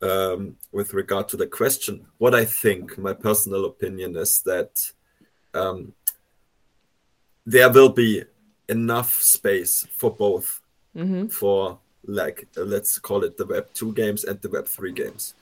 um, 0.00 0.56
with 0.70 0.94
regard 0.94 1.28
to 1.28 1.36
the 1.36 1.48
question. 1.48 2.06
What 2.18 2.34
I 2.34 2.44
think, 2.44 2.96
my 2.96 3.12
personal 3.12 3.64
opinion 3.64 4.16
is 4.16 4.40
that 4.42 4.92
um, 5.52 5.94
there 7.44 7.70
will 7.70 7.88
be 7.88 8.22
enough 8.68 9.14
space 9.14 9.86
for 9.96 10.14
both 10.14 10.60
Mm-hmm. 10.96 11.26
for 11.26 11.80
like 12.04 12.46
uh, 12.56 12.62
let's 12.62 13.00
call 13.00 13.24
it 13.24 13.36
the 13.36 13.44
web 13.46 13.66
2 13.74 13.94
games 13.94 14.22
and 14.22 14.40
the 14.40 14.48
web 14.48 14.68
3 14.68 14.92
games 14.92 15.34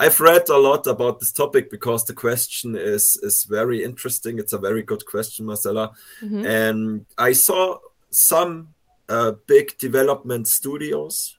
i've 0.00 0.18
read 0.18 0.48
a 0.48 0.56
lot 0.56 0.86
about 0.86 1.20
this 1.20 1.32
topic 1.32 1.70
because 1.70 2.04
the 2.04 2.14
question 2.14 2.74
is 2.74 3.16
is 3.22 3.44
very 3.44 3.84
interesting. 3.84 4.38
It's 4.38 4.54
a 4.54 4.58
very 4.58 4.82
good 4.82 5.04
question 5.04 5.46
marcella. 5.46 5.92
Mm-hmm. 6.22 6.44
and 6.46 7.06
i 7.18 7.32
saw 7.32 7.78
some 8.10 8.74
uh, 9.08 9.32
big 9.46 9.66
development 9.78 10.48
studios 10.48 11.38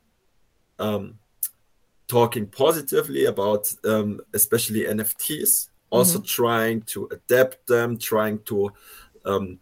um, 0.80 1.20
talking 2.08 2.46
positively 2.48 3.26
about 3.26 3.74
um, 3.84 4.20
especially 4.34 4.82
nfts 4.98 5.70
also 5.90 6.20
trying 6.22 6.82
to 6.94 7.10
adapt 7.12 7.68
them 7.68 7.98
trying 7.98 8.40
to 8.52 8.72
um, 9.26 9.60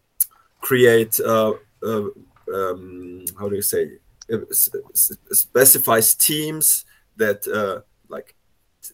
create 0.60 1.18
uh, 1.20 1.52
uh, 1.82 2.06
um, 2.54 3.24
how 3.38 3.48
do 3.48 3.56
you 3.56 3.62
say 3.62 3.82
uh, 4.32 4.38
specifies 5.32 6.14
teams 6.14 6.84
that 7.16 7.46
uh, 7.48 7.80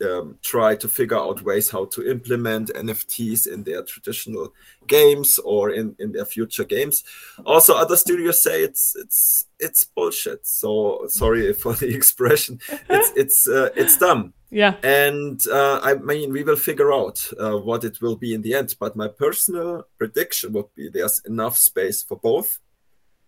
um, 0.02 0.38
try 0.42 0.76
to 0.76 0.88
figure 0.88 1.16
out 1.16 1.42
ways 1.42 1.70
how 1.70 1.84
to 1.86 2.08
implement 2.10 2.70
NFTs 2.74 3.46
in 3.46 3.64
their 3.64 3.82
traditional 3.82 4.52
games 4.86 5.38
or 5.44 5.70
in, 5.70 5.94
in 5.98 6.12
their 6.12 6.24
future 6.24 6.64
games. 6.64 7.04
Also, 7.44 7.74
other 7.74 7.96
studios 7.96 8.42
say 8.42 8.62
it's 8.62 8.94
it's 8.96 9.46
it's 9.58 9.84
bullshit. 9.84 10.46
So 10.46 11.06
sorry 11.08 11.52
for 11.62 11.74
the 11.74 11.94
expression. 11.94 12.58
It's 12.88 13.10
it's 13.16 13.48
uh, 13.48 13.70
it's 13.76 13.96
dumb 13.98 14.32
Yeah. 14.50 14.74
and 14.82 15.40
uh, 15.48 15.80
I 15.82 15.94
mean 15.94 16.32
we 16.32 16.42
will 16.44 16.56
figure 16.56 16.92
out 16.92 17.18
uh, 17.38 17.56
what 17.58 17.84
it 17.84 18.00
will 18.00 18.16
be 18.16 18.32
in 18.34 18.42
the 18.42 18.54
end. 18.54 18.74
But 18.78 18.96
my 18.96 19.08
personal 19.08 19.84
prediction 19.98 20.52
would 20.52 20.74
be 20.74 20.88
there's 20.88 21.20
enough 21.26 21.56
space 21.56 22.02
for 22.02 22.16
both. 22.18 22.58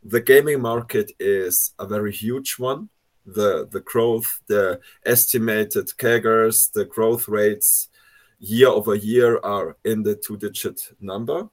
The 0.04 0.20
gaming 0.20 0.60
market 0.62 1.10
is 1.18 1.72
a 1.78 1.86
very 1.86 2.12
huge 2.12 2.54
one. 2.58 2.88
The 3.34 3.68
the 3.70 3.80
growth, 3.80 4.40
the 4.46 4.80
estimated 5.04 5.86
CAGRs, 5.98 6.72
the 6.72 6.84
growth 6.84 7.28
rates 7.28 7.88
year 8.38 8.68
over 8.68 8.94
year 8.94 9.38
are 9.42 9.76
in 9.84 10.02
the 10.02 10.14
two 10.14 10.36
digit 10.36 10.80
number. 11.00 11.48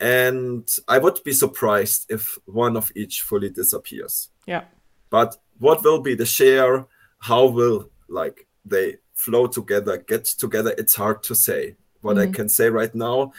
And 0.00 0.68
I 0.88 0.98
would 0.98 1.22
be 1.24 1.32
surprised 1.32 2.06
if 2.10 2.38
one 2.46 2.76
of 2.76 2.90
each 2.96 3.22
fully 3.22 3.50
disappears. 3.50 4.30
Yeah. 4.46 4.64
but 5.10 5.36
what 5.58 5.84
will 5.84 6.00
be 6.00 6.14
the 6.16 6.26
share? 6.26 6.86
How 7.18 7.46
will 7.46 7.90
like 8.08 8.48
they 8.64 8.96
flow 9.14 9.46
together 9.46 9.98
get 9.98 10.24
together? 10.24 10.74
It's 10.78 10.96
hard 10.96 11.22
to 11.24 11.34
say. 11.34 11.76
What 12.00 12.18
i 12.18 12.24
mm-hmm. 12.24 12.32
can 12.32 12.48
say 12.48 12.68
right 12.68 12.94
now 12.94 13.32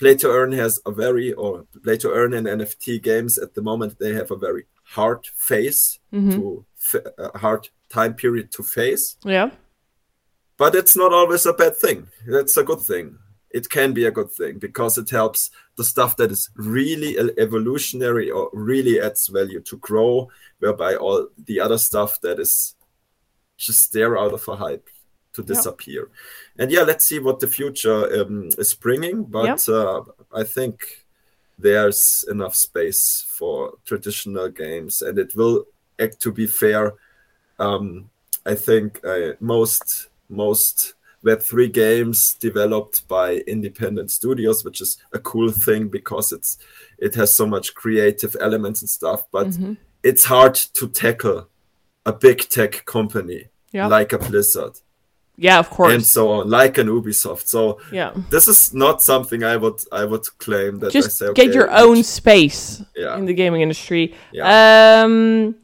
play 0.00 0.14
to 0.16 0.28
earn 0.28 0.52
has 0.52 0.80
a 0.86 0.90
very 0.90 1.32
or 1.32 1.66
play 1.84 1.96
to 1.98 2.10
earn 2.10 2.32
in 2.34 2.44
nft 2.44 3.02
games 3.02 3.38
at 3.38 3.54
the 3.54 3.62
moment 3.62 3.98
they 3.98 4.12
have 4.14 4.30
a 4.30 4.36
very 4.36 4.66
hard 4.96 5.22
phase 5.36 5.98
to 6.32 6.64
fa- 6.76 7.12
a 7.18 7.38
hard 7.38 7.68
time 7.88 8.14
period 8.14 8.50
to 8.52 8.62
face. 8.62 9.16
Yeah. 9.24 9.50
but 10.56 10.74
it's 10.74 10.96
not 10.96 11.12
always 11.12 11.46
a 11.46 11.52
bad 11.52 11.74
thing. 11.76 12.08
That's 12.26 12.56
a 12.56 12.62
good 12.70 12.80
thing. 12.80 13.06
It 13.58 13.68
can 13.68 13.92
be 13.92 14.04
a 14.06 14.10
good 14.18 14.30
thing 14.30 14.58
because 14.58 14.98
it 15.02 15.10
helps 15.10 15.50
the 15.76 15.84
stuff 15.84 16.12
that 16.18 16.30
is 16.30 16.50
really 16.54 17.12
evolutionary 17.38 18.30
or 18.30 18.50
really 18.52 19.00
adds 19.00 19.28
value 19.28 19.60
to 19.70 19.76
grow 19.78 20.28
whereby 20.60 20.94
all 20.96 21.28
the 21.46 21.58
other 21.60 21.78
stuff 21.78 22.20
that 22.20 22.38
is 22.38 22.76
just 23.56 23.92
there 23.92 24.18
out 24.18 24.32
of 24.32 24.46
a 24.48 24.56
hype 24.56 24.88
to 25.32 25.42
disappear. 25.42 26.08
And 26.58 26.70
yeah 26.70 26.82
let's 26.90 27.06
see 27.06 27.18
what 27.20 27.40
the 27.40 27.48
future 27.48 28.00
um, 28.20 28.50
is 28.58 28.74
bringing. 28.74 29.24
But 29.24 29.68
uh, 29.68 30.02
i 30.32 30.44
think 30.44 30.74
there's 31.62 32.24
enough 32.30 32.54
space 32.54 33.24
for 33.28 33.72
traditional 33.84 34.48
games 34.48 35.02
and 35.02 35.18
it 35.18 35.34
will 35.34 35.64
act 36.00 36.20
to 36.20 36.32
be 36.32 36.46
fair 36.46 36.94
um, 37.58 38.08
I 38.46 38.54
think 38.54 39.00
uh, 39.04 39.32
most 39.40 40.08
most 40.28 40.94
Web3 41.22 41.70
games 41.72 42.34
developed 42.40 43.06
by 43.06 43.34
independent 43.46 44.10
studios, 44.10 44.64
which 44.64 44.80
is 44.80 44.96
a 45.12 45.18
cool 45.18 45.50
thing 45.50 45.88
because 45.88 46.32
it's 46.32 46.56
it 46.98 47.14
has 47.16 47.36
so 47.36 47.46
much 47.46 47.74
creative 47.74 48.34
elements 48.40 48.80
and 48.80 48.88
stuff. 48.88 49.24
But 49.30 49.48
Mm-hmm. 49.48 49.74
it's 50.02 50.24
hard 50.24 50.54
to 50.78 50.88
tackle 50.88 51.48
a 52.06 52.12
big 52.12 52.38
tech 52.48 52.86
company 52.86 53.48
Yeah. 53.72 53.88
like 53.88 54.14
a 54.14 54.18
Blizzard 54.18 54.80
Yeah, 55.42 55.58
of 55.58 55.70
course. 55.70 55.94
and 55.94 56.04
so 56.04 56.30
on, 56.32 56.50
like 56.50 56.76
an 56.76 56.86
Ubisoft. 56.88 57.46
So 57.48 57.80
yeah. 57.90 58.12
this 58.28 58.46
is 58.46 58.74
not 58.74 59.02
something 59.02 59.42
I 59.42 59.56
would 59.56 59.80
I 59.90 60.04
would 60.04 60.26
claim 60.38 60.78
that 60.80 60.88
I 60.88 60.90
Just 60.90 61.16
say. 61.16 61.26
Okay, 61.28 61.46
get 61.46 61.54
your 61.54 61.70
own 61.70 62.02
space 62.04 62.82
Yeah. 62.94 63.16
in 63.16 63.24
the 63.24 63.32
gaming 63.32 63.62
industry. 63.62 64.14
Yeah. 64.32 64.44
Um, 65.02 65.54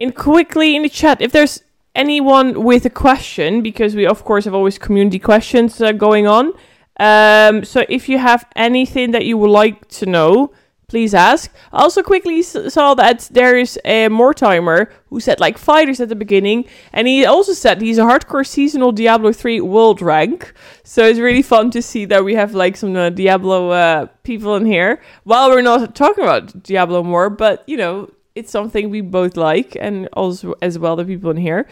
and 0.00 0.14
quickly 0.14 0.74
in 0.74 0.82
the 0.82 0.88
chat, 0.88 1.20
if 1.20 1.32
there's 1.32 1.62
anyone 1.94 2.64
with 2.64 2.86
a 2.86 2.90
question, 2.90 3.62
because 3.62 3.94
we 3.94 4.06
of 4.06 4.24
course 4.24 4.46
have 4.46 4.54
always 4.54 4.78
community 4.78 5.18
questions 5.18 5.80
uh, 5.82 5.92
going 5.92 6.26
on. 6.26 6.52
Um, 6.98 7.62
so 7.64 7.84
if 7.90 8.08
you 8.08 8.18
have 8.18 8.46
anything 8.56 9.10
that 9.10 9.26
you 9.26 9.36
would 9.36 9.50
like 9.50 9.86
to 9.98 10.06
know, 10.06 10.50
please 10.88 11.14
ask. 11.14 11.52
I 11.72 11.82
also 11.82 12.02
quickly 12.02 12.42
saw 12.42 12.94
that 12.94 13.28
there 13.32 13.58
is 13.58 13.78
a 13.84 14.08
more 14.08 14.32
timer 14.32 14.90
who 15.10 15.18
said 15.18 15.40
like 15.40 15.58
fighters 15.58 16.00
at 16.00 16.08
the 16.08 16.14
beginning, 16.14 16.64
and 16.92 17.08
he 17.08 17.24
also 17.24 17.52
said 17.54 17.80
he's 17.80 17.98
a 17.98 18.02
hardcore 18.02 18.46
seasonal 18.46 18.92
Diablo 18.92 19.32
3 19.32 19.60
world 19.62 20.00
rank. 20.00 20.52
So 20.84 21.04
it's 21.04 21.18
really 21.18 21.42
fun 21.42 21.70
to 21.72 21.82
see 21.82 22.04
that 22.06 22.24
we 22.24 22.34
have 22.34 22.54
like 22.54 22.76
some 22.76 22.94
uh, 22.94 23.10
Diablo 23.10 23.70
uh, 23.70 24.06
people 24.22 24.54
in 24.54 24.66
here. 24.66 25.00
While 25.24 25.50
we're 25.50 25.62
not 25.62 25.96
talking 25.96 26.22
about 26.22 26.62
Diablo 26.62 27.02
more, 27.02 27.30
but 27.30 27.64
you 27.68 27.76
know, 27.76 28.10
it's 28.36 28.52
something 28.52 28.90
we 28.90 29.00
both 29.00 29.36
like, 29.36 29.76
and 29.80 30.08
also 30.12 30.54
as 30.62 30.78
well 30.78 30.94
the 30.94 31.04
people 31.04 31.30
in 31.30 31.36
here. 31.38 31.66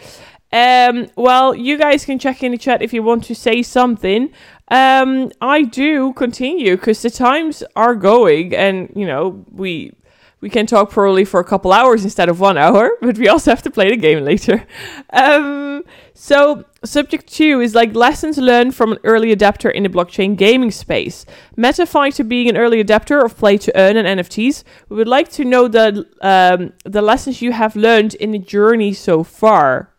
Um, 0.51 1.07
well, 1.15 1.53
you 1.53 1.77
guys 1.77 2.05
can 2.05 2.17
check 2.17 2.41
in 2.41 2.53
the 2.53 2.57
chat 2.57 2.81
if 2.81 2.93
you 2.93 3.03
want 3.03 3.25
to 3.25 3.35
say 3.35 3.61
something. 3.61 4.31
Um, 4.69 5.31
I 5.41 5.61
do 5.61 6.13
continue 6.13 6.75
because 6.75 7.01
the 7.01 7.11
times 7.11 7.63
are 7.75 7.95
going, 7.95 8.55
and 8.55 8.91
you 8.95 9.05
know 9.05 9.45
we 9.51 9.93
we 10.41 10.49
can 10.49 10.65
talk 10.65 10.89
probably 10.89 11.25
for 11.25 11.39
a 11.39 11.43
couple 11.43 11.71
hours 11.71 12.03
instead 12.03 12.29
of 12.29 12.39
one 12.39 12.57
hour, 12.57 12.91
but 13.01 13.17
we 13.17 13.27
also 13.27 13.51
have 13.51 13.61
to 13.63 13.71
play 13.71 13.89
the 13.89 13.97
game 13.97 14.23
later. 14.23 14.65
Um, 15.11 15.83
so 16.13 16.65
subject 16.83 17.31
two 17.31 17.61
is 17.61 17.73
like 17.73 17.95
lessons 17.95 18.37
learned 18.37 18.75
from 18.75 18.93
an 18.93 18.97
early 19.03 19.31
adapter 19.31 19.69
in 19.69 19.83
the 19.83 19.89
blockchain 19.89 20.35
gaming 20.35 20.71
space. 20.71 21.25
MetaFighter 21.57 22.27
being 22.27 22.49
an 22.49 22.57
early 22.57 22.79
adapter 22.81 23.23
of 23.23 23.37
play 23.37 23.57
to 23.57 23.71
earn 23.79 23.95
and 23.95 24.19
NFTs, 24.19 24.63
we 24.89 24.97
would 24.97 25.07
like 25.07 25.29
to 25.33 25.45
know 25.45 25.67
the 25.67 26.05
um, 26.21 26.73
the 26.83 27.01
lessons 27.01 27.41
you 27.41 27.53
have 27.53 27.75
learned 27.75 28.15
in 28.15 28.31
the 28.31 28.39
journey 28.39 28.93
so 28.93 29.23
far. 29.23 29.93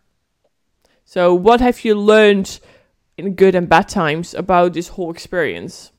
So, 1.05 1.35
what 1.35 1.61
have 1.61 1.85
you 1.85 1.95
learned 1.95 2.61
in 3.19 3.35
good 3.35 3.55
and 3.55 3.69
bad 3.69 3.89
times 3.89 4.35
about 4.35 4.75
this 4.75 4.89
whole 4.89 5.11
experience? 5.11 5.93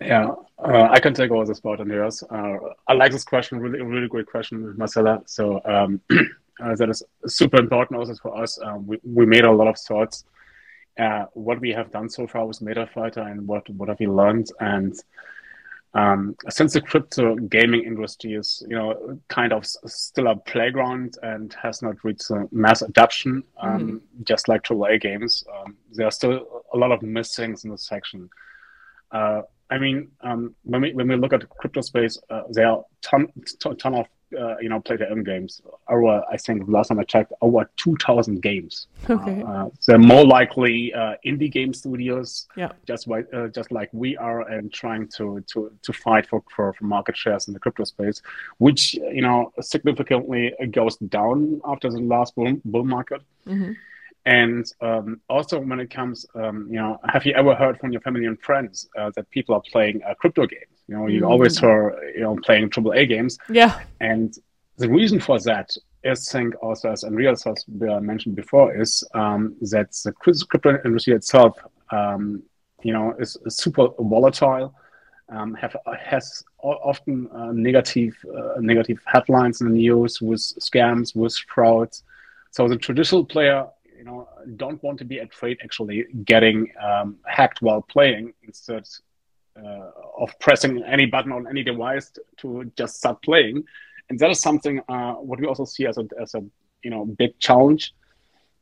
Yeah, 0.00 0.30
Uh, 0.58 0.88
I 0.90 1.00
can 1.00 1.14
take 1.14 1.30
over 1.30 1.52
spot 1.54 1.80
on 1.80 1.88
yours. 1.90 2.22
Uh, 2.30 2.56
I 2.86 2.94
like 2.94 3.12
this 3.12 3.24
question, 3.24 3.58
really, 3.58 3.82
really 3.82 4.08
great 4.08 4.26
question, 4.26 4.74
Marcella. 4.78 5.22
So 5.26 5.60
um, 5.64 6.00
uh, 6.62 6.74
that 6.76 6.88
is 6.88 7.02
super 7.26 7.58
important 7.58 7.98
also 7.98 8.14
for 8.14 8.40
us. 8.42 8.58
Um, 8.62 8.86
we, 8.86 8.98
we 9.02 9.26
made 9.26 9.44
a 9.44 9.50
lot 9.50 9.68
of 9.68 9.76
thoughts. 9.78 10.24
Uh, 10.98 11.24
what 11.34 11.60
we 11.60 11.70
have 11.70 11.90
done 11.90 12.08
so 12.08 12.26
far 12.26 12.46
with 12.46 12.60
MetaFighter 12.60 13.30
and 13.30 13.46
what 13.48 13.68
what 13.70 13.88
have 13.88 13.98
we 13.98 14.06
learned 14.06 14.48
and 14.60 14.94
um, 15.94 16.34
since 16.48 16.72
the 16.72 16.80
crypto 16.80 17.36
gaming 17.36 17.84
industry 17.84 18.34
is 18.34 18.62
you 18.68 18.76
know 18.76 19.18
kind 19.28 19.52
of 19.52 19.64
still 19.64 20.26
a 20.26 20.36
playground 20.36 21.16
and 21.22 21.54
has 21.62 21.82
not 21.82 22.02
reached 22.04 22.30
mass 22.50 22.82
adoption 22.82 23.42
um, 23.60 23.78
mm-hmm. 23.78 24.22
just 24.24 24.48
like 24.48 24.62
AAA 24.62 25.00
games 25.00 25.44
um, 25.56 25.76
there 25.92 26.06
are 26.06 26.10
still 26.10 26.64
a 26.72 26.76
lot 26.76 26.92
of 26.92 27.00
missings 27.00 27.64
in 27.64 27.70
this 27.70 27.86
section 27.86 28.28
uh, 29.12 29.42
I 29.70 29.78
mean, 29.78 30.10
um, 30.20 30.54
when 30.64 30.82
we 30.82 30.92
when 30.92 31.08
we 31.08 31.16
look 31.16 31.32
at 31.32 31.40
the 31.40 31.46
crypto 31.46 31.80
space, 31.80 32.18
uh, 32.30 32.42
there 32.50 32.68
are 32.68 32.84
ton 33.00 33.28
ton, 33.60 33.76
ton 33.76 33.94
of 33.94 34.06
uh, 34.38 34.56
you 34.60 34.68
know 34.68 34.80
play 34.80 34.96
to 34.96 35.08
earn 35.08 35.24
games. 35.24 35.62
Over 35.88 36.22
I 36.30 36.36
think 36.36 36.64
last 36.68 36.88
time 36.88 36.98
I 36.98 37.04
checked, 37.04 37.32
over 37.40 37.70
two 37.76 37.96
thousand 37.96 38.42
games. 38.42 38.88
Okay. 39.08 39.42
Uh, 39.42 39.68
they're 39.86 39.98
more 39.98 40.24
likely 40.24 40.92
uh, 40.94 41.14
indie 41.24 41.50
game 41.50 41.72
studios. 41.72 42.46
Yeah. 42.56 42.72
Just 42.86 43.06
like 43.06 43.26
uh, 43.32 43.48
just 43.48 43.72
like 43.72 43.90
we 43.92 44.16
are, 44.16 44.48
and 44.48 44.72
trying 44.72 45.08
to 45.16 45.42
to 45.48 45.72
to 45.82 45.92
fight 45.92 46.28
for, 46.28 46.42
for 46.54 46.72
for 46.72 46.84
market 46.84 47.16
shares 47.16 47.48
in 47.48 47.54
the 47.54 47.60
crypto 47.60 47.84
space, 47.84 48.22
which 48.58 48.94
you 48.94 49.22
know 49.22 49.52
significantly 49.60 50.52
goes 50.70 50.96
down 50.96 51.60
after 51.64 51.90
the 51.90 52.00
last 52.00 52.34
bull 52.34 52.54
bull 52.64 52.84
market. 52.84 53.22
Mm-hmm. 53.46 53.72
And 54.26 54.64
um, 54.80 55.20
also, 55.28 55.60
when 55.60 55.80
it 55.80 55.90
comes, 55.90 56.24
um, 56.34 56.66
you 56.70 56.76
know, 56.76 56.98
have 57.04 57.26
you 57.26 57.34
ever 57.34 57.54
heard 57.54 57.78
from 57.78 57.92
your 57.92 58.00
family 58.00 58.24
and 58.24 58.40
friends 58.40 58.88
uh, 58.98 59.10
that 59.16 59.28
people 59.30 59.54
are 59.54 59.62
playing 59.70 60.02
uh, 60.02 60.14
crypto 60.14 60.46
games? 60.46 60.82
You 60.88 60.96
know, 60.96 61.06
you 61.08 61.22
mm. 61.22 61.28
always 61.28 61.58
hear, 61.58 61.94
you 62.14 62.22
know, 62.22 62.36
playing 62.42 62.70
AAA 62.70 63.08
games. 63.08 63.38
Yeah. 63.50 63.80
And 64.00 64.34
the 64.78 64.88
reason 64.88 65.20
for 65.20 65.38
that 65.40 65.76
is, 66.02 66.28
I 66.28 66.38
think, 66.38 66.54
also 66.62 66.90
as 66.90 67.04
Andreas 67.04 67.44
has 67.44 67.64
mentioned 67.68 68.36
before, 68.36 68.74
is 68.74 69.04
um, 69.14 69.56
that 69.60 69.92
the 70.04 70.12
crypto 70.12 70.78
industry 70.84 71.14
itself, 71.14 71.58
um, 71.90 72.42
you 72.82 72.92
know, 72.94 73.14
is, 73.18 73.36
is 73.44 73.56
super 73.56 73.88
volatile. 73.98 74.74
Um, 75.30 75.54
have 75.54 75.74
has 75.98 76.44
often 76.62 77.28
uh, 77.34 77.50
negative 77.52 78.14
uh, 78.28 78.60
negative 78.60 78.98
headlines 79.06 79.62
in 79.62 79.68
the 79.68 79.78
news 79.78 80.20
with 80.20 80.40
scams, 80.40 81.16
with 81.16 81.34
frauds. 81.48 82.02
So 82.50 82.68
the 82.68 82.76
traditional 82.76 83.24
player 83.24 83.66
you 84.04 84.10
know 84.10 84.28
don't 84.56 84.82
want 84.82 84.98
to 84.98 85.04
be 85.04 85.18
afraid 85.18 85.58
actually 85.64 86.04
getting 86.24 86.68
um, 86.82 87.16
hacked 87.26 87.62
while 87.62 87.82
playing 87.82 88.32
instead 88.42 88.86
uh, 89.56 89.90
of 90.18 90.30
pressing 90.40 90.82
any 90.84 91.06
button 91.06 91.32
on 91.32 91.46
any 91.48 91.62
device 91.62 92.12
to 92.36 92.70
just 92.76 92.96
start 92.96 93.22
playing 93.22 93.64
and 94.10 94.18
that 94.18 94.30
is 94.30 94.40
something 94.40 94.80
uh, 94.88 95.14
what 95.14 95.40
we 95.40 95.46
also 95.46 95.64
see 95.64 95.86
as 95.86 95.96
a, 95.96 96.04
as 96.20 96.34
a 96.34 96.42
you 96.82 96.90
know 96.90 97.04
big 97.04 97.38
challenge 97.38 97.94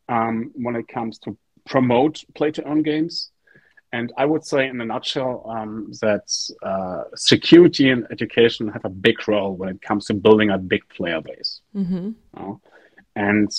um, 0.09 0.53
when 0.55 0.77
it 0.77 0.87
comes 0.87 1.19
to 1.19 1.37
promote 1.67 2.23
play 2.35 2.51
to 2.51 2.65
earn 2.67 2.83
games 2.83 3.31
and 3.95 4.11
I 4.17 4.25
would 4.25 4.43
say, 4.43 4.69
in 4.69 4.81
a 4.81 4.87
nutshell, 4.87 5.45
um, 5.47 5.93
that 6.01 6.27
uh, 6.63 7.15
security 7.15 7.91
and 7.91 8.07
education 8.11 8.69
have 8.69 8.87
a 8.87 8.89
big 8.89 9.29
role 9.29 9.55
when 9.55 9.69
it 9.69 9.83
comes 9.83 10.07
to 10.07 10.15
building 10.15 10.49
a 10.49 10.57
big 10.57 10.81
player 10.89 11.21
base. 11.21 11.61
Mm-hmm. 11.77 11.95
You 11.97 12.15
know? 12.35 12.61
And 13.17 13.51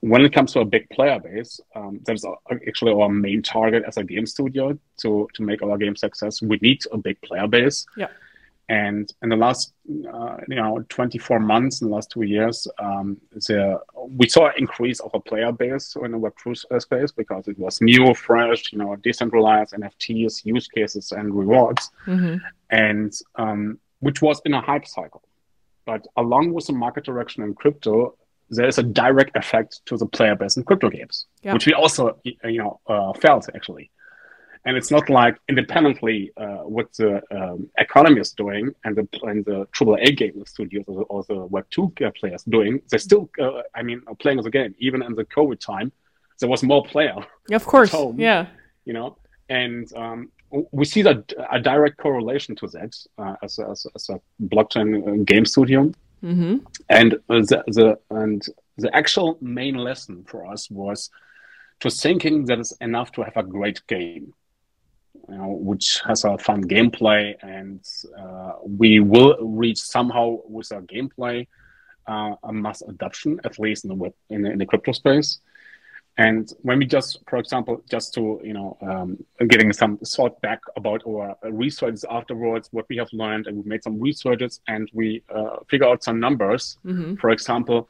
when 0.00 0.24
it 0.24 0.32
comes 0.32 0.52
to 0.52 0.60
a 0.60 0.64
big 0.64 0.88
player 0.90 1.20
base, 1.20 1.60
um, 1.74 2.00
that 2.04 2.14
is 2.14 2.26
actually 2.66 2.92
our 2.92 3.08
main 3.08 3.42
target 3.42 3.84
as 3.86 3.96
a 3.96 4.04
game 4.04 4.26
studio 4.26 4.78
to 4.98 5.28
to 5.34 5.42
make 5.42 5.62
our 5.62 5.76
game 5.76 5.96
success. 5.96 6.40
We 6.42 6.58
need 6.62 6.80
a 6.92 6.98
big 6.98 7.20
player 7.20 7.46
base. 7.46 7.86
Yeah. 7.96 8.08
And 8.70 9.12
in 9.20 9.30
the 9.30 9.36
last, 9.36 9.72
uh, 10.14 10.36
you 10.46 10.54
know, 10.54 10.84
24 10.88 11.40
months, 11.40 11.80
in 11.80 11.88
the 11.88 11.92
last 11.92 12.08
two 12.12 12.22
years, 12.22 12.68
um, 12.78 13.16
the, 13.32 13.80
we 14.06 14.28
saw 14.28 14.46
an 14.46 14.54
increase 14.58 15.00
of 15.00 15.10
a 15.12 15.18
player 15.18 15.50
base 15.50 15.96
in 15.96 16.12
the 16.12 16.18
Web2 16.18 16.80
space 16.80 17.10
because 17.10 17.48
it 17.48 17.58
was 17.58 17.80
new, 17.80 18.14
fresh, 18.14 18.72
you 18.72 18.78
know, 18.78 18.94
decentralized 18.94 19.74
NFTs, 19.74 20.44
use 20.44 20.68
cases, 20.68 21.10
and 21.10 21.34
rewards, 21.34 21.90
mm-hmm. 22.06 22.36
and 22.70 23.12
um, 23.34 23.80
which 23.98 24.22
was 24.22 24.40
in 24.44 24.54
a 24.54 24.60
hype 24.60 24.86
cycle. 24.86 25.24
But 25.84 26.06
along 26.16 26.52
with 26.52 26.68
the 26.68 26.72
market 26.72 27.04
direction 27.04 27.42
in 27.42 27.54
crypto, 27.54 28.14
there 28.50 28.66
is 28.66 28.78
a 28.78 28.82
direct 28.82 29.36
effect 29.36 29.80
to 29.86 29.96
the 29.96 30.06
player 30.06 30.34
base 30.34 30.56
in 30.56 30.64
crypto 30.64 30.90
games, 30.90 31.26
yeah. 31.42 31.52
which 31.52 31.66
we 31.66 31.72
also 31.72 32.18
you 32.24 32.58
know 32.58 32.80
uh, 32.86 33.12
felt 33.14 33.48
actually. 33.54 33.90
And 34.66 34.76
it's 34.76 34.90
not 34.90 35.08
like 35.08 35.38
independently 35.48 36.32
uh, 36.36 36.64
what 36.74 36.92
the 36.92 37.22
um, 37.30 37.70
economy 37.78 38.20
is 38.20 38.32
doing 38.32 38.74
and 38.84 38.94
the 38.94 39.08
and 39.22 39.42
the 39.46 39.66
AAA 39.68 40.18
game 40.18 40.44
studios 40.44 40.84
or 40.86 40.96
the, 40.98 41.02
or 41.04 41.24
the 41.24 41.46
Web 41.46 41.64
two 41.70 41.90
players 42.20 42.42
doing. 42.42 42.82
They're 42.90 42.98
still, 42.98 43.30
uh, 43.40 43.62
I 43.74 43.82
mean, 43.82 44.02
playing 44.18 44.42
the 44.42 44.50
game. 44.50 44.74
Even 44.78 45.02
in 45.02 45.14
the 45.14 45.24
COVID 45.24 45.60
time, 45.60 45.92
there 46.40 46.48
was 46.50 46.62
more 46.62 46.84
player. 46.84 47.16
Of 47.50 47.64
course, 47.64 47.90
home, 47.90 48.20
yeah. 48.20 48.48
You 48.84 48.92
know, 48.92 49.16
and 49.48 49.90
um, 49.96 50.30
we 50.72 50.84
see 50.84 51.00
that 51.02 51.32
a 51.50 51.58
direct 51.58 51.96
correlation 51.96 52.54
to 52.56 52.66
that 52.68 52.94
uh, 53.16 53.36
as, 53.42 53.58
a, 53.58 53.70
as, 53.70 53.86
a, 53.86 53.90
as 53.94 54.10
a 54.10 54.20
blockchain 54.42 54.88
uh, 55.08 55.24
game 55.24 55.46
studio 55.46 55.90
Mm-hmm. 56.22 56.58
And 56.88 57.12
the, 57.28 57.64
the 57.66 57.98
and 58.10 58.44
the 58.76 58.94
actual 58.94 59.38
main 59.40 59.76
lesson 59.76 60.24
for 60.24 60.46
us 60.46 60.70
was 60.70 61.10
to 61.80 61.90
thinking 61.90 62.44
that 62.46 62.58
it's 62.58 62.72
enough 62.80 63.12
to 63.12 63.22
have 63.22 63.36
a 63.36 63.42
great 63.42 63.86
game, 63.86 64.34
you 65.28 65.34
know, 65.34 65.48
which 65.48 66.00
has 66.06 66.24
a 66.24 66.36
fun 66.36 66.64
gameplay, 66.64 67.34
and 67.42 67.80
uh, 68.18 68.52
we 68.62 69.00
will 69.00 69.36
reach 69.40 69.78
somehow 69.78 70.38
with 70.46 70.70
our 70.72 70.82
gameplay 70.82 71.46
uh, 72.06 72.34
a 72.42 72.52
mass 72.52 72.82
adoption, 72.82 73.40
at 73.44 73.58
least 73.58 73.84
in 73.84 73.88
the 73.88 73.94
web 73.94 74.14
in 74.28 74.44
in 74.46 74.58
the 74.58 74.66
crypto 74.66 74.92
space. 74.92 75.40
And 76.20 76.52
when 76.60 76.78
we 76.78 76.84
just, 76.84 77.18
for 77.30 77.38
example, 77.38 77.82
just 77.88 78.12
to, 78.12 78.42
you 78.44 78.52
know, 78.52 78.76
um, 78.82 79.24
getting 79.48 79.72
some 79.72 79.96
thought 79.96 80.38
back 80.42 80.60
about 80.76 81.00
our 81.08 81.34
research 81.44 82.00
afterwards, 82.10 82.68
what 82.72 82.84
we 82.90 82.98
have 82.98 83.08
learned, 83.14 83.46
and 83.46 83.56
we 83.56 83.62
made 83.66 83.82
some 83.82 83.98
researches 83.98 84.60
and 84.68 84.90
we 84.92 85.22
uh, 85.34 85.56
figure 85.70 85.86
out 85.86 86.04
some 86.04 86.20
numbers. 86.20 86.76
Mm-hmm. 86.84 87.14
For 87.14 87.30
example, 87.30 87.88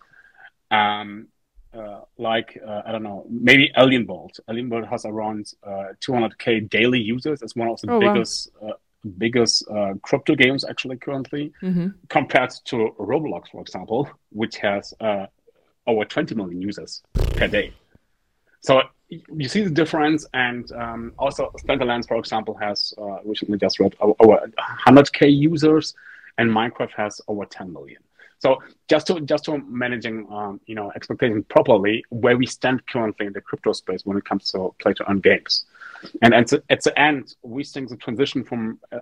um, 0.70 1.26
uh, 1.74 2.02
like, 2.18 2.56
uh, 2.64 2.82
I 2.86 2.92
don't 2.92 3.02
know, 3.02 3.26
maybe 3.28 3.72
Alien 3.76 4.06
World. 4.06 4.36
Alien 4.48 4.70
World 4.70 4.86
has 4.86 5.04
around 5.04 5.52
200K 5.66 6.64
uh, 6.64 6.66
daily 6.70 7.00
users. 7.00 7.42
It's 7.42 7.56
one 7.56 7.66
of 7.66 7.80
the 7.80 7.90
oh, 7.90 7.98
biggest. 7.98 8.52
Wow. 8.60 8.70
Uh, 8.70 8.72
biggest 9.16 9.66
uh, 9.70 9.94
crypto 10.02 10.34
games 10.34 10.62
actually 10.62 10.94
currently 10.98 11.50
mm-hmm. 11.62 11.88
compared 12.10 12.50
to 12.66 12.94
roblox 12.98 13.44
for 13.50 13.62
example 13.62 14.06
which 14.28 14.58
has 14.58 14.92
over 15.86 16.04
20 16.04 16.34
million 16.34 16.60
users 16.60 17.02
per 17.14 17.48
day 17.48 17.72
you 19.10 19.48
see 19.48 19.62
the 19.62 19.70
difference, 19.70 20.26
and 20.34 20.70
um, 20.72 21.12
also 21.18 21.52
Splinterlands, 21.58 22.06
for 22.06 22.16
example, 22.16 22.54
has 22.54 22.94
uh, 22.98 23.22
recently 23.24 23.58
just 23.58 23.80
read 23.80 23.94
over 24.00 24.50
100k 24.86 25.36
users, 25.36 25.94
and 26.38 26.50
Minecraft 26.50 26.92
has 26.92 27.20
over 27.28 27.44
10 27.44 27.72
million. 27.72 28.00
So 28.38 28.62
just 28.88 29.06
to 29.08 29.20
just 29.20 29.44
to 29.44 29.58
managing 29.58 30.26
um, 30.32 30.60
you 30.66 30.74
know 30.74 30.90
expectations 30.94 31.44
properly, 31.48 32.04
where 32.08 32.38
we 32.38 32.46
stand 32.46 32.86
currently 32.86 33.26
in 33.26 33.32
the 33.32 33.40
crypto 33.40 33.72
space 33.72 34.06
when 34.06 34.16
it 34.16 34.24
comes 34.24 34.50
to 34.52 34.74
play 34.80 34.94
to 34.94 35.10
earn 35.10 35.20
games, 35.20 35.66
and 36.22 36.32
at 36.32 36.48
the, 36.48 36.62
at 36.70 36.82
the 36.82 36.98
end, 36.98 37.34
we 37.42 37.64
think 37.64 37.90
the 37.90 37.96
transition 37.96 38.42
from 38.44 38.78
uh, 38.92 38.98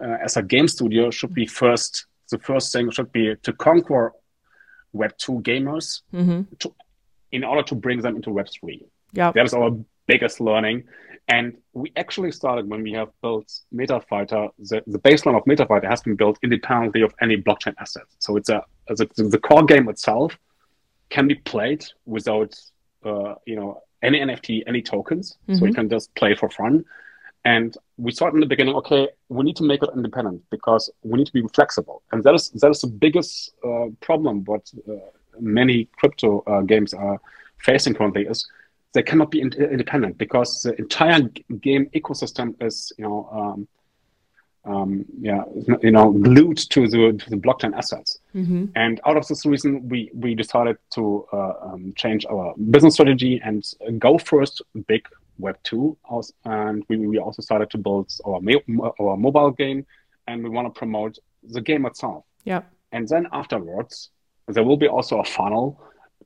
uh, 0.00 0.16
as 0.22 0.36
a 0.36 0.42
game 0.42 0.68
studio 0.68 1.10
should 1.10 1.34
be 1.34 1.46
first. 1.46 2.06
The 2.30 2.38
first 2.38 2.72
thing 2.72 2.90
should 2.90 3.10
be 3.10 3.34
to 3.36 3.52
conquer 3.54 4.12
Web 4.92 5.16
two 5.16 5.40
gamers 5.40 6.02
mm-hmm. 6.12 6.42
to 6.60 6.74
in 7.32 7.44
order 7.44 7.62
to 7.62 7.74
bring 7.74 8.00
them 8.00 8.16
into 8.16 8.30
Web3. 8.30 8.84
Yeah. 9.12 9.32
That 9.32 9.46
is 9.46 9.54
our 9.54 9.70
biggest 10.06 10.40
learning. 10.40 10.84
And 11.28 11.58
we 11.74 11.92
actually 11.96 12.32
started 12.32 12.68
when 12.68 12.82
we 12.82 12.92
have 12.92 13.10
built 13.20 13.52
MetaFighter, 13.74 14.50
the, 14.58 14.82
the 14.86 14.98
baseline 14.98 15.36
of 15.36 15.44
MetaFighter 15.44 15.88
has 15.88 16.00
been 16.00 16.16
built 16.16 16.38
independently 16.42 17.02
of 17.02 17.14
any 17.20 17.36
blockchain 17.36 17.74
asset. 17.78 18.04
So 18.18 18.36
it's 18.36 18.48
a, 18.48 18.64
the, 18.88 19.06
the 19.16 19.38
core 19.38 19.64
game 19.64 19.88
itself 19.90 20.38
can 21.10 21.28
be 21.28 21.34
played 21.34 21.84
without, 22.06 22.58
uh, 23.04 23.34
you 23.44 23.56
know, 23.56 23.82
any 24.02 24.20
NFT, 24.20 24.62
any 24.66 24.80
tokens. 24.80 25.36
Mm-hmm. 25.42 25.58
So 25.58 25.66
you 25.66 25.74
can 25.74 25.90
just 25.90 26.14
play 26.14 26.34
for 26.34 26.48
fun. 26.48 26.84
And 27.44 27.76
we 27.98 28.12
thought 28.12 28.32
in 28.32 28.40
the 28.40 28.46
beginning, 28.46 28.74
okay, 28.76 29.08
we 29.28 29.44
need 29.44 29.56
to 29.56 29.64
make 29.64 29.82
it 29.82 29.90
independent 29.94 30.42
because 30.50 30.90
we 31.02 31.18
need 31.18 31.26
to 31.26 31.32
be 31.32 31.42
flexible. 31.54 32.02
And 32.12 32.22
that 32.24 32.34
is 32.34 32.50
that 32.50 32.70
is 32.70 32.80
the 32.80 32.88
biggest 32.88 33.52
uh, 33.64 33.86
problem 34.00 34.44
what 34.44 34.70
uh, 34.88 34.94
many 35.40 35.88
crypto 35.96 36.42
uh, 36.46 36.62
games 36.62 36.94
are 36.94 37.20
facing 37.58 37.94
currently 37.94 38.26
is 38.26 38.48
they 38.98 39.04
cannot 39.10 39.30
be 39.30 39.40
in- 39.40 39.52
independent 39.76 40.18
because 40.18 40.50
the 40.64 40.72
entire 40.84 41.20
game 41.66 41.84
ecosystem 41.94 42.48
is, 42.68 42.76
you 42.98 43.04
know, 43.06 43.20
um, 43.38 43.68
um, 44.72 45.04
yeah, 45.28 45.42
you 45.86 45.92
know, 45.92 46.10
glued 46.10 46.58
to 46.74 46.80
the 46.92 47.02
to 47.22 47.30
the 47.30 47.36
blockchain 47.36 47.72
assets. 47.80 48.18
Mm-hmm. 48.34 48.64
And 48.74 49.00
out 49.06 49.16
of 49.16 49.24
this 49.28 49.46
reason, 49.46 49.88
we 49.88 50.10
we 50.24 50.34
decided 50.34 50.76
to 50.96 51.02
uh, 51.32 51.52
um, 51.66 51.82
change 52.02 52.26
our 52.32 52.46
business 52.74 52.94
strategy 52.94 53.34
and 53.46 53.62
go 54.06 54.18
first 54.18 54.54
big 54.90 55.02
Web 55.38 55.56
two, 55.62 55.96
and 56.44 56.84
we, 56.88 56.94
we 57.12 57.18
also 57.26 57.40
started 57.48 57.70
to 57.74 57.78
build 57.78 58.08
our 58.26 58.40
our 59.02 59.16
mobile 59.16 59.52
game, 59.62 59.80
and 60.26 60.36
we 60.44 60.50
want 60.56 60.66
to 60.68 60.74
promote 60.76 61.14
the 61.54 61.62
game 61.70 61.86
itself. 61.86 62.24
Yeah. 62.52 62.62
And 62.90 63.06
then 63.12 63.24
afterwards, 63.30 64.10
there 64.54 64.64
will 64.68 64.80
be 64.84 64.88
also 64.88 65.20
a 65.20 65.24
funnel 65.36 65.66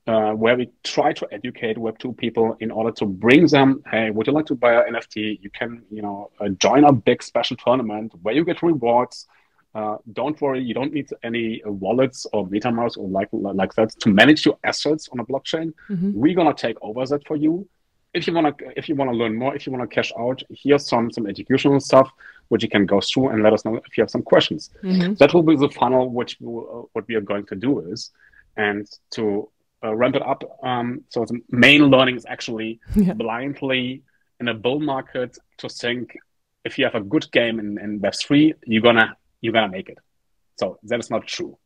uh, 0.06 0.32
where 0.32 0.56
we 0.56 0.68
try 0.82 1.12
to 1.12 1.28
educate 1.30 1.76
Web2 1.76 2.16
people 2.16 2.56
in 2.60 2.70
order 2.70 2.90
to 2.90 3.06
bring 3.06 3.46
them, 3.46 3.82
hey, 3.90 4.10
would 4.10 4.26
you 4.26 4.32
like 4.32 4.46
to 4.46 4.54
buy 4.54 4.74
an 4.74 4.94
NFT? 4.94 5.38
You 5.40 5.50
can, 5.50 5.82
you 5.90 6.02
know, 6.02 6.30
uh, 6.40 6.48
join 6.48 6.84
a 6.84 6.92
big 6.92 7.22
special 7.22 7.56
tournament 7.56 8.12
where 8.22 8.34
you 8.34 8.44
get 8.44 8.62
rewards. 8.62 9.26
Uh, 9.74 9.96
don't 10.12 10.38
worry, 10.40 10.60
you 10.60 10.74
don't 10.74 10.92
need 10.92 11.08
any 11.22 11.62
wallets 11.64 12.26
or 12.32 12.46
MetaMask 12.46 12.98
or 12.98 13.08
like 13.08 13.28
like 13.32 13.72
that 13.74 13.90
to 14.00 14.10
manage 14.10 14.44
your 14.44 14.58
assets 14.64 15.08
on 15.10 15.20
a 15.20 15.24
blockchain. 15.24 15.72
Mm-hmm. 15.88 16.12
We're 16.14 16.34
gonna 16.34 16.52
take 16.52 16.76
over 16.82 17.06
that 17.06 17.26
for 17.26 17.36
you. 17.36 17.66
If 18.12 18.26
you 18.26 18.34
wanna 18.34 18.54
if 18.76 18.88
you 18.88 18.96
wanna 18.96 19.12
learn 19.12 19.34
more, 19.34 19.54
if 19.54 19.66
you 19.66 19.72
wanna 19.72 19.86
cash 19.86 20.12
out, 20.18 20.42
here's 20.50 20.86
some 20.86 21.10
some 21.10 21.26
educational 21.26 21.80
stuff 21.80 22.10
which 22.48 22.62
you 22.62 22.68
can 22.68 22.84
go 22.84 23.00
through 23.00 23.28
and 23.28 23.42
let 23.42 23.54
us 23.54 23.64
know 23.64 23.76
if 23.76 23.96
you 23.96 24.02
have 24.02 24.10
some 24.10 24.22
questions. 24.22 24.68
Mm-hmm. 24.82 25.14
That 25.14 25.32
will 25.32 25.42
be 25.42 25.56
the 25.56 25.70
funnel. 25.70 26.10
Which 26.10 26.36
uh, 26.42 26.82
what 26.92 27.08
we 27.08 27.14
are 27.14 27.22
going 27.22 27.46
to 27.46 27.54
do 27.54 27.80
is, 27.80 28.10
and 28.58 28.86
to 29.12 29.48
uh, 29.84 29.94
ramp 29.94 30.16
it 30.16 30.22
up. 30.22 30.42
Um, 30.62 31.04
so 31.08 31.24
the 31.24 31.40
main 31.50 31.86
learning 31.86 32.16
is 32.16 32.26
actually 32.26 32.80
yeah. 32.96 33.12
blindly 33.14 34.02
in 34.40 34.48
a 34.48 34.54
bull 34.54 34.80
market 34.80 35.38
to 35.58 35.68
think 35.68 36.16
if 36.64 36.78
you 36.78 36.84
have 36.84 36.94
a 36.94 37.00
good 37.00 37.30
game 37.32 37.58
in, 37.58 37.78
in 37.78 38.00
Web 38.00 38.14
three, 38.14 38.54
you're 38.64 38.82
gonna 38.82 39.16
you're 39.40 39.52
gonna 39.52 39.68
make 39.68 39.88
it. 39.88 39.98
So 40.56 40.78
that 40.84 41.00
is 41.00 41.10
not 41.10 41.26
true. 41.26 41.58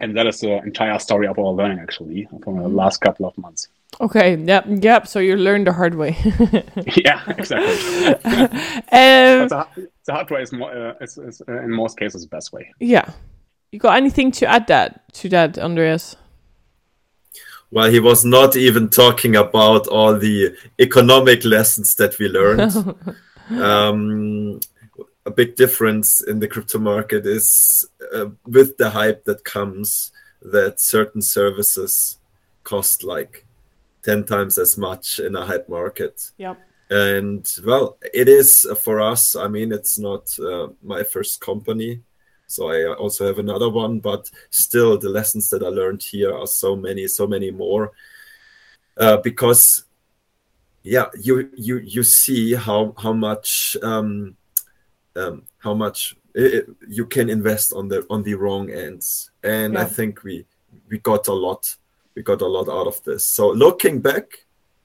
And 0.00 0.16
that 0.16 0.26
is 0.26 0.40
the 0.40 0.58
entire 0.58 0.98
story 0.98 1.26
of 1.26 1.38
our 1.38 1.52
learning 1.52 1.78
actually 1.78 2.28
from 2.42 2.58
the 2.58 2.68
last 2.68 3.00
couple 3.00 3.26
of 3.26 3.36
months. 3.36 3.68
Okay. 4.00 4.36
Yep. 4.36 4.64
Yep. 4.68 5.06
So 5.06 5.18
you 5.18 5.36
learned 5.36 5.66
the 5.66 5.72
hard 5.72 5.94
way. 5.94 6.16
yeah. 6.96 7.22
Exactly. 7.28 8.14
um, 8.14 9.48
the, 9.48 9.66
the, 10.06 10.12
hard 10.12 10.30
way 10.30 10.42
is, 10.42 10.52
more, 10.52 10.70
uh, 10.72 10.94
is, 11.00 11.18
is 11.18 11.42
uh, 11.46 11.62
in 11.62 11.70
most 11.70 11.98
cases 11.98 12.22
the 12.22 12.28
best 12.28 12.52
way. 12.52 12.72
Yeah. 12.80 13.10
You 13.72 13.78
got 13.78 13.96
anything 13.96 14.30
to 14.32 14.46
add 14.46 14.66
that 14.66 15.12
to 15.14 15.30
that, 15.30 15.58
Andreas? 15.58 16.14
Well, 17.70 17.90
he 17.90 18.00
was 18.00 18.22
not 18.22 18.54
even 18.54 18.90
talking 18.90 19.34
about 19.34 19.86
all 19.88 20.18
the 20.18 20.54
economic 20.78 21.42
lessons 21.46 21.94
that 21.94 22.18
we 22.18 22.28
learned. 22.28 22.76
um, 23.50 24.60
a 25.24 25.30
big 25.30 25.56
difference 25.56 26.22
in 26.22 26.38
the 26.38 26.48
crypto 26.48 26.78
market 26.78 27.26
is 27.26 27.88
uh, 28.14 28.26
with 28.46 28.76
the 28.76 28.90
hype 28.90 29.24
that 29.24 29.42
comes 29.44 30.12
that 30.42 30.78
certain 30.78 31.22
services 31.22 32.18
cost 32.64 33.04
like 33.04 33.46
10 34.02 34.24
times 34.24 34.58
as 34.58 34.76
much 34.76 35.18
in 35.18 35.34
a 35.34 35.46
hype 35.46 35.68
market. 35.70 36.30
Yep. 36.36 36.60
And 36.90 37.50
well, 37.64 37.96
it 38.12 38.28
is 38.28 38.66
for 38.82 39.00
us. 39.00 39.34
I 39.34 39.48
mean, 39.48 39.72
it's 39.72 39.98
not 39.98 40.38
uh, 40.38 40.68
my 40.82 41.04
first 41.04 41.40
company. 41.40 42.02
So 42.52 42.70
I 42.70 42.94
also 42.94 43.26
have 43.26 43.38
another 43.38 43.68
one, 43.68 44.00
but 44.00 44.30
still, 44.50 44.98
the 44.98 45.08
lessons 45.08 45.48
that 45.50 45.62
I 45.62 45.68
learned 45.68 46.02
here 46.02 46.36
are 46.36 46.46
so 46.46 46.76
many, 46.76 47.06
so 47.08 47.26
many 47.26 47.50
more. 47.50 47.92
Uh, 48.96 49.16
because, 49.16 49.84
yeah, 50.82 51.06
you 51.18 51.50
you 51.56 51.78
you 51.78 52.02
see 52.02 52.54
how 52.54 52.94
how 52.98 53.12
much 53.12 53.76
um, 53.82 54.36
um, 55.16 55.44
how 55.58 55.74
much 55.74 56.16
it, 56.34 56.68
you 56.88 57.06
can 57.06 57.30
invest 57.30 57.72
on 57.72 57.88
the 57.88 58.06
on 58.10 58.22
the 58.22 58.34
wrong 58.34 58.70
ends, 58.70 59.30
and 59.42 59.74
yeah. 59.74 59.80
I 59.82 59.84
think 59.84 60.22
we 60.22 60.44
we 60.88 60.98
got 60.98 61.28
a 61.28 61.32
lot 61.32 61.76
we 62.14 62.22
got 62.22 62.42
a 62.42 62.46
lot 62.46 62.68
out 62.68 62.86
of 62.86 63.02
this. 63.04 63.24
So 63.24 63.50
looking 63.50 64.00
back, 64.00 64.26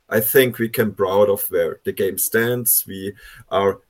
I 0.10 0.20
think 0.20 0.58
we 0.58 0.70
can 0.70 0.94
proud 0.94 1.30
of 1.30 1.46
where 1.50 1.80
the 1.84 1.92
game 1.92 2.18
stands. 2.18 2.86
We 2.88 3.14
are 3.50 3.82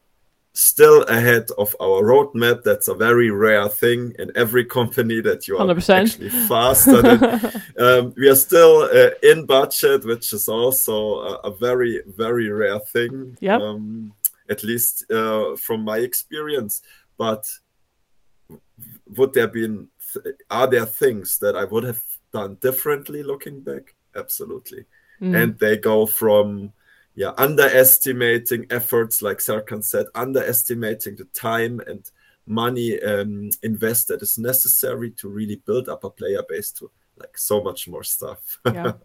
still 0.58 1.04
ahead 1.04 1.50
of 1.58 1.76
our 1.80 2.02
roadmap. 2.04 2.64
That's 2.64 2.88
a 2.88 2.96
very 2.96 3.30
rare 3.30 3.70
thing 3.70 4.14
in 4.18 4.32
every 4.36 4.66
company 4.66 5.22
that 5.22 5.48
you 5.48 5.58
are 5.58 5.66
100%. 5.66 6.02
actually 6.02 6.30
faster. 6.30 7.02
than, 7.02 7.62
um, 7.80 8.14
we 8.18 8.28
are 8.28 8.36
still 8.36 8.90
uh, 8.92 9.12
in 9.22 9.46
budget, 9.46 10.06
which 10.06 10.34
is 10.34 10.48
also 10.50 11.20
a, 11.20 11.34
a 11.50 11.52
very, 11.52 12.02
very 12.08 12.50
rare 12.50 12.80
thing. 12.80 13.38
Yeah. 13.40 13.58
Um, 13.58 14.14
at 14.50 14.64
least 14.64 15.10
uh, 15.12 15.56
from 15.58 15.84
my 15.84 15.98
experience. 15.98 16.82
But 17.18 17.48
would 19.16 19.34
there 19.34 19.48
been 19.48 19.90
are 20.50 20.68
there 20.68 20.86
things 20.86 21.38
that 21.40 21.56
I 21.56 21.66
would 21.66 21.84
have 21.84 22.02
done 22.32 22.56
differently 22.62 23.24
looking 23.24 23.62
back? 23.62 23.96
Absolutely. 24.16 24.86
Mm. 25.22 25.44
And 25.44 25.60
they 25.60 25.78
go 25.78 26.06
from 26.06 26.72
yeah, 27.18 27.32
underestimating 27.36 28.68
efforts, 28.70 29.24
like 29.24 29.40
Serkan 29.40 29.84
said, 29.84 30.06
underestimating 30.14 31.16
the 31.16 31.26
time 31.34 31.82
and 31.88 32.10
money 32.46 33.02
um, 33.02 33.50
invested 33.64 34.22
is 34.22 34.38
necessary 34.38 35.10
to 35.12 35.28
really 35.28 35.56
build 35.66 35.90
up 35.90 36.04
a 36.04 36.12
player 36.12 36.44
base 36.48 36.72
to 36.74 36.92
like 37.18 37.36
so 37.36 37.62
much 37.62 37.88
more 37.88 38.04
stuff. 38.04 38.60
yeah. 38.66 38.94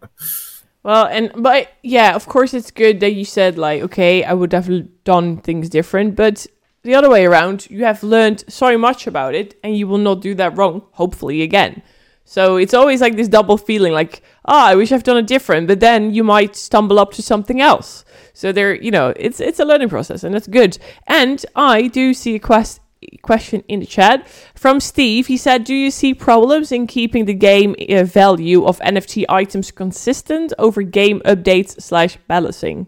Well, 0.83 1.05
and 1.05 1.31
but 1.37 1.71
yeah, 1.81 2.13
of 2.13 2.25
course 2.25 2.53
it's 2.53 2.69
good 2.69 2.99
that 2.99 3.13
you 3.13 3.23
said 3.23 3.57
like, 3.57 3.81
okay, 3.83 4.25
I 4.25 4.33
would 4.33 4.51
have 4.51 4.69
done 5.05 5.37
things 5.37 5.69
different, 5.69 6.17
but 6.17 6.45
the 6.81 6.93
other 6.93 7.09
way 7.09 7.25
around, 7.25 7.69
you 7.69 7.85
have 7.85 8.03
learned 8.03 8.43
so 8.49 8.77
much 8.77 9.07
about 9.07 9.33
it, 9.33 9.57
and 9.63 9.77
you 9.77 9.87
will 9.87 9.97
not 9.97 10.19
do 10.19 10.35
that 10.35 10.57
wrong, 10.57 10.83
hopefully 10.91 11.41
again. 11.41 11.81
So 12.25 12.57
it's 12.57 12.73
always 12.73 13.01
like 13.01 13.15
this 13.15 13.27
double 13.27 13.57
feeling 13.57 13.93
like, 13.93 14.23
ah, 14.45 14.67
oh, 14.67 14.71
I 14.71 14.75
wish 14.75 14.91
I've 14.91 15.03
done 15.03 15.17
it 15.17 15.27
different, 15.27 15.67
but 15.67 15.79
then 15.79 16.13
you 16.13 16.23
might 16.23 16.55
stumble 16.55 16.99
up 16.99 17.11
to 17.13 17.21
something 17.21 17.61
else. 17.61 18.05
So 18.33 18.51
there, 18.51 18.73
you 18.73 18.91
know, 18.91 19.13
it's 19.15 19.39
it's 19.39 19.59
a 19.59 19.65
learning 19.65 19.89
process 19.89 20.23
and 20.23 20.33
that's 20.33 20.47
good. 20.47 20.77
And 21.07 21.45
I 21.55 21.87
do 21.87 22.13
see 22.13 22.35
a 22.35 22.39
quest 22.39 22.79
question 23.21 23.63
in 23.67 23.79
the 23.79 23.85
chat 23.85 24.27
from 24.55 24.79
Steve. 24.79 25.27
He 25.27 25.37
said, 25.37 25.63
"Do 25.63 25.75
you 25.75 25.91
see 25.91 26.13
problems 26.13 26.71
in 26.71 26.87
keeping 26.87 27.25
the 27.25 27.33
game 27.33 27.75
uh, 27.89 28.03
value 28.03 28.65
of 28.65 28.79
NFT 28.79 29.25
items 29.29 29.71
consistent 29.71 30.53
over 30.57 30.81
game 30.81 31.21
updates 31.25 31.81
slash 31.81 32.17
balancing?" 32.27 32.87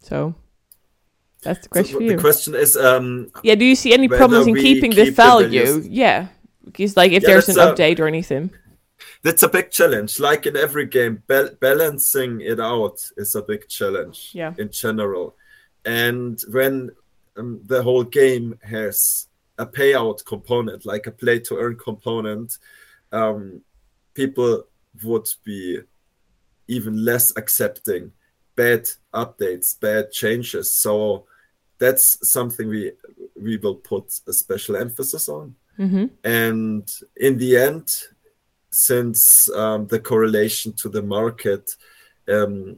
So 0.00 0.34
that's 1.42 1.60
the 1.60 1.68
question. 1.68 2.00
So 2.00 2.06
the 2.06 2.20
question 2.20 2.54
is, 2.54 2.76
um, 2.76 3.30
yeah, 3.42 3.54
do 3.54 3.64
you 3.64 3.76
see 3.76 3.94
any 3.94 4.08
problems 4.08 4.46
in 4.46 4.56
keeping 4.56 4.90
keep 4.92 5.06
the 5.06 5.10
value? 5.10 5.80
The 5.80 5.88
yeah, 5.88 6.28
because 6.72 6.96
like 6.96 7.12
if 7.12 7.22
yeah, 7.22 7.28
there's 7.28 7.48
an 7.48 7.58
a, 7.58 7.72
update 7.72 7.98
or 8.00 8.06
anything. 8.06 8.50
That's 9.22 9.42
a 9.42 9.48
big 9.48 9.70
challenge. 9.70 10.20
Like 10.20 10.46
in 10.46 10.56
every 10.56 10.86
game, 10.86 11.22
ba- 11.26 11.56
balancing 11.60 12.40
it 12.40 12.60
out 12.60 13.00
is 13.16 13.34
a 13.34 13.42
big 13.42 13.68
challenge. 13.68 14.30
Yeah. 14.34 14.54
In 14.58 14.70
general, 14.70 15.36
and 15.84 16.40
when 16.50 16.90
um, 17.36 17.60
the 17.64 17.82
whole 17.82 18.04
game 18.04 18.58
has 18.62 19.28
a 19.58 19.66
payout 19.66 20.24
component, 20.24 20.86
like 20.86 21.06
a 21.06 21.10
play 21.10 21.38
to 21.40 21.56
earn 21.56 21.76
component, 21.76 22.58
um, 23.12 23.62
people 24.14 24.64
would 25.02 25.28
be 25.44 25.80
even 26.68 27.04
less 27.04 27.32
accepting 27.36 28.12
bad 28.56 28.86
updates, 29.14 29.78
bad 29.78 30.12
changes. 30.12 30.76
So 30.76 31.26
that's 31.78 32.30
something 32.30 32.68
we 32.68 32.92
we 33.40 33.56
will 33.56 33.76
put 33.76 34.06
a 34.28 34.32
special 34.32 34.76
emphasis 34.76 35.28
on. 35.28 35.54
Mm-hmm. 35.78 36.06
And 36.24 36.90
in 37.16 37.38
the 37.38 37.56
end, 37.56 37.94
since 38.70 39.50
um, 39.50 39.86
the 39.86 40.00
correlation 40.00 40.72
to 40.74 40.88
the 40.88 41.02
market, 41.02 41.76
um, 42.28 42.76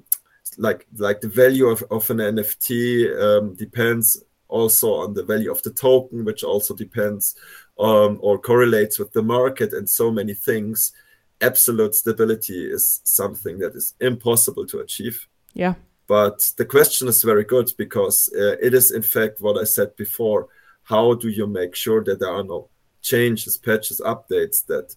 like 0.58 0.86
like 0.96 1.20
the 1.20 1.28
value 1.28 1.66
of, 1.66 1.82
of 1.90 2.08
an 2.10 2.18
NFT 2.18 3.20
um, 3.20 3.54
depends 3.54 4.22
also 4.48 4.92
on 4.94 5.14
the 5.14 5.24
value 5.24 5.50
of 5.50 5.62
the 5.62 5.70
token, 5.70 6.24
which 6.24 6.44
also 6.44 6.74
depends 6.74 7.34
um, 7.78 8.18
or 8.20 8.38
correlates 8.38 8.98
with 8.98 9.12
the 9.12 9.22
market 9.22 9.72
and 9.72 9.88
so 9.88 10.10
many 10.10 10.34
things. 10.34 10.92
Absolute 11.40 11.94
stability 11.94 12.70
is 12.70 13.00
something 13.04 13.58
that 13.58 13.74
is 13.74 13.94
impossible 14.00 14.66
to 14.66 14.80
achieve. 14.80 15.26
Yeah. 15.54 15.74
But 16.06 16.52
the 16.56 16.66
question 16.66 17.08
is 17.08 17.22
very 17.22 17.44
good 17.44 17.72
because 17.78 18.28
uh, 18.36 18.56
it 18.60 18.74
is, 18.74 18.90
in 18.90 19.02
fact, 19.02 19.40
what 19.40 19.58
I 19.58 19.64
said 19.64 19.96
before. 19.96 20.48
How 20.84 21.14
do 21.14 21.28
you 21.28 21.46
make 21.46 21.74
sure 21.74 22.02
that 22.04 22.18
there 22.20 22.32
are 22.32 22.44
no 22.44 22.68
changes, 23.02 23.56
patches, 23.56 24.00
updates 24.04 24.64
that 24.66 24.94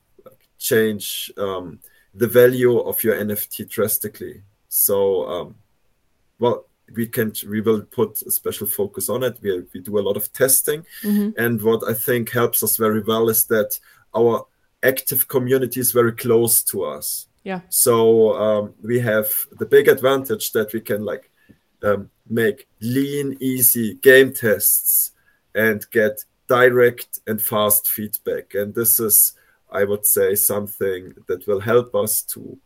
change 0.57 1.31
um, 1.37 1.79
the 2.13 2.27
value 2.27 2.79
of 2.79 3.03
your 3.03 3.15
NFT 3.15 3.69
drastically? 3.69 4.41
So, 4.69 5.27
um, 5.27 5.55
well, 6.39 6.65
we 6.95 7.07
can 7.07 7.33
we 7.49 7.61
will 7.61 7.81
put 7.81 8.21
a 8.21 8.31
special 8.31 8.67
focus 8.67 9.09
on 9.09 9.23
it. 9.23 9.37
We 9.41 9.63
we 9.73 9.79
do 9.81 9.97
a 9.99 10.05
lot 10.07 10.17
of 10.17 10.31
testing, 10.31 10.85
mm-hmm. 11.01 11.29
and 11.37 11.61
what 11.61 11.81
I 11.87 11.93
think 11.93 12.31
helps 12.31 12.61
us 12.63 12.77
very 12.77 13.01
well 13.01 13.29
is 13.29 13.45
that 13.45 13.79
our 14.15 14.45
active 14.83 15.27
community 15.27 15.79
is 15.79 15.91
very 15.91 16.11
close 16.11 16.63
to 16.63 16.83
us. 16.83 17.27
Yeah. 17.43 17.61
So 17.69 18.33
um, 18.37 18.73
we 18.81 18.99
have 18.99 19.27
the 19.51 19.65
big 19.65 19.87
advantage 19.87 20.51
that 20.51 20.73
we 20.73 20.81
can 20.81 21.03
like 21.03 21.31
um, 21.83 22.09
make 22.29 22.67
lean, 22.81 23.37
easy 23.39 23.95
game 23.95 24.33
tests 24.33 25.11
and 25.53 25.85
get 25.91 26.23
direct 26.47 27.19
and 27.27 27.41
fast 27.41 27.89
feedback. 27.89 28.53
And 28.53 28.73
this 28.73 28.99
is, 28.99 29.33
I 29.71 29.83
would 29.83 30.05
say, 30.05 30.35
something 30.35 31.13
that 31.27 31.47
will 31.47 31.59
help 31.59 31.95
us 31.95 32.21
to 32.33 32.57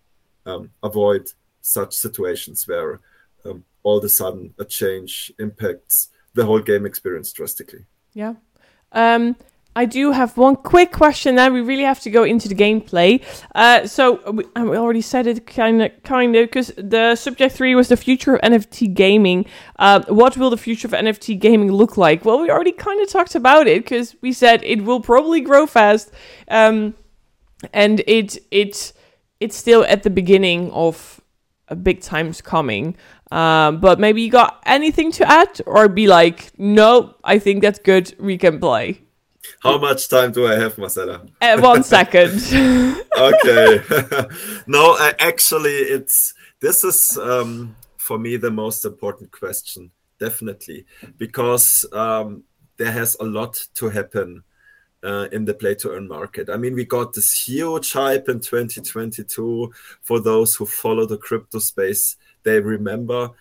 um, 0.45 0.71
avoid 0.83 1.29
such 1.61 1.93
situations 1.93 2.67
where 2.67 2.99
um, 3.45 3.63
all 3.83 3.97
of 3.97 4.03
a 4.03 4.09
sudden 4.09 4.53
a 4.59 4.65
change 4.65 5.31
impacts 5.39 6.09
the 6.33 6.45
whole 6.45 6.59
game 6.59 6.85
experience 6.85 7.31
drastically. 7.33 7.85
Yeah. 8.13 8.35
Um, 8.91 9.35
I 9.75 9.85
do 9.85 10.11
have 10.11 10.35
one 10.35 10.55
quick 10.55 10.91
question. 10.91 11.35
Now 11.35 11.49
we 11.49 11.61
really 11.61 11.83
have 11.83 11.99
to 12.01 12.09
go 12.09 12.23
into 12.23 12.49
the 12.49 12.55
gameplay. 12.55 13.23
Uh, 13.53 13.85
so 13.87 14.19
we, 14.31 14.43
we 14.55 14.77
already 14.77 15.01
said 15.01 15.27
it, 15.27 15.45
kind 15.45 15.81
of, 15.81 15.91
kind 16.03 16.35
of, 16.35 16.47
because 16.47 16.73
the 16.75 17.15
subject 17.15 17.55
three 17.55 17.75
was 17.75 17.87
the 17.87 17.97
future 17.97 18.35
of 18.35 18.41
NFT 18.41 18.93
gaming. 18.93 19.45
Uh, 19.77 20.03
what 20.07 20.37
will 20.37 20.49
the 20.49 20.57
future 20.57 20.87
of 20.87 20.93
NFT 20.93 21.39
gaming 21.39 21.71
look 21.71 21.97
like? 21.97 22.25
Well, 22.25 22.41
we 22.41 22.49
already 22.49 22.71
kind 22.71 22.99
of 23.01 23.09
talked 23.09 23.35
about 23.35 23.67
it 23.67 23.83
because 23.83 24.15
we 24.21 24.33
said 24.33 24.63
it 24.63 24.83
will 24.83 25.01
probably 25.01 25.39
grow 25.39 25.67
fast, 25.67 26.11
um, 26.49 26.95
and 27.71 28.01
it 28.07 28.37
it 28.51 28.91
it's 29.39 29.55
still 29.55 29.85
at 29.85 30.03
the 30.03 30.09
beginning 30.09 30.71
of 30.71 31.21
a 31.67 31.75
big 31.75 32.01
times 32.01 32.41
coming. 32.41 32.97
Um, 33.31 33.79
but 33.79 33.99
maybe 33.99 34.23
you 34.23 34.31
got 34.31 34.61
anything 34.65 35.11
to 35.13 35.29
add, 35.29 35.61
or 35.67 35.87
be 35.87 36.07
like, 36.07 36.51
no, 36.57 37.15
I 37.23 37.37
think 37.37 37.61
that's 37.61 37.79
good. 37.79 38.15
We 38.19 38.39
can 38.39 38.59
play. 38.59 39.03
How 39.59 39.77
much 39.77 40.09
time 40.09 40.31
do 40.31 40.47
I 40.47 40.55
have, 40.55 40.77
Marcella? 40.77 41.25
Uh, 41.41 41.59
one 41.59 41.83
second. 41.95 42.41
okay. 43.17 43.81
no, 44.67 44.97
actually, 45.19 45.75
it's 45.75 46.33
this 46.59 46.83
is 46.83 47.17
um, 47.17 47.75
for 47.97 48.17
me 48.17 48.37
the 48.37 48.51
most 48.51 48.85
important 48.85 49.31
question, 49.31 49.91
definitely, 50.19 50.85
because 51.17 51.85
um, 51.93 52.43
there 52.77 52.91
has 52.91 53.15
a 53.19 53.23
lot 53.23 53.67
to 53.75 53.89
happen 53.89 54.43
uh, 55.03 55.27
in 55.31 55.45
the 55.45 55.53
play 55.53 55.75
to 55.75 55.91
earn 55.91 56.07
market. 56.07 56.49
I 56.49 56.57
mean, 56.57 56.75
we 56.75 56.85
got 56.85 57.13
this 57.13 57.47
huge 57.47 57.93
hype 57.93 58.27
in 58.29 58.39
2022 58.39 59.71
for 60.01 60.19
those 60.19 60.55
who 60.55 60.65
follow 60.65 61.05
the 61.05 61.17
crypto 61.17 61.59
space. 61.59 62.17
They 62.43 62.59
remember 62.59 63.31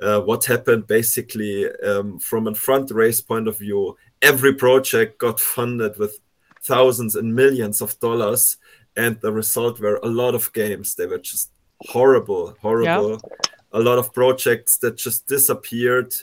uh, 0.00 0.20
what 0.20 0.44
happened 0.44 0.86
basically 0.86 1.70
um, 1.82 2.18
from 2.18 2.46
a 2.46 2.52
fundraise 2.52 3.24
point 3.24 3.48
of 3.48 3.58
view. 3.58 3.96
Every 4.22 4.54
project 4.54 5.18
got 5.18 5.40
funded 5.40 5.96
with 5.98 6.18
thousands 6.62 7.14
and 7.14 7.34
millions 7.34 7.80
of 7.80 7.98
dollars, 8.00 8.56
and 8.96 9.20
the 9.20 9.32
result 9.32 9.80
were 9.80 10.00
a 10.02 10.08
lot 10.08 10.34
of 10.34 10.52
games. 10.52 10.94
They 10.94 11.06
were 11.06 11.18
just 11.18 11.50
horrible, 11.80 12.56
horrible. 12.60 13.10
Yeah. 13.10 13.48
A 13.72 13.80
lot 13.80 13.98
of 13.98 14.12
projects 14.12 14.78
that 14.78 14.96
just 14.96 15.26
disappeared, 15.26 16.14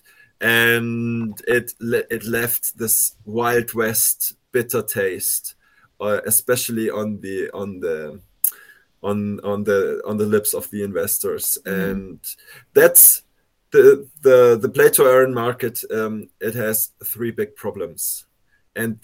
and 0.41 1.39
it 1.47 1.73
le- 1.79 2.09
it 2.09 2.25
left 2.25 2.77
this 2.77 3.15
wild 3.25 3.73
west 3.73 4.35
bitter 4.51 4.81
taste, 4.81 5.55
uh, 6.01 6.21
especially 6.25 6.89
on 6.89 7.21
the 7.21 7.49
on 7.51 7.79
the 7.79 8.19
on 9.03 9.39
on 9.41 9.63
the 9.63 10.01
on 10.05 10.17
the 10.17 10.25
lips 10.25 10.53
of 10.53 10.69
the 10.71 10.83
investors, 10.83 11.57
mm. 11.65 11.91
and 11.91 12.19
that's 12.73 13.21
the 13.75 14.07
the 14.21 14.57
the 14.61 14.69
play 14.69 14.89
to 14.91 15.03
earn 15.03 15.33
market. 15.33 15.83
Um, 15.91 16.29
it 16.39 16.55
has 16.55 16.91
three 17.03 17.31
big 17.31 17.55
problems, 17.55 18.25
and 18.75 18.99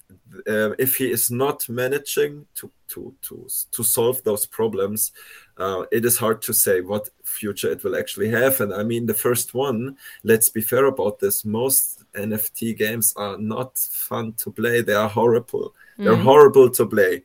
uh, 0.48 0.72
if 0.80 0.96
he 0.98 1.12
is 1.12 1.30
not 1.30 1.68
managing 1.70 2.46
to 2.56 2.72
to 2.90 3.14
to 3.22 3.48
to 3.72 3.84
solve 3.84 4.24
those 4.24 4.46
problems, 4.46 5.12
uh, 5.58 5.84
it 5.92 6.06
is 6.06 6.18
hard 6.18 6.42
to 6.44 6.54
say 6.54 6.82
what 6.82 7.10
future 7.24 7.72
it 7.72 7.84
will 7.84 7.98
actually 7.98 8.30
have. 8.30 8.62
And 8.62 8.74
I 8.74 8.84
mean, 8.84 9.06
the 9.06 9.14
first 9.14 9.54
one. 9.54 9.98
Let's 10.24 10.50
be 10.50 10.62
fair 10.62 10.86
about 10.86 11.20
this. 11.20 11.46
Most 11.46 12.04
NFT 12.14 12.78
games 12.78 13.14
are 13.16 13.38
not 13.38 13.78
fun 13.78 14.34
to 14.34 14.52
play. 14.52 14.82
They 14.82 14.94
are 14.94 15.10
horrible. 15.10 15.74
Mm. 15.98 16.04
They're 16.06 16.24
horrible 16.24 16.70
to 16.70 16.86
play. 16.86 17.24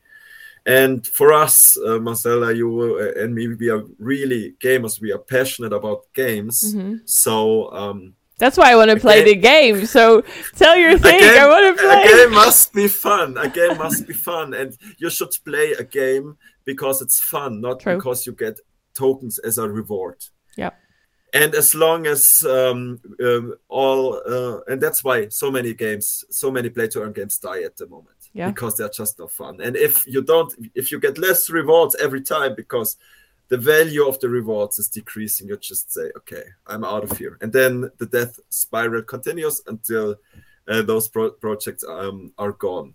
And 0.67 1.07
for 1.07 1.31
us, 1.31 1.77
uh, 1.77 1.97
Marcella, 1.97 2.53
you 2.53 2.99
uh, 2.99 3.23
and 3.23 3.33
me, 3.33 3.47
we 3.47 3.69
are 3.69 3.83
really 3.99 4.55
gamers. 4.61 4.99
We 4.99 5.13
are 5.13 5.17
passionate 5.17 5.71
about 5.71 6.01
games. 6.13 6.75
Mm-hmm. 6.75 6.95
So 7.05 7.71
um, 7.71 8.15
that's 8.37 8.57
why 8.57 8.73
I 8.73 8.75
want 8.75 8.91
to 8.91 8.99
play 8.99 9.23
game, 9.23 9.25
the 9.25 9.35
game. 9.35 9.85
So 9.85 10.23
tell 10.57 10.75
your 10.75 10.97
thing. 11.05 11.21
Game, 11.21 11.39
I 11.39 11.47
want 11.47 11.77
to 11.77 11.81
play. 11.81 12.03
A 12.03 12.07
game 12.07 12.31
must 12.33 12.73
be 12.73 12.89
fun. 12.89 13.37
A 13.37 13.47
game 13.47 13.77
must 13.77 14.05
be 14.05 14.13
fun, 14.13 14.53
and 14.53 14.77
you 14.97 15.09
should 15.09 15.31
play 15.45 15.71
a 15.71 15.85
game 15.85 16.37
because 16.65 17.01
it's 17.01 17.17
fun, 17.17 17.61
not 17.61 17.79
True. 17.79 17.95
because 17.95 18.25
you 18.25 18.33
get 18.33 18.59
tokens 18.93 19.39
as 19.39 19.57
a 19.57 19.69
reward. 19.69 20.21
Yeah. 20.57 20.71
And 21.33 21.55
as 21.55 21.75
long 21.75 22.07
as 22.07 22.43
um, 22.45 22.99
um, 23.23 23.55
all, 23.69 24.21
uh, 24.27 24.59
and 24.67 24.81
that's 24.81 25.01
why 25.01 25.29
so 25.29 25.49
many 25.49 25.73
games, 25.73 26.25
so 26.29 26.51
many 26.51 26.69
play 26.69 26.89
to 26.89 27.03
earn 27.03 27.13
games 27.13 27.37
die 27.37 27.63
at 27.63 27.77
the 27.77 27.87
moment 27.87 28.16
yeah. 28.33 28.49
because 28.49 28.77
they're 28.77 28.89
just 28.89 29.19
no 29.19 29.27
fun. 29.27 29.61
And 29.61 29.75
if 29.75 30.05
you 30.07 30.21
don't, 30.21 30.53
if 30.75 30.91
you 30.91 30.99
get 30.99 31.17
less 31.17 31.49
rewards 31.49 31.95
every 31.95 32.21
time 32.21 32.55
because 32.55 32.97
the 33.49 33.57
value 33.57 34.05
of 34.07 34.19
the 34.19 34.29
rewards 34.29 34.79
is 34.79 34.87
decreasing, 34.87 35.47
you 35.47 35.57
just 35.57 35.91
say, 35.93 36.11
okay, 36.17 36.43
I'm 36.65 36.83
out 36.83 37.03
of 37.03 37.17
here. 37.17 37.37
And 37.41 37.51
then 37.53 37.91
the 37.97 38.05
death 38.05 38.39
spiral 38.49 39.03
continues 39.03 39.61
until 39.67 40.15
uh, 40.67 40.81
those 40.81 41.07
pro- 41.07 41.31
projects 41.31 41.83
um, 41.87 42.33
are 42.37 42.51
gone. 42.51 42.93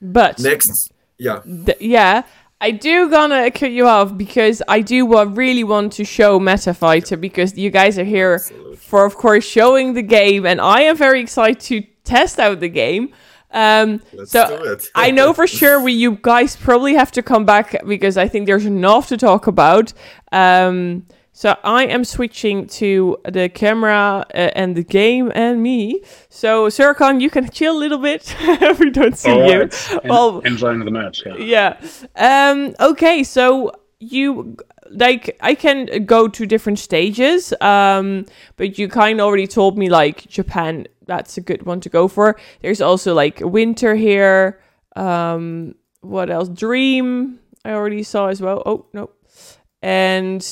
But 0.00 0.38
next, 0.38 0.92
yeah, 1.18 1.40
th- 1.40 1.80
yeah. 1.80 2.22
I 2.60 2.70
do 2.70 3.10
gonna 3.10 3.50
cut 3.50 3.72
you 3.72 3.86
off 3.86 4.16
because 4.16 4.62
I 4.68 4.80
do 4.80 5.16
uh, 5.16 5.24
really 5.24 5.64
want 5.64 5.92
to 5.94 6.04
show 6.04 6.38
Metafighter 6.38 7.20
because 7.20 7.58
you 7.58 7.70
guys 7.70 7.98
are 7.98 8.04
here 8.04 8.34
Absolutely. 8.34 8.76
for, 8.76 9.04
of 9.04 9.16
course, 9.16 9.44
showing 9.44 9.94
the 9.94 10.02
game, 10.02 10.46
and 10.46 10.60
I 10.60 10.82
am 10.82 10.96
very 10.96 11.20
excited 11.20 11.60
to 11.60 11.82
test 12.04 12.38
out 12.38 12.60
the 12.60 12.68
game. 12.68 13.12
Um, 13.54 14.02
so 14.26 14.76
I 14.94 15.10
know 15.10 15.32
for 15.32 15.46
sure 15.58 15.80
we 15.80 15.92
you 15.92 16.18
guys 16.20 16.56
probably 16.56 16.94
have 16.94 17.12
to 17.12 17.22
come 17.22 17.46
back 17.46 17.76
because 17.86 18.18
I 18.18 18.28
think 18.28 18.46
there's 18.46 18.66
enough 18.66 19.08
to 19.08 19.16
talk 19.16 19.46
about. 19.46 19.92
Um, 20.32 21.06
so 21.36 21.56
I 21.64 21.86
am 21.86 22.04
switching 22.04 22.68
to 22.68 23.18
the 23.24 23.48
camera 23.48 24.24
uh, 24.32 24.50
and 24.54 24.76
the 24.76 24.84
game 24.84 25.32
and 25.34 25.62
me. 25.62 26.02
So 26.28 26.68
Serkan, 26.68 27.20
you 27.20 27.28
can 27.28 27.50
chill 27.50 27.76
a 27.76 27.80
little 27.80 27.98
bit. 27.98 28.34
we 28.78 28.90
don't 28.90 29.18
see 29.18 29.34
you. 29.34 29.62
En- 29.62 29.70
well, 30.04 30.40
enjoying 30.40 30.84
the 30.84 30.92
match. 30.92 31.24
Yeah. 31.26 31.76
yeah. 32.16 32.50
Um, 32.50 32.76
okay, 32.78 33.24
so 33.24 33.72
you 33.98 34.56
like 34.90 35.36
I 35.40 35.54
can 35.54 36.04
go 36.04 36.28
to 36.28 36.46
different 36.46 36.78
stages. 36.78 37.52
Um, 37.60 38.26
but 38.56 38.78
you 38.78 38.88
kind 38.88 39.20
of 39.20 39.26
already 39.26 39.46
told 39.46 39.76
me 39.76 39.88
like 39.88 40.28
Japan. 40.28 40.86
That's 41.06 41.36
a 41.36 41.40
good 41.40 41.64
one 41.64 41.80
to 41.80 41.88
go 41.88 42.08
for. 42.08 42.36
There's 42.62 42.80
also 42.80 43.14
like 43.14 43.40
winter 43.40 43.94
here. 43.94 44.60
Um, 44.96 45.74
what 46.00 46.30
else? 46.30 46.48
Dream. 46.48 47.38
I 47.64 47.72
already 47.72 48.02
saw 48.02 48.28
as 48.28 48.40
well. 48.40 48.62
Oh 48.66 48.86
no. 48.92 49.10
And 49.82 50.46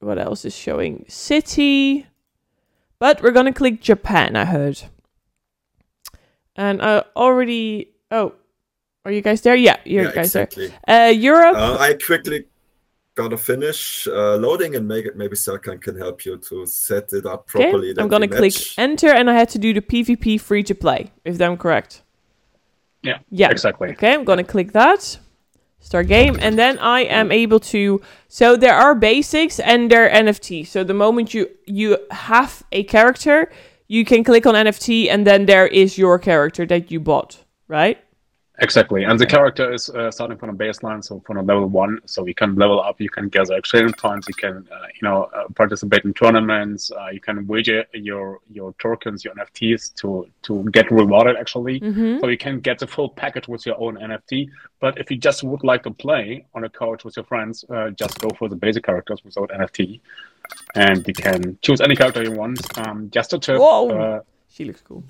what 0.00 0.18
else 0.18 0.44
is 0.44 0.56
showing? 0.56 1.04
City. 1.08 2.06
But 2.98 3.22
we're 3.22 3.32
gonna 3.32 3.52
click 3.52 3.80
Japan. 3.80 4.36
I 4.36 4.44
heard. 4.44 4.82
And 6.56 6.80
I 6.80 7.04
already. 7.14 7.90
Oh, 8.10 8.32
are 9.04 9.12
you 9.12 9.20
guys 9.20 9.42
there? 9.42 9.54
Yeah, 9.54 9.76
you 9.84 10.02
yeah, 10.02 10.12
guys 10.12 10.26
exactly. 10.26 10.72
there. 10.86 11.08
Uh, 11.08 11.10
Europe. 11.10 11.56
Uh, 11.56 11.76
I 11.78 11.94
quickly 11.94 12.46
gotta 13.16 13.36
finish 13.36 14.06
uh, 14.06 14.36
loading 14.36 14.76
and 14.76 14.86
make 14.86 15.06
it. 15.06 15.16
Maybe 15.16 15.34
Serkan 15.34 15.80
can 15.80 15.96
help 15.98 16.24
you 16.24 16.36
to 16.36 16.66
set 16.66 17.12
it 17.12 17.26
up 17.26 17.48
properly. 17.48 17.90
Okay. 17.90 18.00
I'm 18.00 18.08
gonna 18.08 18.28
click 18.28 18.54
enter, 18.78 19.08
and 19.08 19.28
I 19.28 19.34
had 19.34 19.48
to 19.50 19.58
do 19.58 19.74
the 19.74 19.80
PvP 19.80 20.40
free 20.40 20.62
to 20.62 20.74
play. 20.74 21.10
If 21.24 21.40
I'm 21.40 21.56
correct. 21.56 22.02
Yeah. 23.02 23.18
Yeah. 23.30 23.50
Exactly. 23.50 23.88
Okay, 23.90 24.14
I'm 24.14 24.24
gonna 24.24 24.44
click 24.44 24.72
that. 24.72 25.18
Start 25.80 26.08
game, 26.08 26.36
and 26.40 26.58
then 26.58 26.78
I 26.78 27.00
am 27.02 27.30
able 27.30 27.60
to. 27.60 28.00
So 28.28 28.56
there 28.56 28.74
are 28.74 28.94
basics 28.94 29.60
and 29.60 29.90
there 29.90 30.06
are 30.06 30.10
NFT. 30.10 30.66
So 30.66 30.84
the 30.84 30.94
moment 30.94 31.32
you 31.32 31.48
you 31.64 31.98
have 32.10 32.64
a 32.72 32.82
character, 32.84 33.50
you 33.88 34.04
can 34.04 34.24
click 34.24 34.46
on 34.46 34.54
NFT, 34.54 35.08
and 35.08 35.26
then 35.26 35.46
there 35.46 35.66
is 35.66 35.96
your 35.96 36.18
character 36.18 36.66
that 36.66 36.90
you 36.90 37.00
bought, 37.00 37.44
right? 37.68 37.98
Exactly, 38.58 39.04
and 39.04 39.20
the 39.20 39.26
character 39.26 39.70
is 39.70 39.90
uh, 39.90 40.10
starting 40.10 40.38
from 40.38 40.48
a 40.48 40.54
baseline, 40.54 41.04
so 41.04 41.20
from 41.26 41.36
a 41.36 41.42
level 41.42 41.66
one. 41.66 42.00
So 42.06 42.26
you 42.26 42.34
can 42.34 42.54
level 42.54 42.80
up, 42.80 42.98
you 43.02 43.10
can 43.10 43.28
gather 43.28 43.54
exchange 43.54 43.92
points, 43.98 44.28
you 44.28 44.34
can, 44.34 44.66
uh, 44.72 44.86
you 44.94 45.02
know, 45.02 45.24
uh, 45.24 45.48
participate 45.54 46.04
in 46.04 46.14
tournaments. 46.14 46.90
Uh, 46.90 47.08
you 47.08 47.20
can 47.20 47.46
wager 47.46 47.84
your 47.92 48.40
your 48.50 48.72
tokens, 48.78 49.26
your 49.26 49.34
NFTs 49.34 49.94
to 49.96 50.26
to 50.44 50.64
get 50.70 50.90
rewarded 50.90 51.36
actually. 51.36 51.80
Mm-hmm. 51.80 52.20
So 52.20 52.28
you 52.28 52.38
can 52.38 52.60
get 52.60 52.78
the 52.78 52.86
full 52.86 53.10
package 53.10 53.46
with 53.46 53.66
your 53.66 53.78
own 53.78 53.96
NFT. 53.96 54.48
But 54.80 54.96
if 54.98 55.10
you 55.10 55.18
just 55.18 55.44
would 55.44 55.62
like 55.62 55.82
to 55.82 55.90
play 55.90 56.46
on 56.54 56.64
a 56.64 56.70
couch 56.70 57.04
with 57.04 57.14
your 57.16 57.26
friends, 57.26 57.62
uh, 57.68 57.90
just 57.90 58.18
go 58.20 58.30
for 58.38 58.48
the 58.48 58.56
basic 58.56 58.84
characters 58.84 59.22
without 59.22 59.50
NFT, 59.50 60.00
and 60.74 61.06
you 61.06 61.12
can 61.12 61.58
choose 61.60 61.82
any 61.82 61.94
character 61.94 62.22
you 62.22 62.32
want. 62.32 62.58
Um, 62.78 63.10
just 63.10 63.34
a 63.34 63.38
tip. 63.38 63.58
Whoa, 63.58 63.90
uh, 63.90 64.20
she 64.48 64.64
looks 64.64 64.80
cool 64.80 65.04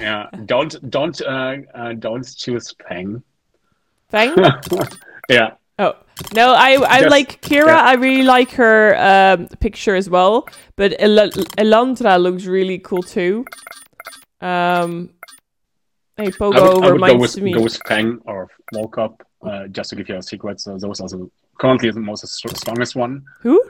yeah, 0.00 0.28
don't 0.46 0.90
don't 0.90 1.20
uh, 1.22 1.56
uh, 1.74 1.92
don't 1.94 2.26
choose 2.36 2.74
Peng. 2.74 3.22
Peng? 4.10 4.34
yeah. 5.28 5.54
Oh 5.78 5.94
no, 6.34 6.52
I 6.54 6.78
I 6.88 7.00
Just, 7.00 7.10
like 7.10 7.40
Kira. 7.42 7.66
Yeah. 7.66 7.82
I 7.82 7.94
really 7.94 8.22
like 8.22 8.52
her 8.52 8.96
um, 8.98 9.48
picture 9.58 9.94
as 9.94 10.08
well. 10.08 10.46
But 10.76 10.94
El- 10.98 11.30
Elandra 11.58 12.20
looks 12.20 12.44
really 12.44 12.78
cool 12.78 13.02
too. 13.02 13.44
Um, 14.40 15.10
hey, 16.16 16.30
Pogo 16.30 16.56
I 16.56 16.62
would, 16.62 16.84
I 16.84 16.92
would 16.92 17.00
go 17.00 17.16
with, 17.16 17.40
me. 17.40 17.52
Go 17.52 17.62
with 17.62 17.82
Peng 17.84 18.20
or 18.26 18.48
Volkov. 18.74 19.16
uh, 19.42 19.68
just 19.68 19.90
to 19.90 19.96
give 19.96 20.08
you 20.08 20.16
a 20.16 20.22
secret, 20.22 20.60
so 20.60 20.78
those 20.78 21.00
are 21.00 21.08
the, 21.08 21.30
currently 21.58 21.90
the 21.90 22.00
most 22.00 22.26
strongest 22.26 22.96
one. 22.96 23.24
Who? 23.40 23.62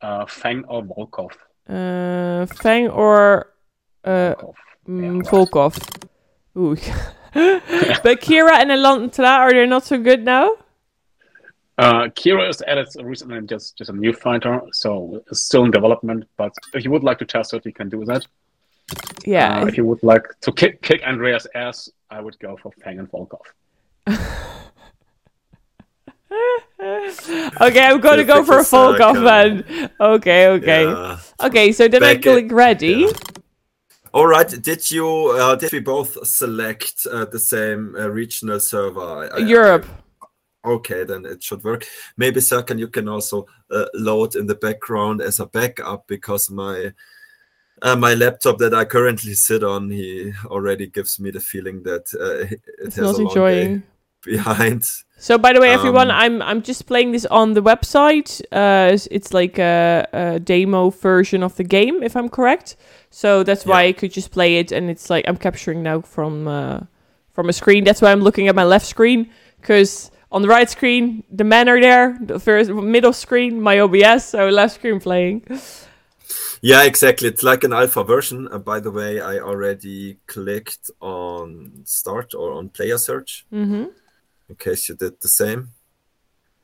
Uh, 0.00 0.26
Fang 0.26 0.64
or 0.64 0.82
Volkov. 0.82 1.32
Uh, 1.68 2.46
Fang 2.46 2.88
or 2.88 3.53
uh, 4.04 4.34
Volkov. 4.34 4.54
mm, 4.88 5.18
right. 5.18 5.26
Volkov. 5.26 6.08
Ooh. 6.56 6.76
but 8.02 8.20
Kira 8.20 8.52
and 8.60 8.70
Elandra, 8.70 9.38
are 9.38 9.52
they 9.52 9.66
not 9.66 9.84
so 9.84 9.98
good 9.98 10.24
now? 10.24 10.52
Uh, 11.76 12.04
Kira 12.14 12.48
is 12.48 12.62
added 12.62 12.86
recently, 13.02 13.40
just 13.46 13.76
just 13.76 13.90
a 13.90 13.92
new 13.92 14.12
fighter, 14.12 14.60
so 14.72 15.20
it's 15.28 15.44
still 15.46 15.64
in 15.64 15.72
development. 15.72 16.24
But 16.36 16.52
if 16.72 16.84
you 16.84 16.90
would 16.92 17.02
like 17.02 17.18
to 17.18 17.24
test 17.24 17.52
it, 17.54 17.66
you 17.66 17.72
can 17.72 17.88
do 17.88 18.04
that. 18.04 18.24
Yeah. 19.24 19.62
Uh, 19.62 19.66
if 19.66 19.76
you 19.76 19.84
would 19.84 20.02
like 20.04 20.24
to 20.42 20.52
kick 20.52 20.80
kick 20.82 21.02
Andreas' 21.02 21.46
ass, 21.54 21.90
I 22.10 22.20
would 22.20 22.38
go 22.38 22.56
for 22.56 22.70
Fang 22.82 23.00
and 23.00 23.10
Volkov. 23.10 23.40
okay, 27.60 27.86
I'm 27.86 28.00
gonna 28.00 28.24
go 28.24 28.44
for 28.44 28.58
a 28.58 28.62
Volkov 28.62 29.24
then. 29.24 29.90
Okay, 29.98 30.46
okay. 30.48 30.84
Yeah. 30.84 31.18
Okay, 31.40 31.72
so 31.72 31.88
then 31.88 32.02
I 32.04 32.14
Back 32.14 32.22
click 32.22 32.44
in- 32.50 32.54
ready. 32.54 33.06
yeah. 33.08 33.12
All 34.14 34.28
right. 34.28 34.48
Did 34.62 34.90
you? 34.92 35.34
Uh, 35.36 35.56
did 35.56 35.72
we 35.72 35.80
both 35.80 36.24
select 36.24 37.04
uh, 37.10 37.24
the 37.24 37.38
same 37.40 37.96
uh, 37.98 38.08
regional 38.08 38.60
server? 38.60 39.00
I- 39.00 39.38
I- 39.38 39.38
Europe. 39.38 39.86
Okay, 40.64 41.02
then 41.04 41.26
it 41.26 41.42
should 41.42 41.64
work. 41.64 41.84
Maybe 42.16 42.40
Serkan, 42.40 42.78
you 42.78 42.88
can 42.88 43.08
also 43.08 43.46
uh, 43.70 43.86
load 43.92 44.36
in 44.36 44.46
the 44.46 44.54
background 44.54 45.20
as 45.20 45.40
a 45.40 45.46
backup 45.46 46.06
because 46.06 46.48
my 46.48 46.92
uh, 47.82 47.96
my 47.96 48.14
laptop 48.14 48.58
that 48.58 48.72
I 48.72 48.84
currently 48.84 49.34
sit 49.34 49.64
on, 49.64 49.90
he 49.90 50.32
already 50.46 50.86
gives 50.86 51.18
me 51.18 51.30
the 51.32 51.40
feeling 51.40 51.82
that 51.82 52.06
uh, 52.18 52.46
it 52.54 52.62
It's 52.78 52.96
has 52.96 53.04
not 53.04 53.14
a 53.14 53.18
long 53.18 53.28
enjoying. 53.28 53.78
day 53.78 53.82
behind. 54.24 54.84
So, 55.18 55.38
by 55.38 55.52
the 55.52 55.60
way, 55.60 55.70
everyone, 55.70 56.10
Um, 56.10 56.16
I'm 56.16 56.42
I'm 56.42 56.62
just 56.62 56.86
playing 56.86 57.12
this 57.12 57.26
on 57.30 57.54
the 57.54 57.62
website. 57.62 58.42
Uh, 58.52 58.92
it's- 59.10 59.32
like 59.32 59.58
a, 59.58 60.06
a 60.12 60.38
demo 60.40 60.90
version 60.90 61.42
of 61.42 61.54
the 61.56 61.64
game, 61.64 62.02
if 62.02 62.14
I'm 62.16 62.28
correct. 62.28 62.76
So 63.10 63.42
that's 63.44 63.64
why 63.64 63.84
I 63.88 63.92
could 63.92 64.12
just 64.14 64.30
play 64.32 64.58
it, 64.58 64.72
and 64.72 64.90
it's 64.90 65.08
like 65.08 65.24
I'm 65.28 65.36
capturing 65.36 65.82
now 65.82 66.00
from 66.02 66.46
uh, 66.48 66.80
from 67.32 67.48
a 67.48 67.52
screen. 67.52 67.84
That's 67.84 68.00
why 68.02 68.10
I'm 68.12 68.20
looking 68.24 68.48
at 68.48 68.54
my 68.54 68.64
left 68.64 68.86
screen 68.86 69.30
because 69.60 70.10
on 70.30 70.42
the 70.42 70.48
right 70.48 70.68
screen 70.70 71.22
the 71.36 71.44
men 71.44 71.68
are 71.68 71.80
there. 71.80 72.18
The 72.20 72.38
first 72.38 72.70
middle 72.70 73.12
screen 73.12 73.60
my 73.62 73.78
OBS, 73.80 74.24
so 74.24 74.48
left 74.50 74.74
screen 74.74 75.00
playing. 75.00 75.42
Yeah, 76.60 76.84
exactly. 76.84 77.28
It's 77.28 77.42
like 77.42 77.62
an 77.64 77.72
alpha 77.72 78.04
version. 78.04 78.48
Uh, 78.50 78.58
by 78.58 78.80
the 78.80 78.90
way, 78.90 79.20
I 79.20 79.38
already 79.38 80.16
clicked 80.26 80.90
on 81.00 81.70
start 81.84 82.34
or 82.34 82.52
on 82.52 82.68
player 82.70 82.98
search 82.98 83.46
hmm 83.50 83.84
in 84.48 84.56
case 84.56 84.88
you 84.88 84.94
did 84.94 85.20
the 85.20 85.28
same. 85.28 85.70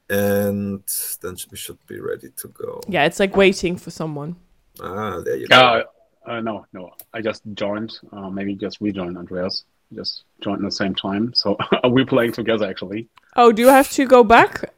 And 0.09 0.83
then 1.23 1.37
we 1.51 1.57
should 1.57 1.79
be 1.87 2.01
ready 2.01 2.31
to 2.37 2.49
go. 2.49 2.81
Yeah, 2.89 3.05
it's 3.05 3.21
like 3.21 3.37
waiting 3.37 3.77
for 3.77 3.91
someone. 3.91 4.37
Ah, 4.83 5.21
there 5.21 5.37
you 5.37 5.47
go. 5.47 5.57
Uh, 5.57 5.83
uh, 6.31 6.41
no, 6.41 6.67
no. 6.73 6.91
I 7.15 7.21
just 7.21 7.43
joined. 7.55 7.97
Uh, 8.13 8.29
maybe 8.29 8.55
just 8.55 8.81
rejoined 8.81 9.17
Andreas. 9.17 9.65
Just 9.95 10.25
joined 10.41 10.59
at 10.59 10.65
the 10.65 10.73
same 10.77 10.95
time. 10.95 11.33
So 11.35 11.57
are 11.85 11.91
we 11.91 12.05
playing 12.05 12.33
together 12.33 12.67
actually? 12.69 13.09
Oh, 13.37 13.53
do 13.53 13.63
you 13.63 13.69
have 13.69 13.89
to 13.93 14.07
go 14.07 14.25
back? 14.25 14.73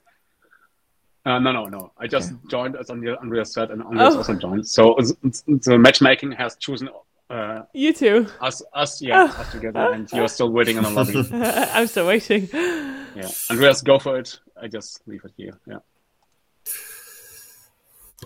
Uh, 1.24 1.38
no, 1.38 1.53
no, 1.53 1.66
no. 1.66 1.92
I 1.98 2.07
just 2.09 2.32
joined 2.50 2.76
as 2.76 2.90
Andre- 2.90 3.16
Andreas 3.16 3.55
said, 3.55 3.70
and 3.70 3.82
Andreas 3.82 4.14
Oh. 4.14 4.18
also 4.18 4.34
joined. 4.34 4.66
So 4.68 4.96
it's, 4.96 5.12
it's, 5.22 5.42
the 5.64 5.78
matchmaking 5.78 6.32
has 6.32 6.57
chosen 6.57 6.88
uh, 7.32 7.62
You 7.72 7.92
too. 7.92 8.26
us, 8.40 8.62
us, 8.74 9.00
yeah, 9.02 9.22
Oh. 9.30 9.40
us 9.40 9.50
together, 9.52 9.92
and 9.92 10.10
you're 10.12 10.28
still 10.28 10.50
waiting 10.52 10.76
in 10.76 10.82
the 10.84 10.90
lobby. 10.90 11.26
I'm 11.32 11.86
still 11.86 12.06
waiting. 12.06 12.48
Yeah, 12.52 13.28
Andreas, 13.50 13.82
go 13.82 13.98
for 13.98 14.18
it. 14.18 14.38
I 14.60 14.68
just 14.68 15.00
leave 15.06 15.24
it 15.24 15.32
here. 15.36 15.58
Yeah. 15.66 15.78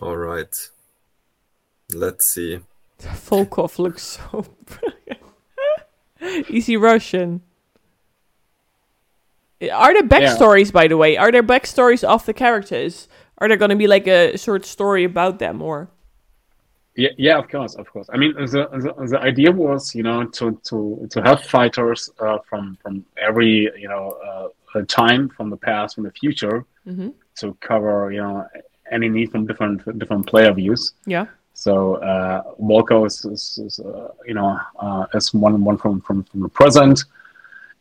All 0.03 0.17
right. 0.17 0.55
Let's 1.95 2.27
see. 2.27 2.61
Volkov 3.01 3.79
looks 3.79 4.03
so 4.03 4.45
brilliant. 4.67 6.49
Easy 6.51 6.77
Russian. 6.77 7.43
Are 9.73 9.93
there 9.95 10.03
backstories, 10.03 10.71
by 10.73 10.87
the 10.89 10.97
way? 10.97 11.17
Are 11.17 11.33
there 11.33 11.43
backstories 11.43 12.05
of 12.05 12.27
the 12.27 12.35
characters? 12.35 13.09
Are 13.39 13.49
there 13.49 13.57
going 13.57 13.71
to 13.71 13.77
be 13.77 13.87
like 13.87 14.07
a 14.07 14.37
short 14.37 14.65
story 14.67 15.05
about 15.05 15.39
them, 15.39 15.63
or 15.63 15.89
Yeah, 16.97 17.11
yeah, 17.19 17.39
of 17.39 17.49
course, 17.49 17.75
of 17.75 17.87
course. 17.93 18.09
I 18.13 18.17
mean, 18.17 18.33
the 18.35 18.47
the, 18.85 19.07
the 19.13 19.21
idea 19.21 19.51
was, 19.53 19.95
you 19.95 20.03
know, 20.03 20.25
to 20.39 20.59
to 20.71 21.07
to 21.11 21.23
have 21.23 21.43
fighters 21.45 22.11
uh, 22.21 22.39
from 22.49 22.79
from 22.83 23.05
every 23.29 23.71
you 23.83 23.89
know 23.89 24.05
uh, 24.27 24.83
time 24.89 25.29
from 25.29 25.51
the 25.51 25.57
past, 25.57 25.95
from 25.95 26.05
the 26.05 26.13
future, 26.13 26.65
Mhm. 26.87 27.13
to 27.41 27.47
cover 27.61 28.13
you 28.13 28.23
know 28.23 28.47
any 28.91 29.09
need 29.09 29.31
from 29.33 29.47
different 29.47 29.77
different 29.99 30.27
player 30.27 30.53
views. 30.55 30.93
yeah? 31.07 31.27
So 31.55 31.73
uh, 32.11 32.43
Volko 32.61 33.07
is, 33.07 33.25
is, 33.25 33.59
is 33.67 33.81
uh, 33.81 34.09
you 34.27 34.35
know 34.35 34.59
uh, 34.85 35.07
is 35.15 35.33
one 35.35 35.65
one 35.65 35.77
from, 35.79 36.01
from 36.01 36.25
from 36.25 36.41
the 36.43 36.49
present, 36.61 37.05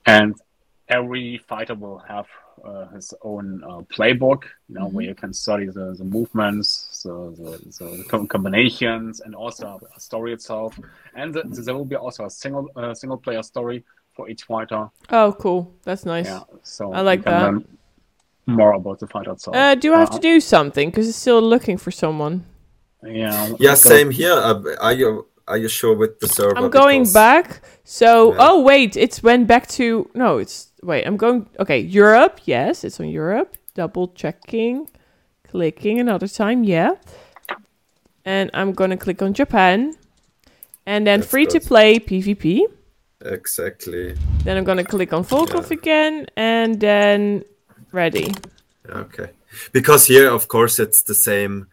and 0.05 0.35
every 0.89 1.37
fighter 1.49 1.75
will 1.75 1.99
have 2.07 2.27
uh, 2.63 2.87
his 2.87 3.13
own 3.21 3.63
uh, 3.63 3.81
playbook, 3.93 4.43
you 4.69 4.75
know, 4.75 4.87
where 4.87 5.05
you 5.05 5.15
can 5.15 5.33
study 5.33 5.65
the, 5.65 5.93
the 5.97 6.03
movements, 6.03 6.87
so 6.91 7.31
the, 7.37 7.51
the, 7.79 8.03
the 8.19 8.27
combinations, 8.27 9.21
and 9.21 9.35
also 9.35 9.79
a 9.95 9.99
story 9.99 10.33
itself. 10.33 10.77
And 11.15 11.33
the, 11.33 11.43
there 11.43 11.75
will 11.75 11.85
be 11.85 11.95
also 11.95 12.25
a 12.25 12.29
single 12.29 12.69
uh, 12.75 12.93
single 12.93 13.17
player 13.17 13.43
story 13.43 13.83
for 14.15 14.29
each 14.29 14.43
fighter. 14.43 14.89
Oh, 15.11 15.33
cool. 15.39 15.73
That's 15.83 16.05
nice. 16.05 16.25
Yeah, 16.27 16.41
so 16.63 16.93
I 16.93 17.01
like 17.01 17.19
you 17.19 17.23
can 17.23 17.33
that. 17.33 17.43
learn 17.43 17.67
more 18.47 18.73
about 18.73 18.99
the 18.99 19.07
fighter 19.07 19.31
itself. 19.31 19.55
Uh, 19.55 19.75
do 19.75 19.93
I 19.93 19.99
have 19.99 20.11
Uh, 20.11 20.15
to 20.15 20.19
do 20.19 20.39
something? 20.39 20.89
Because 20.89 21.09
it's 21.09 21.17
still 21.17 21.41
looking 21.41 21.77
for 21.77 21.91
someone. 21.91 22.45
Yeah, 23.03 23.47
Yeah, 23.59 23.69
let's 23.71 23.83
go. 23.83 23.89
same 23.89 24.11
here. 24.11 24.33
Uh, 24.33 24.61
are 24.79 24.93
you 24.93 25.27
are 25.47 25.57
you 25.57 25.67
sure 25.67 25.95
with 25.95 26.19
the 26.21 26.27
server? 26.27 26.57
I'm 26.57 26.69
going 26.71 27.03
Because- 27.03 27.13
back. 27.13 27.61
So, 27.83 28.31
Yeah. 28.33 28.37
oh 28.49 28.61
wait, 28.61 28.95
it's 28.97 29.21
went 29.21 29.45
back 29.47 29.67
to 29.77 30.09
no. 30.15 30.39
It's 30.39 30.71
wait. 30.85 31.05
I'm 31.07 31.17
going. 31.17 31.47
Okay, 31.59 31.79
Europe. 31.79 32.39
Yes, 32.45 32.83
it's 32.83 32.99
on 32.99 33.09
Europe. 33.09 33.57
Double 33.73 34.07
checking, 34.15 34.87
clicking 35.43 35.99
another 35.99 36.27
time. 36.27 36.63
Yeah, 36.63 36.91
and 38.25 38.49
I'm 38.53 38.73
gonna 38.73 38.97
click 38.97 39.21
on 39.21 39.33
Japan, 39.33 39.95
and 40.85 41.05
then 41.05 41.19
That's 41.19 41.31
free 41.31 41.45
to 41.47 41.59
play 41.59 41.99
PvP. 41.99 42.61
Exactly. 43.21 44.15
Then 44.43 44.57
I'm 44.57 44.63
gonna 44.63 44.83
click 44.83 45.13
on 45.13 45.23
Volkov 45.23 45.69
Yeah. 45.69 45.77
again, 45.77 46.25
and 46.37 46.79
then 46.79 47.43
ready. 47.91 48.33
Okay. 48.89 49.29
Because 49.71 50.05
here, 50.05 50.29
of 50.29 50.47
course, 50.47 50.79
it's 50.79 51.01
the 51.03 51.13
same 51.15 51.67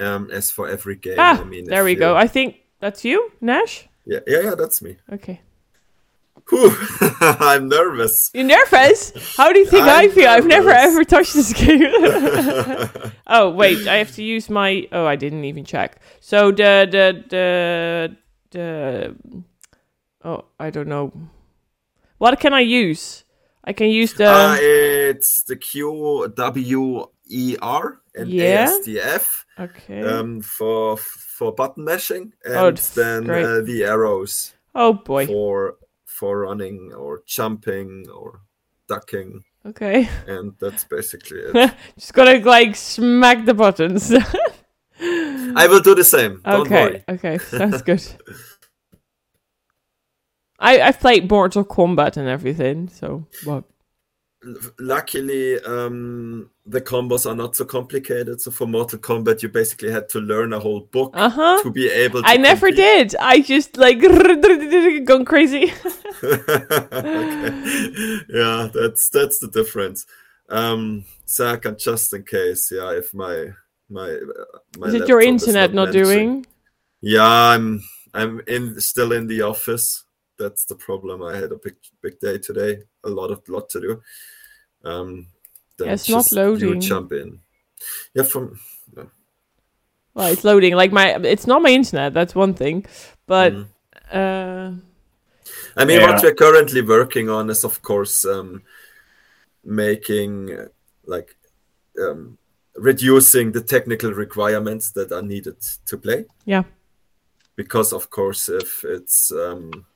um, 0.00 0.28
as 0.32 0.50
for 0.50 0.68
every 0.68 0.96
game. 0.96 1.16
Ah, 1.18 1.40
I 1.40 1.44
mean, 1.44 1.64
there 1.64 1.84
we 1.84 1.92
you- 1.92 1.98
go. 1.98 2.16
I 2.16 2.26
think 2.28 2.56
that's 2.80 3.04
you, 3.04 3.30
Nash. 3.40 3.88
Yeah, 4.04 4.20
yeah, 4.26 4.40
yeah, 4.42 4.54
that's 4.54 4.82
me. 4.82 4.96
Okay. 5.12 5.40
Whew, 6.50 6.72
I'm 7.20 7.68
nervous. 7.68 8.30
You're 8.32 8.44
nervous? 8.44 9.12
How 9.36 9.52
do 9.52 9.58
you 9.58 9.66
think 9.66 9.84
i 9.84 10.04
I'm 10.04 10.10
feel? 10.10 10.28
I've 10.28 10.46
never 10.46 10.70
ever 10.70 11.04
touched 11.04 11.34
this 11.34 11.52
game. 11.52 11.82
oh 13.26 13.50
wait, 13.50 13.86
I 13.86 13.96
have 13.96 14.14
to 14.14 14.22
use 14.22 14.48
my. 14.48 14.88
Oh, 14.92 15.04
I 15.04 15.16
didn't 15.16 15.44
even 15.44 15.64
check. 15.64 16.00
So 16.20 16.50
the 16.50 16.88
the 16.90 17.24
the 17.28 18.16
the. 18.50 19.44
Oh, 20.24 20.44
I 20.58 20.70
don't 20.70 20.88
know. 20.88 21.12
What 22.18 22.40
can 22.40 22.54
I 22.54 22.60
use? 22.60 23.24
I 23.64 23.72
can 23.72 23.88
use 23.90 24.14
the. 24.14 24.30
Uh, 24.30 24.56
it's 24.60 25.42
the 25.42 25.56
Q 25.56 26.32
W 26.34 27.06
E 27.28 27.56
R 27.60 28.00
and 28.14 28.30
Yeah. 28.30 28.66
ASDF 28.68 29.44
okay. 29.60 30.02
um, 30.02 30.40
for 30.40 30.96
for 30.96 31.52
button 31.52 31.84
mashing, 31.84 32.32
and 32.44 32.56
Oh, 32.56 32.70
then 32.70 33.28
uh, 33.30 33.60
the 33.62 33.84
arrows 33.84 34.54
oh 34.74 34.94
boy. 34.94 35.26
for 35.26 35.76
for 36.18 36.40
running 36.40 36.92
or 36.92 37.22
jumping 37.26 38.04
or 38.12 38.40
ducking, 38.88 39.44
Okay. 39.64 40.08
and 40.26 40.52
that's 40.60 40.84
basically 40.84 41.38
it. 41.38 41.74
Just 41.98 42.12
gotta 42.12 42.38
like 42.40 42.74
smack 42.74 43.44
the 43.44 43.54
buttons. 43.54 44.12
I 45.00 45.66
will 45.68 45.80
do 45.80 45.94
the 45.94 46.02
same. 46.02 46.40
Don't 46.44 46.66
okay. 46.66 46.82
worry. 46.82 47.04
Okay. 47.08 47.38
Sounds 47.38 47.82
good. 47.82 48.02
I 50.58 50.80
I've 50.80 50.98
played 50.98 51.30
Mortal 51.30 51.64
Kombat 51.64 52.16
and 52.16 52.28
everything, 52.28 52.88
so 52.88 53.24
what? 53.44 53.62
Luckily 54.78 55.58
um 55.64 56.50
the 56.66 56.80
combos 56.80 57.26
are 57.28 57.34
not 57.34 57.56
so 57.56 57.64
complicated 57.64 58.40
so 58.40 58.50
for 58.50 58.66
mortal 58.66 58.98
kombat 58.98 59.42
you 59.42 59.48
basically 59.48 59.90
had 59.90 60.08
to 60.10 60.20
learn 60.20 60.52
a 60.52 60.58
whole 60.60 60.80
book 60.92 61.10
Uh 61.14 61.28
huh. 61.30 61.62
to 61.62 61.70
be 61.70 61.88
able 61.90 62.22
to 62.22 62.28
I 62.28 62.36
never 62.36 62.68
compete. 62.68 63.10
did. 63.10 63.16
I 63.20 63.40
just 63.40 63.76
like 63.76 64.00
going 65.10 65.24
crazy. 65.24 65.72
okay. 66.24 68.20
yeah 68.28 68.68
that's 68.74 69.08
that's 69.10 69.38
the 69.38 69.48
difference 69.52 70.06
um 70.48 71.04
Serkan 71.26 71.78
just 71.78 72.12
in 72.12 72.22
case 72.24 72.72
yeah 72.72 72.90
if 72.92 73.12
my 73.14 73.48
my 73.90 74.10
uh, 74.10 74.58
my 74.78 74.86
Is 74.88 74.94
it 74.94 75.08
your 75.08 75.20
internet 75.20 75.72
not, 75.74 75.88
managing. 75.92 76.04
doing? 76.04 76.46
yeah 77.00 77.24
i'm 77.54 77.82
i'm 78.14 78.40
in 78.48 78.80
still 78.80 79.12
in 79.12 79.26
the 79.28 79.42
office 79.42 80.04
that's 80.38 80.64
the 80.64 80.74
problem 80.74 81.22
i 81.22 81.36
had 81.36 81.52
a 81.52 81.58
big 81.62 81.76
big 82.02 82.18
day 82.20 82.38
today 82.38 82.78
a 83.04 83.08
lot 83.08 83.30
of 83.30 83.40
lot 83.48 83.68
to 83.70 83.80
do 83.80 84.02
um, 84.84 85.26
then 85.76 85.88
Yeah, 85.88 85.94
it's 85.94 86.08
not 86.08 86.32
loading. 86.32 86.68
you 86.68 86.80
jump 86.80 87.12
in. 87.12 87.40
Yeah, 88.14 88.24
from 88.24 88.58
Well, 90.14 90.32
it's 90.32 90.42
loading. 90.42 90.74
Like 90.74 90.90
my, 90.92 91.14
it's 91.22 91.46
not 91.46 91.62
my 91.62 91.70
internet. 91.70 92.12
That's 92.12 92.34
one 92.34 92.52
thing, 92.54 92.86
but 93.26 93.52
Mhm. 93.52 93.68
uh, 94.10 94.72
I 95.76 95.84
mean, 95.84 96.00
Yeah. 96.00 96.06
what 96.12 96.22
we're 96.22 96.34
currently 96.34 96.82
working 96.82 97.28
on 97.30 97.50
is, 97.50 97.62
of 97.64 97.80
course, 97.82 98.24
um, 98.24 98.62
making 99.64 100.68
like 101.06 101.36
um, 102.00 102.38
reducing 102.74 103.52
the 103.52 103.60
technical 103.60 104.12
requirements 104.12 104.90
that 104.92 105.12
are 105.12 105.22
needed 105.22 105.56
to 105.86 105.96
play. 105.98 106.24
Yeah. 106.44 106.64
Because, 107.56 107.92
of 107.92 108.08
course, 108.10 108.48
if 108.48 108.84
it's 108.84 109.30
um, 109.32 109.86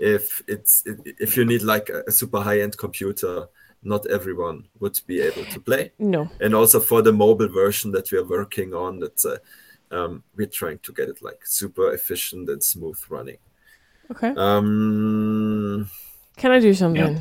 if 0.00 0.42
it's 0.46 0.82
if 0.86 1.36
you 1.36 1.44
need 1.44 1.62
like 1.62 1.88
a, 1.90 2.02
a 2.06 2.12
super 2.12 2.40
high-end 2.40 2.76
computer, 2.76 3.48
not 3.82 4.06
everyone 4.06 4.64
would 4.80 4.98
be 5.06 5.20
able 5.20 5.44
to 5.46 5.60
play. 5.60 5.92
no. 5.98 6.28
And 6.40 6.54
also 6.54 6.78
for 6.80 7.02
the 7.02 7.12
mobile 7.12 7.48
version 7.48 7.90
that 7.92 8.10
we 8.12 8.18
are 8.18 8.24
working 8.38 8.74
on, 8.74 9.00
that's 9.00 9.24
uh, 9.26 9.38
um, 9.90 10.22
we're 10.36 10.46
trying 10.46 10.78
to 10.84 10.92
get 10.92 11.08
it 11.08 11.22
like 11.22 11.40
super 11.44 11.92
efficient 11.92 12.48
and 12.48 12.62
smooth 12.62 12.98
running. 13.10 13.38
Okay. 14.10 14.32
Um, 14.36 15.88
Can 16.36 16.50
I 16.52 16.60
do 16.60 16.72
something? 16.74 17.20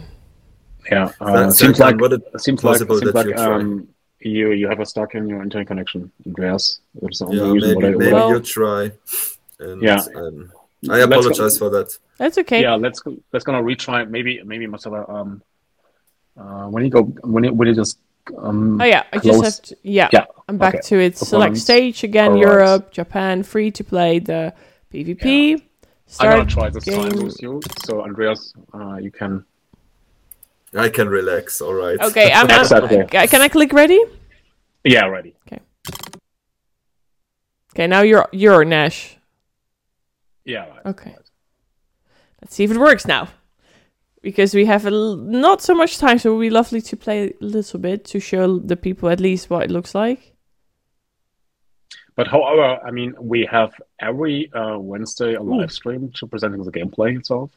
Yeah, 0.91 1.05
uh, 1.20 1.26
Serkan, 1.26 1.53
seems 1.53 1.80
like 1.80 1.97
would 1.97 2.14
it 2.14 2.24
seems 2.41 2.64
like 2.64 2.78
seems 2.78 3.01
that 3.01 3.14
like 3.16 3.28
you 3.28 3.36
um, 3.36 3.88
you 4.20 4.51
you 4.51 4.68
have 4.68 4.80
a 4.80 4.86
stuck 4.86 5.14
in 5.16 5.28
your 5.28 5.41
internet 5.43 5.68
connection, 5.68 6.12
Andreas. 6.26 6.80
That's 7.01 7.20
the 7.20 7.26
only 7.26 7.38
yeah, 7.38 7.51
reason 7.51 7.80
maybe, 7.80 7.84
why 7.84 7.88
I- 7.88 7.97
maybe 7.97 8.14
Well- 8.14 8.30
you 8.32 8.39
try. 8.39 8.91
And, 9.59 9.82
Yeah. 9.84 10.01
um, 10.16 10.51
I 10.89 10.97
Let's 10.97 11.05
go- 11.05 11.18
apologize 11.20 11.57
for 11.59 11.70
that. 11.70 11.95
That's 12.18 12.38
okay. 12.39 12.62
Yeah, 12.64 12.74
let's 12.76 12.99
go- 12.99 13.18
let's 13.32 13.45
gonna 13.45 13.62
retry. 13.62 14.09
Maybe 14.09 14.41
maybe 14.43 14.66
Marcella. 14.66 15.05
Um, 15.07 15.43
uh, 16.38 16.68
when 16.68 16.84
you 16.84 16.90
go 16.90 17.04
when 17.04 17.44
you 17.44 17.54
when 17.54 17.68
you 17.68 17.76
just 17.76 18.00
um. 18.38 18.80
Oh 18.82 18.86
yeah, 18.86 19.04
I 19.12 19.20
Close. 19.20 19.42
just 19.42 19.44
have 19.68 19.68
to. 19.70 19.78
Yeah, 19.84 20.10
Yeah, 20.14 20.26
I'm 20.48 20.58
back 20.58 20.76
okay. 20.76 20.82
to 20.90 21.00
it. 21.00 21.18
Select 21.18 21.58
stage 21.58 22.04
again. 22.04 22.32
Alright. 22.32 22.42
Europe, 22.42 22.92
Japan, 22.92 23.44
free 23.44 23.72
to 23.72 23.84
play 23.84 24.20
the 24.20 24.54
PvP. 24.94 25.62
I'm 26.20 26.30
gonna 26.30 26.46
try 26.46 26.70
this 26.70 26.86
time 26.86 27.10
game. 27.10 27.24
with 27.26 27.42
you. 27.42 27.62
So 27.86 28.02
Andreas, 28.02 28.54
uh, 28.74 28.96
you 28.98 29.12
can. 29.12 29.46
I 30.74 30.90
can 30.90 31.10
relax. 31.10 31.60
All 31.62 31.74
right. 31.74 32.00
Okay, 32.00 32.32
I'm, 32.32 32.50
I'm, 32.52 32.62
Exactly. 32.62 33.02
uh, 33.02 33.28
Can 33.28 33.42
I 33.42 33.48
click 33.50 33.74
ready? 33.74 34.00
Yeah, 34.84 35.06
ready. 35.08 35.36
Okay, 35.48 35.62
Okay. 37.74 37.88
now 37.88 38.02
you're 38.02 38.28
you're 38.32 38.64
Nash. 38.66 39.18
Yeah. 40.46 40.68
Right. 40.70 40.86
Okay. 40.86 41.16
Let's 42.42 42.56
see 42.56 42.64
if 42.64 42.72
it 42.72 42.78
works 42.78 43.06
now. 43.06 43.28
Because 44.22 44.53
we 44.53 44.65
have 44.65 44.86
a 44.86 44.91
l- 44.91 45.15
not 45.17 45.61
so 45.61 45.74
much 45.74 45.97
time, 45.97 46.19
so 46.19 46.32
it 46.32 46.36
would 46.36 46.41
be 46.41 46.49
lovely 46.49 46.82
to 46.82 46.97
play 46.97 47.30
a 47.30 47.34
little 47.39 47.80
bit 47.80 48.05
to 48.05 48.19
show 48.19 48.59
the 48.59 48.76
people 48.76 49.09
at 49.09 49.19
least 49.19 49.49
what 49.49 49.63
it 49.63 49.72
looks 49.72 49.95
like. 49.95 50.36
But 52.15 52.28
however, 52.28 52.80
I 52.86 52.91
mean, 52.91 53.15
we 53.19 53.47
have 53.49 53.74
every 53.99 54.51
uh, 54.53 54.78
Wednesday 54.78 55.34
a 55.34 55.41
Ooh. 55.41 55.57
live 55.57 55.72
stream 55.72 56.11
to 56.15 56.28
presenting 56.28 56.63
the 56.63 56.72
gameplay 56.72 57.17
itself. 57.17 57.51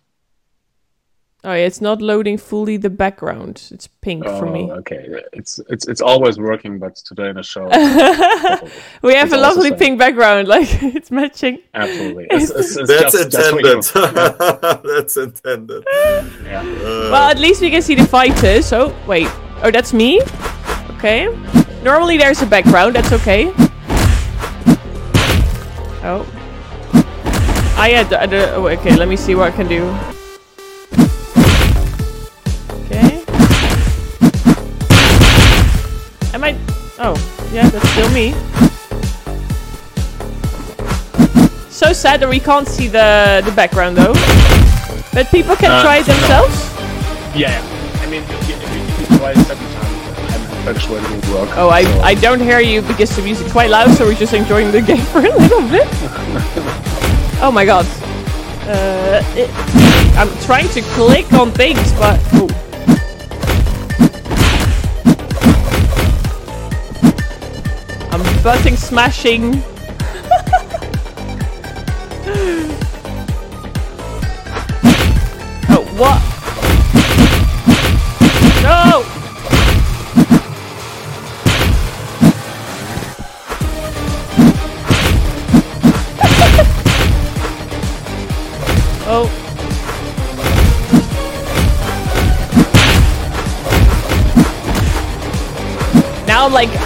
Oh 1.46 1.52
yeah, 1.52 1.66
it's 1.66 1.82
not 1.82 2.00
loading 2.00 2.38
fully 2.38 2.78
the 2.78 2.88
background. 2.88 3.68
It's 3.70 3.86
pink 3.86 4.24
for 4.24 4.46
Oh, 4.46 4.50
me. 4.50 4.70
okay. 4.80 5.04
It's 5.34 5.60
it's 5.68 5.86
it's 5.86 6.00
always 6.00 6.38
working, 6.38 6.78
but 6.78 6.96
today 6.96 7.28
in 7.28 7.36
the 7.36 7.42
show, 7.42 7.66
we 9.02 9.14
have 9.14 9.30
a 9.32 9.36
lovely 9.36 9.68
sad. 9.68 9.78
pink 9.78 9.98
background, 9.98 10.48
like 10.54 10.66
it's 10.82 11.10
matching. 11.10 11.58
absolutely, 11.74 12.28
it's, 12.30 12.50
it's, 12.50 12.76
it's 12.78 12.88
That's 12.88 13.12
just, 13.12 13.30
just 13.30 13.50
for 13.50 13.58
intended. 13.60 14.82
That's 14.88 15.16
intended. 15.18 15.84
Yeah. 16.44 16.60
Uh, 16.60 17.10
Well, 17.12 17.28
at 17.30 17.38
least 17.38 17.60
we 17.60 17.70
can 17.70 17.82
see 17.82 17.94
the 17.94 18.06
fighters. 18.06 18.72
Oh, 18.72 18.96
wait. 19.06 19.28
Oh, 19.62 19.70
that's 19.70 19.92
me? 19.92 20.22
Okay. 20.96 21.28
Normally 21.82 22.16
there's 22.16 22.40
a 22.40 22.46
background. 22.46 22.96
That's 22.96 23.12
okay. 23.12 23.52
Oh. 26.06 26.24
I 27.76 27.88
yeah. 27.92 28.02
The, 28.04 28.26
the, 28.28 28.54
oh, 28.54 28.66
okay, 28.68 28.96
let 28.96 29.08
me 29.08 29.16
see 29.16 29.34
what 29.34 29.52
I 29.52 29.56
can 29.56 29.68
do. 29.68 29.84
Oh, 37.06 37.14
yeah, 37.52 37.68
that's 37.68 37.88
still 37.90 38.10
me. 38.12 38.32
So 41.70 41.92
sad 41.92 42.20
that 42.20 42.28
we 42.30 42.40
can't 42.40 42.66
see 42.66 42.88
the, 42.88 43.42
the 43.44 43.52
background, 43.52 43.96
though. 43.96 44.14
But 45.12 45.28
people 45.30 45.54
can 45.56 45.70
Uh, 45.70 45.82
try 45.82 45.98
it 45.98 46.06
themselves? 46.06 46.56
Yeah, 47.36 47.50
yeah. 47.50 48.00
I 48.02 48.06
mean, 48.08 48.22
if 48.22 48.48
you, 48.48 48.54
if 48.54 48.74
you, 48.74 48.80
if 49.04 49.10
you 49.10 49.18
try 49.18 49.30
it 49.32 49.38
seven 49.44 49.66
times, 49.74 50.68
I'm 50.68 50.78
sure 50.78 50.96
it 50.98 51.04
will 51.10 51.34
work. 51.34 51.50
Oh, 51.58 51.68
I, 51.68 51.84
So- 51.84 52.00
I 52.00 52.14
don't 52.14 52.40
hear 52.40 52.60
you 52.60 52.80
because 52.82 53.14
the 53.14 53.22
music's 53.22 53.52
quite 53.52 53.68
loud, 53.70 53.90
so 53.96 54.06
we're 54.06 54.14
just 54.14 54.32
enjoying 54.32 54.70
the 54.72 54.80
game 54.90 55.04
for 55.12 55.18
a 55.18 55.28
little 55.36 55.62
bit. 55.68 55.86
oh 57.42 57.50
my 57.52 57.64
god. 57.66 57.84
Uh, 58.66 59.20
it, 59.36 59.50
I'm 60.16 60.30
trying 60.46 60.68
to 60.70 60.80
click 60.96 61.30
on 61.34 61.50
things, 61.50 61.92
but... 62.00 62.18
Oh. 62.32 62.48
I'm 68.14 68.42
button 68.44 68.76
smashing. 68.76 69.54
oh, 75.68 75.84
what? 75.96 76.33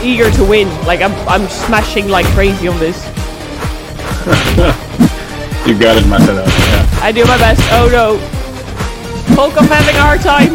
Eager 0.09 0.30
to 0.30 0.44
win. 0.44 0.68
Like 0.86 1.02
I'm 1.02 1.12
I'm 1.28 1.46
smashing 1.48 2.09
like 2.09 2.26
crazy 2.36 2.68
on 2.68 2.78
this. 2.78 2.98
You 5.68 5.78
got 5.78 5.98
it, 5.98 6.06
Marcella. 6.06 6.44
Yeah. 6.46 7.00
I 7.02 7.12
do 7.12 7.26
my 7.26 7.36
best. 7.36 7.61
Oh 7.72 7.88
no. 7.92 8.16
Volkov 9.36 9.68
having 9.68 9.96
a 9.96 10.00
hard 10.00 10.22
time. 10.22 10.54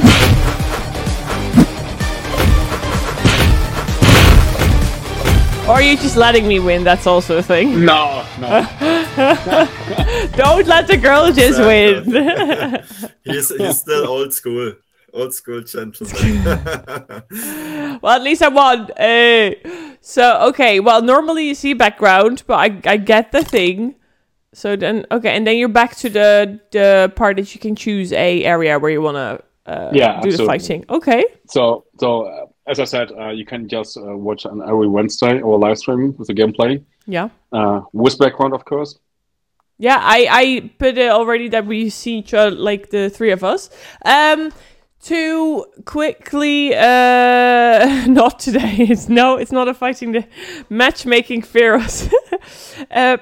Or 5.68 5.76
are 5.76 5.82
you 5.84 5.98
just 5.98 6.18
letting 6.18 6.48
me 6.48 6.60
win? 6.60 6.84
That's 6.84 7.06
also 7.06 7.38
a 7.38 7.44
thing. 7.44 7.86
No, 7.86 8.26
no. 8.40 8.50
Don't 10.36 10.68
let 10.68 10.88
the 10.88 10.98
girl 10.98 11.32
just 11.32 11.60
win. 11.60 12.04
he's, 13.24 13.56
he's 13.56 13.80
still 13.80 14.08
old 14.08 14.34
school. 14.34 14.74
Old 15.14 15.34
school 15.34 15.62
gentleman. 15.62 16.44
well, 18.02 18.16
at 18.16 18.24
least 18.24 18.42
I 18.42 18.50
won. 18.50 18.90
Hey. 18.98 19.62
So 20.02 20.40
okay. 20.50 20.80
Well, 20.80 21.02
normally 21.02 21.48
you 21.48 21.56
see 21.56 21.74
background, 21.74 22.44
but 22.48 22.56
I 22.56 22.82
I 22.86 22.98
get 22.98 23.32
the 23.32 23.44
thing. 23.44 23.96
So 24.54 24.76
then 24.76 25.06
okay, 25.12 25.36
and 25.36 25.46
then 25.48 25.58
you're 25.58 25.70
back 25.70 25.96
to 25.98 26.10
the 26.10 26.60
the 26.72 27.12
part 27.16 27.38
that 27.38 27.54
you 27.54 27.60
can 27.60 27.76
choose 27.76 28.12
a 28.14 28.44
area 28.44 28.78
where 28.80 28.92
you 28.92 29.02
wanna 29.02 29.42
uh, 29.66 29.90
Yeah, 29.94 30.22
do 30.22 30.32
the 30.32 30.46
fighting. 30.46 30.86
Okay. 30.90 31.24
So, 31.48 31.86
so 32.00 32.24
uh, 32.24 32.46
as 32.68 32.80
I 32.80 32.84
said, 32.86 33.12
uh, 33.12 33.30
you 33.30 33.46
can 33.46 33.68
just 33.68 33.98
uh, 33.98 34.02
watch 34.18 34.46
on 34.46 34.62
every 34.62 34.88
Wednesday 34.88 35.42
our 35.42 35.58
live 35.58 35.78
stream 35.78 36.16
with 36.18 36.28
the 36.28 36.34
gameplay 36.34 36.84
Yeah. 37.08 37.30
uh, 37.52 37.82
with 37.94 38.18
background, 38.18 38.54
of 38.54 38.66
course. 38.66 39.00
Yeah, 39.80 39.98
I 40.00 40.28
I 40.30 40.70
put 40.78 40.98
it 40.98 41.10
already 41.10 41.50
that 41.50 41.66
we 41.66 41.90
see 41.90 42.20
each 42.20 42.34
other 42.34 42.56
like 42.56 42.90
the 42.92 43.10
three 43.10 43.32
of 43.32 43.44
us. 43.44 43.70
Um 44.06 44.52
to 45.04 45.66
quickly 45.86 46.76
uh 46.76 48.06
not 48.08 48.40
today. 48.40 48.76
It's 48.90 49.10
no, 49.10 49.38
it's 49.38 49.52
not 49.52 49.68
a 49.68 49.74
fighting 49.74 50.12
the 50.14 50.26
matchmaking 50.70 51.44
Feroz. 51.44 52.10
uh 52.92 53.18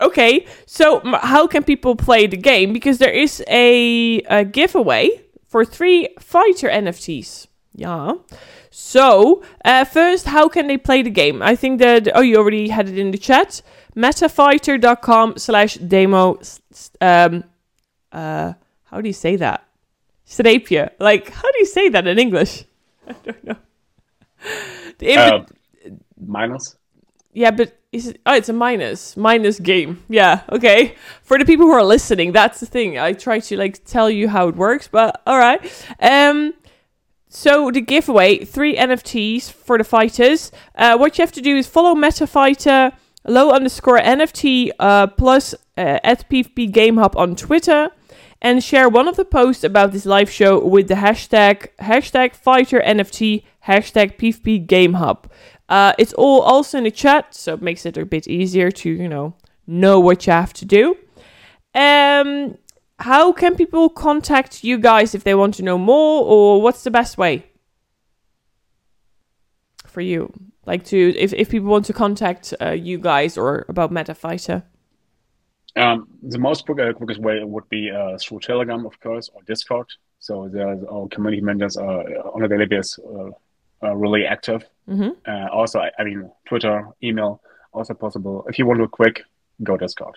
okay. 0.00 0.46
So 0.66 1.00
how 1.22 1.46
can 1.46 1.62
people 1.62 1.96
play 1.96 2.26
the 2.26 2.36
game 2.36 2.72
because 2.72 2.98
there 2.98 3.12
is 3.12 3.42
a, 3.48 4.20
a 4.22 4.44
giveaway 4.44 5.22
for 5.48 5.64
3 5.64 6.08
fighter 6.20 6.68
NFTs. 6.68 7.46
Yeah. 7.74 8.12
So, 8.70 9.42
uh, 9.64 9.84
first, 9.84 10.26
how 10.26 10.48
can 10.48 10.66
they 10.66 10.76
play 10.76 11.02
the 11.02 11.10
game? 11.10 11.42
I 11.42 11.56
think 11.56 11.80
that, 11.80 12.08
oh, 12.14 12.20
you 12.20 12.36
already 12.36 12.68
had 12.68 12.88
it 12.88 12.98
in 12.98 13.10
the 13.10 13.18
chat. 13.18 13.62
Metafighter.com 13.96 15.38
slash 15.38 15.74
demo. 15.76 16.38
Um, 17.00 17.44
uh, 18.12 18.52
how 18.84 19.00
do 19.00 19.08
you 19.08 19.14
say 19.14 19.36
that? 19.36 19.67
Strapje. 20.28 20.90
Like, 21.00 21.30
how 21.30 21.50
do 21.50 21.58
you 21.58 21.66
say 21.66 21.88
that 21.88 22.06
in 22.06 22.18
English? 22.18 22.64
I 23.08 23.14
don't 23.24 23.44
know. 23.44 23.56
Uh, 25.16 25.44
minus. 26.24 26.76
yeah, 27.32 27.50
but 27.50 27.78
is 27.90 28.08
it? 28.08 28.20
Oh, 28.26 28.34
it's 28.34 28.48
a 28.48 28.52
minus 28.52 29.16
minus 29.16 29.58
game. 29.58 30.04
Yeah, 30.08 30.42
okay. 30.52 30.94
For 31.22 31.38
the 31.38 31.44
people 31.44 31.66
who 31.66 31.72
are 31.72 31.84
listening, 31.84 32.32
that's 32.32 32.60
the 32.60 32.66
thing. 32.66 32.98
I 32.98 33.14
try 33.14 33.40
to 33.40 33.56
like 33.56 33.84
tell 33.84 34.10
you 34.10 34.28
how 34.28 34.48
it 34.48 34.56
works, 34.56 34.88
but 34.88 35.22
all 35.26 35.38
right. 35.38 35.60
Um, 36.00 36.54
so 37.28 37.70
the 37.70 37.80
giveaway, 37.80 38.44
three 38.44 38.76
NFTs 38.76 39.50
for 39.50 39.78
the 39.78 39.84
fighters. 39.84 40.52
Uh, 40.74 40.96
what 40.96 41.16
you 41.16 41.22
have 41.22 41.32
to 41.32 41.42
do 41.42 41.56
is 41.56 41.66
follow 41.66 41.94
MetaFighter 41.94 42.92
low 43.26 43.50
underscore 43.50 43.98
NFT 43.98 44.70
uh, 44.78 45.06
plus 45.08 45.54
uh, 45.76 46.00
at 46.04 46.28
PvP 46.30 46.70
Game 46.70 46.96
Hub 46.96 47.16
on 47.16 47.36
Twitter 47.36 47.90
and 48.40 48.62
share 48.62 48.88
one 48.88 49.08
of 49.08 49.16
the 49.16 49.24
posts 49.24 49.64
about 49.64 49.92
this 49.92 50.06
live 50.06 50.30
show 50.30 50.64
with 50.64 50.88
the 50.88 50.94
hashtag 50.94 51.68
hashtag 51.80 52.34
fighter 52.34 52.80
NFT 52.80 53.44
hashtag 53.66 54.16
PvP 54.16 54.66
Game 54.66 54.94
Hub. 54.94 55.30
Uh, 55.68 55.92
it's 55.98 56.12
all 56.14 56.40
also 56.40 56.78
in 56.78 56.84
the 56.84 56.90
chat, 56.90 57.34
so 57.34 57.54
it 57.54 57.62
makes 57.62 57.84
it 57.84 57.96
a 57.96 58.06
bit 58.06 58.26
easier 58.28 58.70
to 58.70 58.90
you 58.90 59.08
know 59.08 59.34
know 59.66 60.00
what 60.00 60.26
you 60.26 60.32
have 60.32 60.52
to 60.54 60.64
do. 60.64 60.96
Um, 61.74 62.56
how 63.00 63.32
can 63.32 63.54
people 63.54 63.88
contact 63.88 64.64
you 64.64 64.78
guys 64.78 65.14
if 65.14 65.24
they 65.24 65.34
want 65.34 65.54
to 65.54 65.62
know 65.62 65.78
more, 65.78 66.24
or 66.24 66.62
what's 66.62 66.84
the 66.84 66.90
best 66.90 67.18
way 67.18 67.44
for 69.86 70.00
you? 70.00 70.32
Like 70.64 70.84
to 70.86 71.14
if 71.16 71.32
if 71.32 71.50
people 71.50 71.68
want 71.68 71.86
to 71.86 71.92
contact 71.92 72.54
uh, 72.60 72.70
you 72.70 72.98
guys 72.98 73.36
or 73.36 73.64
about 73.68 73.90
MetaFighter. 73.90 74.62
Um, 75.78 76.08
the 76.22 76.38
most 76.38 76.66
quickest 76.66 77.20
way 77.20 77.42
would 77.44 77.68
be 77.68 77.90
uh, 77.90 78.18
through 78.18 78.40
Telegram, 78.40 78.84
of 78.84 78.98
course, 79.00 79.30
or 79.32 79.42
Discord. 79.42 79.86
So 80.20 80.48
there's 80.52 80.82
our 80.84 81.08
community 81.08 81.42
members 81.42 81.76
are 81.76 82.02
on 82.34 82.42
a 82.42 82.48
daily 82.48 82.66
basis 82.66 82.98
uh, 82.98 83.30
are 83.82 83.96
really 83.96 84.26
active. 84.26 84.64
Mm-hmm. 84.88 85.10
Uh, 85.26 85.48
also, 85.52 85.80
I, 85.80 85.90
I 85.98 86.04
mean, 86.04 86.30
Twitter, 86.46 86.88
email, 87.02 87.40
also 87.72 87.94
possible. 87.94 88.44
If 88.48 88.58
you 88.58 88.66
want 88.66 88.80
to 88.80 88.88
quick, 88.88 89.22
go 89.62 89.76
Discord. 89.76 90.16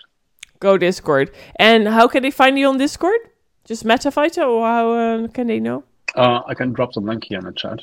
Go 0.58 0.78
Discord. 0.78 1.30
And 1.56 1.88
how 1.88 2.08
can 2.08 2.22
they 2.22 2.30
find 2.30 2.58
you 2.58 2.68
on 2.68 2.78
Discord? 2.78 3.18
Just 3.64 3.84
MetaFighter, 3.84 4.46
or 4.48 4.66
how 4.66 4.92
uh, 4.92 5.28
can 5.28 5.46
they 5.46 5.60
know? 5.60 5.84
Uh, 6.16 6.40
I 6.46 6.54
can 6.54 6.72
drop 6.72 6.92
the 6.94 7.00
link 7.00 7.24
here 7.24 7.38
in 7.38 7.44
the 7.44 7.52
chat. 7.52 7.80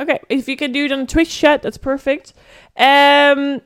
Okay, 0.00 0.18
if 0.28 0.48
you 0.48 0.56
can 0.56 0.72
do 0.72 0.86
it 0.86 0.92
on 0.92 1.06
Twitch 1.06 1.38
chat, 1.38 1.62
that's 1.62 1.78
perfect. 1.78 2.32
Um, 2.76 3.60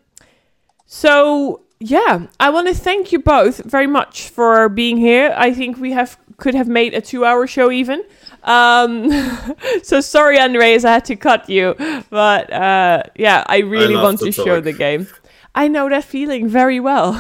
so 0.85 1.63
yeah, 1.79 2.27
I 2.41 2.51
want 2.51 2.69
to 2.69 2.75
thank 2.75 3.13
you 3.13 3.19
both 3.19 3.59
very 3.65 3.87
much 3.87 4.29
for 4.31 4.69
being 4.69 4.97
here. 4.97 5.35
I 5.37 5.53
think 5.53 5.79
we 5.79 5.93
have 5.93 6.19
could 6.39 6.55
have 6.55 6.69
made 6.69 6.95
a 6.95 7.01
two-hour 7.01 7.47
show 7.47 7.71
even. 7.71 8.05
Um, 8.43 9.11
so 9.83 10.01
sorry, 10.01 10.39
Andreas, 10.39 10.85
I 10.85 10.93
had 10.93 11.05
to 11.07 11.17
cut 11.17 11.49
you, 11.49 11.75
but 12.11 12.53
uh, 12.53 13.03
yeah, 13.17 13.45
I 13.47 13.59
really 13.59 13.97
I 13.97 14.03
want 14.03 14.21
to 14.21 14.27
to 14.27 14.33
show 14.33 14.61
the 14.61 14.73
game. 14.73 15.07
I 15.55 15.69
know 15.69 15.89
that 15.89 16.05
feeling 16.05 16.49
very 16.49 16.81
well. 16.81 17.13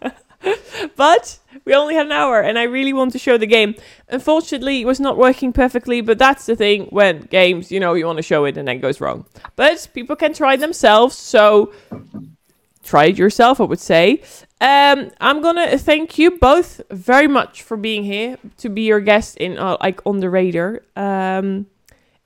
but 0.96 1.38
we 1.64 1.74
only 1.74 1.94
had 1.94 2.06
an 2.06 2.12
hour 2.12 2.40
and 2.40 2.58
I 2.58 2.64
really 2.64 2.92
want 2.92 3.12
to 3.12 3.18
show 3.18 3.36
the 3.38 3.46
game. 3.46 3.74
Unfortunately, 4.08 4.80
it 4.80 4.86
was 4.86 5.00
not 5.00 5.16
working 5.16 5.52
perfectly, 5.52 6.00
but 6.00 6.18
that's 6.18 6.46
the 6.46 6.54
thing 6.54 6.86
when 6.86 7.22
games, 7.22 7.72
you 7.72 7.80
know, 7.80 7.94
you 7.94 8.06
want 8.06 8.18
to 8.18 8.22
show 8.22 8.44
it 8.44 8.56
and 8.56 8.68
then 8.68 8.76
it 8.76 8.80
goes 8.80 9.00
wrong. 9.00 9.24
But 9.56 9.88
people 9.94 10.14
can 10.14 10.34
try 10.34 10.56
themselves, 10.56 11.16
so 11.16 11.72
try 12.84 13.06
it 13.06 13.18
yourself, 13.18 13.60
I 13.60 13.64
would 13.64 13.80
say. 13.80 14.22
Um, 14.60 15.10
I'm 15.20 15.42
gonna 15.42 15.76
thank 15.78 16.18
you 16.18 16.32
both 16.38 16.80
very 16.90 17.28
much 17.28 17.62
for 17.62 17.76
being 17.76 18.04
here 18.04 18.38
to 18.58 18.68
be 18.68 18.82
your 18.82 19.00
guest 19.00 19.36
in 19.38 19.58
uh, 19.58 19.76
like 19.80 20.00
on 20.06 20.20
the 20.20 20.30
radar. 20.30 20.82
Um, 20.96 21.66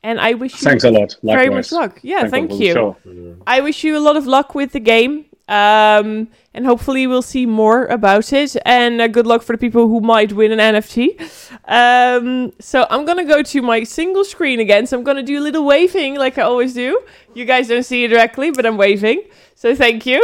and 0.02 0.20
I 0.20 0.34
wish 0.34 0.52
you 0.52 0.59
Thanks 0.59 0.84
a 0.84 0.90
lot. 0.90 1.16
Likewise. 1.22 1.44
very 1.44 1.50
much 1.50 1.72
luck. 1.72 1.98
Yeah, 2.02 2.28
Thank 2.28 2.50
thank 2.50 2.61
you. 2.61 3.42
I 3.46 3.61
wish 3.61 3.82
you 3.82 3.96
a 3.96 4.00
lot 4.00 4.16
of 4.16 4.26
luck 4.26 4.54
with 4.54 4.72
the 4.72 4.80
game. 4.80 5.24
Um, 5.48 6.28
and 6.52 6.66
hopefully 6.66 7.06
we'll 7.06 7.22
see 7.22 7.46
more 7.46 7.86
about 7.86 8.32
it. 8.34 8.54
And 8.66 9.00
uh, 9.00 9.09
good 9.09 9.26
luck 9.26 9.42
for 9.42 9.54
the 9.54 9.59
people 9.59 9.88
who 9.88 10.00
might 10.00 10.32
win 10.32 10.52
an 10.52 10.59
NFT. 10.59 11.18
Um, 11.66 12.52
so 12.61 12.86
I'm 12.90 13.06
gonna 13.06 13.24
go 13.24 13.42
to 13.42 13.62
my 13.62 13.82
single 13.84 14.24
screen 14.24 14.61
again. 14.61 14.86
So 14.86 14.96
I'm 14.98 15.04
gonna 15.04 15.22
do 15.22 15.38
a 15.38 15.44
little 15.44 15.64
waving 15.64 16.16
like 16.16 16.36
I 16.36 16.42
always 16.42 16.74
do. 16.74 17.00
You 17.34 17.44
guys 17.46 17.68
don't 17.68 17.82
see 17.82 18.04
it 18.04 18.09
directly, 18.09 18.50
but 18.50 18.66
I'm 18.66 18.76
waving. 18.76 19.22
So 19.59 19.74
thank 19.74 20.06
you. 20.06 20.22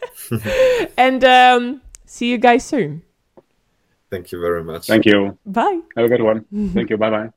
and 0.96 1.22
um, 1.22 1.82
see 2.06 2.30
you 2.30 2.38
guys 2.38 2.64
soon. 2.64 3.02
Thank 4.10 4.32
you 4.32 4.40
very 4.40 4.64
much. 4.64 4.86
Thank 4.86 5.04
you. 5.04 5.36
Bye. 5.44 5.80
Have 5.94 6.06
a 6.06 6.08
good 6.08 6.22
one. 6.22 6.46
Thank 6.72 6.88
you. 6.88 6.96
Bye 6.96 7.10
bye. 7.10 7.30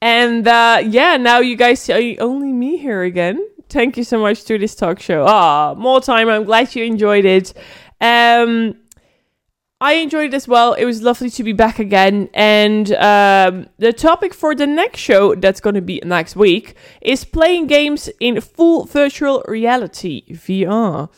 And 0.00 0.48
uh, 0.48 0.80
yeah, 0.82 1.18
now 1.18 1.40
you 1.40 1.56
guys 1.56 1.80
see 1.80 2.16
only 2.20 2.54
me 2.54 2.78
here 2.78 3.02
again. 3.02 3.46
Thank 3.68 3.98
you 3.98 4.04
so 4.04 4.18
much 4.18 4.44
to 4.44 4.56
this 4.56 4.74
talk 4.74 4.98
show. 4.98 5.26
Ah, 5.28 5.74
more 5.76 6.00
time. 6.00 6.30
I'm 6.30 6.44
glad 6.44 6.74
you 6.74 6.84
enjoyed 6.84 7.26
it. 7.26 7.52
Um, 8.00 8.76
I 9.84 9.96
enjoyed 9.96 10.32
it 10.32 10.34
as 10.34 10.48
well. 10.48 10.72
It 10.72 10.86
was 10.86 11.02
lovely 11.02 11.28
to 11.28 11.44
be 11.44 11.52
back 11.52 11.78
again. 11.78 12.30
And 12.32 12.90
um, 12.92 13.66
the 13.76 13.92
topic 13.92 14.32
for 14.32 14.54
the 14.54 14.66
next 14.66 15.00
show, 15.00 15.34
that's 15.34 15.60
going 15.60 15.74
to 15.74 15.82
be 15.82 16.00
next 16.02 16.36
week, 16.36 16.74
is 17.02 17.26
playing 17.26 17.66
games 17.66 18.08
in 18.18 18.40
full 18.40 18.86
virtual 18.86 19.44
reality 19.46 20.24
VR. 20.30 21.10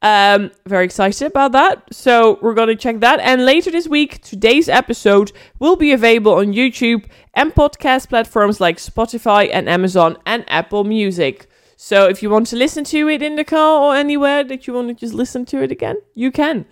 Um, 0.00 0.52
very 0.64 0.86
excited 0.86 1.26
about 1.26 1.52
that. 1.52 1.82
So 1.92 2.38
we're 2.40 2.54
going 2.54 2.68
to 2.68 2.76
check 2.76 3.00
that. 3.00 3.20
And 3.20 3.44
later 3.44 3.70
this 3.70 3.86
week, 3.86 4.22
today's 4.22 4.70
episode 4.70 5.30
will 5.58 5.76
be 5.76 5.92
available 5.92 6.32
on 6.32 6.54
YouTube 6.54 7.04
and 7.34 7.54
podcast 7.54 8.08
platforms 8.08 8.58
like 8.58 8.78
Spotify 8.78 9.50
and 9.52 9.68
Amazon 9.68 10.16
and 10.24 10.46
Apple 10.48 10.84
Music. 10.84 11.46
So 11.76 12.08
if 12.08 12.22
you 12.22 12.30
want 12.30 12.46
to 12.46 12.56
listen 12.56 12.84
to 12.84 13.06
it 13.06 13.20
in 13.20 13.36
the 13.36 13.44
car 13.44 13.82
or 13.82 13.94
anywhere 13.94 14.42
that 14.44 14.66
you 14.66 14.72
want 14.72 14.88
to 14.88 14.94
just 14.94 15.12
listen 15.12 15.44
to 15.44 15.62
it 15.62 15.70
again, 15.70 15.96
you 16.14 16.32
can. 16.32 16.64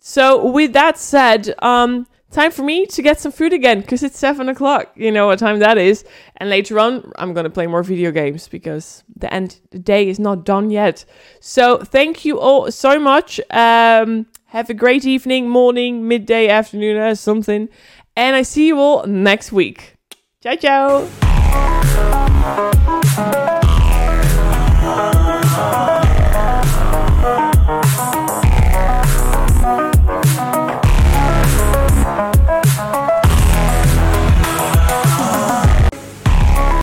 So 0.00 0.50
with 0.50 0.72
that 0.72 0.98
said, 0.98 1.54
um, 1.60 2.06
time 2.30 2.50
for 2.50 2.62
me 2.62 2.86
to 2.86 3.02
get 3.02 3.20
some 3.20 3.32
food 3.32 3.52
again 3.52 3.80
because 3.80 4.02
it's 4.02 4.18
seven 4.18 4.48
o'clock. 4.48 4.90
You 4.96 5.12
know 5.12 5.26
what 5.26 5.38
time 5.38 5.58
that 5.60 5.78
is. 5.78 6.04
And 6.38 6.48
later 6.48 6.78
on, 6.80 7.12
I'm 7.16 7.34
gonna 7.34 7.50
play 7.50 7.66
more 7.66 7.82
video 7.82 8.10
games 8.10 8.48
because 8.48 9.04
the 9.14 9.32
end 9.32 9.60
the 9.70 9.78
day 9.78 10.08
is 10.08 10.18
not 10.18 10.44
done 10.44 10.70
yet. 10.70 11.04
So 11.40 11.78
thank 11.78 12.24
you 12.24 12.40
all 12.40 12.70
so 12.72 12.98
much. 12.98 13.40
Um, 13.50 14.26
have 14.46 14.70
a 14.70 14.74
great 14.74 15.04
evening, 15.04 15.48
morning, 15.48 16.08
midday, 16.08 16.48
afternoon, 16.48 16.96
or 16.96 17.14
something. 17.14 17.68
And 18.16 18.34
I 18.34 18.42
see 18.42 18.66
you 18.66 18.78
all 18.80 19.06
next 19.06 19.52
week. 19.52 19.96
Ciao, 20.42 20.56
ciao. 20.56 21.06